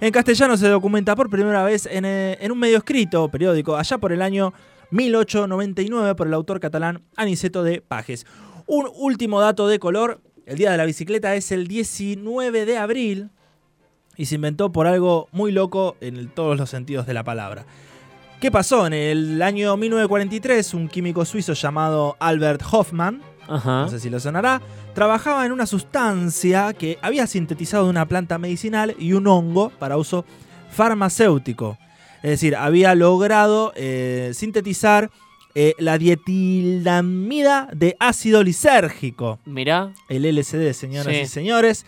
En 0.00 0.10
castellano 0.10 0.56
se 0.56 0.68
documenta 0.68 1.14
por 1.14 1.30
primera 1.30 1.62
vez 1.62 1.86
en, 1.86 2.04
eh, 2.04 2.36
en 2.40 2.50
un 2.50 2.58
medio 2.58 2.78
escrito 2.78 3.22
o 3.22 3.30
periódico, 3.30 3.76
allá 3.76 3.96
por 3.98 4.12
el 4.12 4.22
año 4.22 4.52
1899, 4.90 6.16
por 6.16 6.26
el 6.26 6.34
autor 6.34 6.58
catalán 6.58 7.04
Aniceto 7.14 7.62
de 7.62 7.80
Pajes. 7.80 8.26
Un 8.66 8.90
último 8.92 9.40
dato 9.40 9.68
de 9.68 9.78
color: 9.78 10.20
el 10.46 10.58
día 10.58 10.72
de 10.72 10.78
la 10.78 10.84
bicicleta 10.84 11.36
es 11.36 11.52
el 11.52 11.68
19 11.68 12.66
de 12.66 12.76
abril 12.76 13.30
y 14.16 14.26
se 14.26 14.36
inventó 14.36 14.70
por 14.72 14.86
algo 14.86 15.28
muy 15.32 15.52
loco 15.52 15.96
en 16.00 16.16
el- 16.16 16.28
todos 16.30 16.56
los 16.58 16.70
sentidos 16.70 17.06
de 17.06 17.14
la 17.14 17.24
palabra. 17.24 17.64
¿Qué 18.40 18.50
pasó? 18.50 18.86
En 18.86 18.92
el 18.92 19.40
año 19.42 19.76
1943, 19.76 20.74
un 20.74 20.88
químico 20.88 21.24
suizo 21.24 21.54
llamado 21.54 22.16
Albert 22.20 22.62
Hoffman 22.70 23.22
Ajá. 23.48 23.82
no 23.82 23.88
sé 23.88 23.98
si 24.00 24.10
lo 24.10 24.18
sonará, 24.20 24.60
trabajaba 24.94 25.46
en 25.46 25.52
una 25.52 25.66
sustancia 25.66 26.72
que 26.74 26.98
había 27.00 27.26
sintetizado 27.26 27.84
de 27.84 27.90
una 27.90 28.06
planta 28.06 28.38
medicinal 28.38 28.94
y 28.98 29.12
un 29.12 29.26
hongo 29.26 29.70
para 29.78 29.96
uso 29.96 30.24
farmacéutico. 30.70 31.78
Es 32.22 32.30
decir, 32.30 32.56
había 32.56 32.94
logrado 32.94 33.72
eh, 33.76 34.32
sintetizar 34.34 35.10
eh, 35.54 35.74
la 35.78 35.96
dietilamida 35.96 37.68
de 37.72 37.96
ácido 37.98 38.42
lisérgico, 38.42 39.38
Mirá. 39.46 39.92
el 40.08 40.24
LSD, 40.26 40.72
señoras 40.74 41.14
Sí. 41.14 41.20
y 41.22 41.26
señores, 41.26 41.86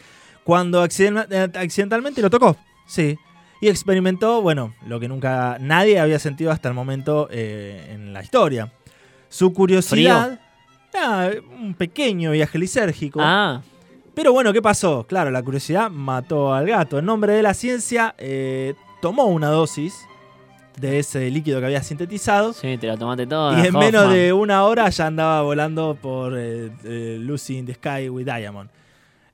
cuando 0.49 0.82
eh, 0.82 1.51
accidentalmente 1.57 2.22
lo 2.22 2.30
tocó. 2.30 2.57
Sí. 2.86 3.18
Y 3.61 3.68
experimentó, 3.68 4.40
bueno, 4.40 4.72
lo 4.86 4.99
que 4.99 5.07
nunca 5.07 5.59
nadie 5.61 6.01
había 6.01 6.18
sentido 6.18 6.51
hasta 6.51 6.70
el 6.70 6.74
momento 6.74 7.28
eh, 7.30 7.90
en 7.92 8.14
la 8.14 8.22
historia. 8.22 8.72
Su 9.28 9.53
curiosidad. 9.53 10.40
Ah, 10.94 11.28
un 11.61 11.74
pequeño 11.74 12.30
viaje 12.30 12.59
lisérgico. 12.59 13.20
Ah, 13.22 13.61
Pero 14.14 14.32
bueno, 14.32 14.51
¿qué 14.55 14.62
pasó? 14.62 15.05
Claro, 15.07 15.30
la 15.30 15.42
curiosidad 15.42 15.90
mató 15.90 16.55
al 16.55 16.66
gato. 16.66 16.99
En 16.99 17.05
nombre 17.05 17.34
de 17.34 17.42
la 17.42 17.53
ciencia, 17.53 18.14
eh, 18.16 18.72
tomó 19.03 19.26
una 19.26 19.49
dosis 19.49 20.07
de 20.80 21.01
ese 21.01 21.30
líquido 21.30 21.61
que 21.61 21.66
había 21.66 21.82
sintetizado. 21.82 22.55
sí, 22.55 22.78
te 22.78 22.86
la 22.86 22.96
tomaste 22.96 23.26
toda. 23.26 23.62
Y 23.62 23.66
en 23.66 23.74
menos 23.74 24.11
de 24.11 24.32
una 24.32 24.64
hora 24.64 24.88
ya 24.88 25.09
andaba 25.09 25.42
volando 25.42 25.94
por 26.01 26.32
eh, 26.38 27.18
Lucy 27.20 27.59
in 27.59 27.66
the 27.66 27.74
Sky 27.74 28.09
with 28.09 28.24
Diamond. 28.24 28.70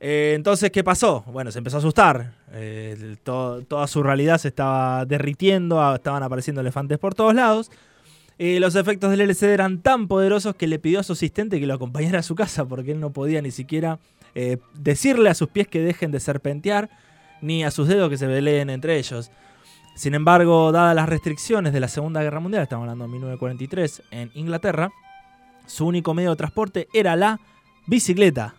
Eh, 0.07 0.35
entonces, 0.35 0.71
¿qué 0.71 0.85
pasó? 0.85 1.25
Bueno, 1.29 1.51
se 1.51 1.57
empezó 1.57 1.77
a 1.77 1.79
asustar. 1.79 2.35
Eh, 2.53 3.17
toda 3.25 3.87
su 3.87 4.03
realidad 4.03 4.37
se 4.37 4.49
estaba 4.49 5.07
derritiendo, 5.07 5.95
estaban 5.95 6.23
apareciendo 6.23 6.61
elefantes 6.61 6.99
por 6.99 7.15
todos 7.15 7.35
lados. 7.35 7.71
Eh, 8.39 8.61
los 8.61 8.77
efectos 8.77 9.11
del 9.11 9.23
LCD 9.23 9.55
eran 9.55 9.81
tan 9.81 10.07
poderosos 10.07 10.57
que 10.57 10.67
le 10.67 10.79
pidió 10.79 11.01
a 11.01 11.05
su 11.05 11.15
asistente 11.15 11.59
que 11.59 11.67
lo 11.67 11.73
acompañara 11.73 12.19
a 12.19 12.23
su 12.23 12.35
casa 12.35 12.67
porque 12.67 12.93
él 12.93 13.01
no 13.01 13.15
podía 13.15 13.41
ni 13.41 13.51
siquiera 13.51 13.99
decirle 14.75 15.31
a 15.31 15.35
sus 15.35 15.49
pies 15.49 15.69
que 15.69 15.81
dejen 15.81 16.11
de 16.11 16.21
serpentear 16.21 16.91
ni 17.41 17.65
a 17.65 17.71
sus 17.71 17.89
dedos 17.89 18.11
que 18.11 18.19
se 18.19 18.27
peleen 18.27 18.69
entre 18.69 18.99
ellos. 18.99 19.31
Sin 19.97 20.13
embargo, 20.13 20.71
dadas 20.71 20.95
las 20.95 21.09
restricciones 21.09 21.73
de 21.73 21.81
la 21.81 21.89
Segunda 21.89 22.23
Guerra 22.23 22.41
Mundial, 22.41 22.65
estamos 22.65 22.83
hablando 22.83 23.05
de 23.05 23.13
1943, 23.13 24.03
en 24.11 24.31
Inglaterra, 24.35 24.91
su 25.67 25.87
único 25.87 26.13
medio 26.13 26.31
de 26.31 26.37
transporte 26.37 26.89
era 26.93 27.17
la 27.17 27.41
bicicleta. 27.87 28.55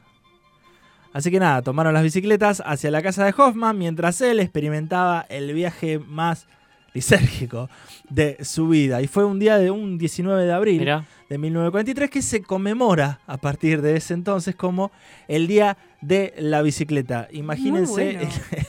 Así 1.16 1.32
que 1.32 1.40
nada, 1.40 1.62
tomaron 1.62 1.94
las 1.94 2.04
bicicletas 2.04 2.62
hacia 2.66 2.92
la 2.92 3.02
casa 3.02 3.24
de 3.24 3.34
Hoffman 3.38 3.78
mientras 3.78 4.20
él 4.20 4.42
experimentaba 4.42 5.26
el 5.30 5.54
viaje 5.54 5.98
más 5.98 6.46
lisérgico 6.94 7.70
de 8.10 8.38
su 8.44 8.68
vida. 8.68 9.02
Y 9.02 9.08
fue 9.08 9.24
un 9.24 9.40
día 9.40 9.58
de 9.58 9.72
un 9.72 9.98
19 9.98 10.44
de 10.44 10.52
abril 10.52 10.80
Mirá. 10.80 11.06
de 11.30 11.38
1943 11.38 12.10
que 12.10 12.22
se 12.22 12.42
conmemora 12.42 13.20
a 13.28 13.38
partir 13.38 13.82
de 13.82 13.96
ese 13.96 14.14
entonces 14.14 14.56
como 14.56 14.92
el 15.30 15.48
Día 15.48 15.78
de 16.02 16.34
la 16.38 16.62
Bicicleta. 16.62 17.30
Imagínense 17.32 17.92
bueno. 17.94 18.20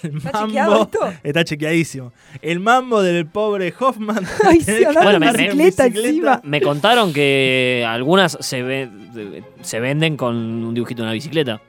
el, 0.03 0.11
el 0.11 0.17
¿Está 0.19 0.31
mambo. 0.33 0.47
chequeado 0.47 0.83
esto? 0.85 0.99
Está 1.25 1.45
chequeadísimo. 1.45 2.13
El 2.43 2.61
mambo 2.61 3.03
del 3.03 3.27
pobre 3.27 3.75
Hoffman. 3.79 4.25
Ay, 4.45 4.61
sí, 4.61 4.85
en 4.85 4.97
andar 4.97 5.37
bicicleta 5.37 5.87
encima. 5.87 6.41
Me 6.45 6.61
contaron 6.61 7.13
que 7.13 7.85
algunas 7.89 8.39
se, 8.41 8.63
ve- 8.63 9.43
se 9.63 9.81
venden 9.81 10.17
con 10.17 10.37
un 10.37 10.75
dibujito 10.75 11.03
de 11.03 11.07
una 11.07 11.13
bicicleta. 11.13 11.61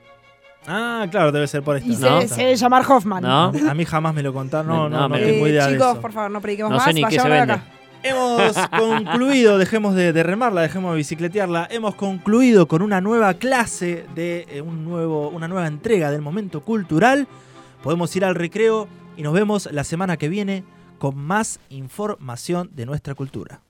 Ah, 0.68 1.06
claro, 1.10 1.32
debe 1.32 1.46
ser 1.46 1.62
por 1.62 1.76
esto. 1.76 1.90
Y 1.90 1.96
No. 1.96 2.20
se, 2.20 2.28
se 2.28 2.40
debe 2.42 2.56
llamar 2.56 2.84
Hoffman. 2.88 3.22
¿No? 3.22 3.52
A 3.70 3.74
mí 3.74 3.84
jamás 3.84 4.14
me 4.14 4.22
lo 4.22 4.32
contaron. 4.32 4.66
No, 4.68 4.88
no, 4.88 4.88
no, 4.90 5.00
No, 5.02 5.08
me- 5.08 5.20
tengo 5.22 5.46
idea 5.48 5.66
de 5.66 5.72
chicos, 5.74 5.92
eso. 5.92 6.00
por 6.00 6.12
favor, 6.12 6.30
no 6.30 6.40
prediquemos 6.40 6.72
No 6.72 6.78
sé 6.80 6.86
más. 6.86 6.94
ni 6.94 7.04
qué 7.04 7.10
se 7.12 7.16
vayámonos 7.16 7.34
de 7.34 7.40
vende. 7.40 7.52
acá. 7.54 7.74
Hemos 8.00 8.68
concluido, 8.78 9.58
dejemos 9.58 9.94
de, 9.94 10.12
de 10.12 10.22
remarla, 10.22 10.60
dejemos 10.60 10.92
de 10.92 10.98
bicicletearla. 10.98 11.66
Hemos 11.70 11.94
concluido 11.96 12.68
con 12.68 12.82
una 12.82 13.00
nueva 13.00 13.34
clase 13.34 14.04
de 14.14 14.46
eh, 14.50 14.60
un 14.62 14.84
nuevo, 14.84 15.30
una 15.30 15.48
nueva 15.48 15.66
entrega 15.66 16.10
del 16.10 16.20
momento 16.22 16.60
cultural. 16.60 17.26
Podemos 17.82 18.14
ir 18.14 18.24
al 18.24 18.34
recreo 18.34 18.86
y 19.16 19.22
nos 19.22 19.32
vemos 19.32 19.68
la 19.72 19.82
semana 19.84 20.16
que 20.16 20.28
viene 20.28 20.64
con 20.98 21.16
más 21.16 21.60
información 21.70 22.70
de 22.74 22.86
nuestra 22.86 23.14
cultura. 23.14 23.60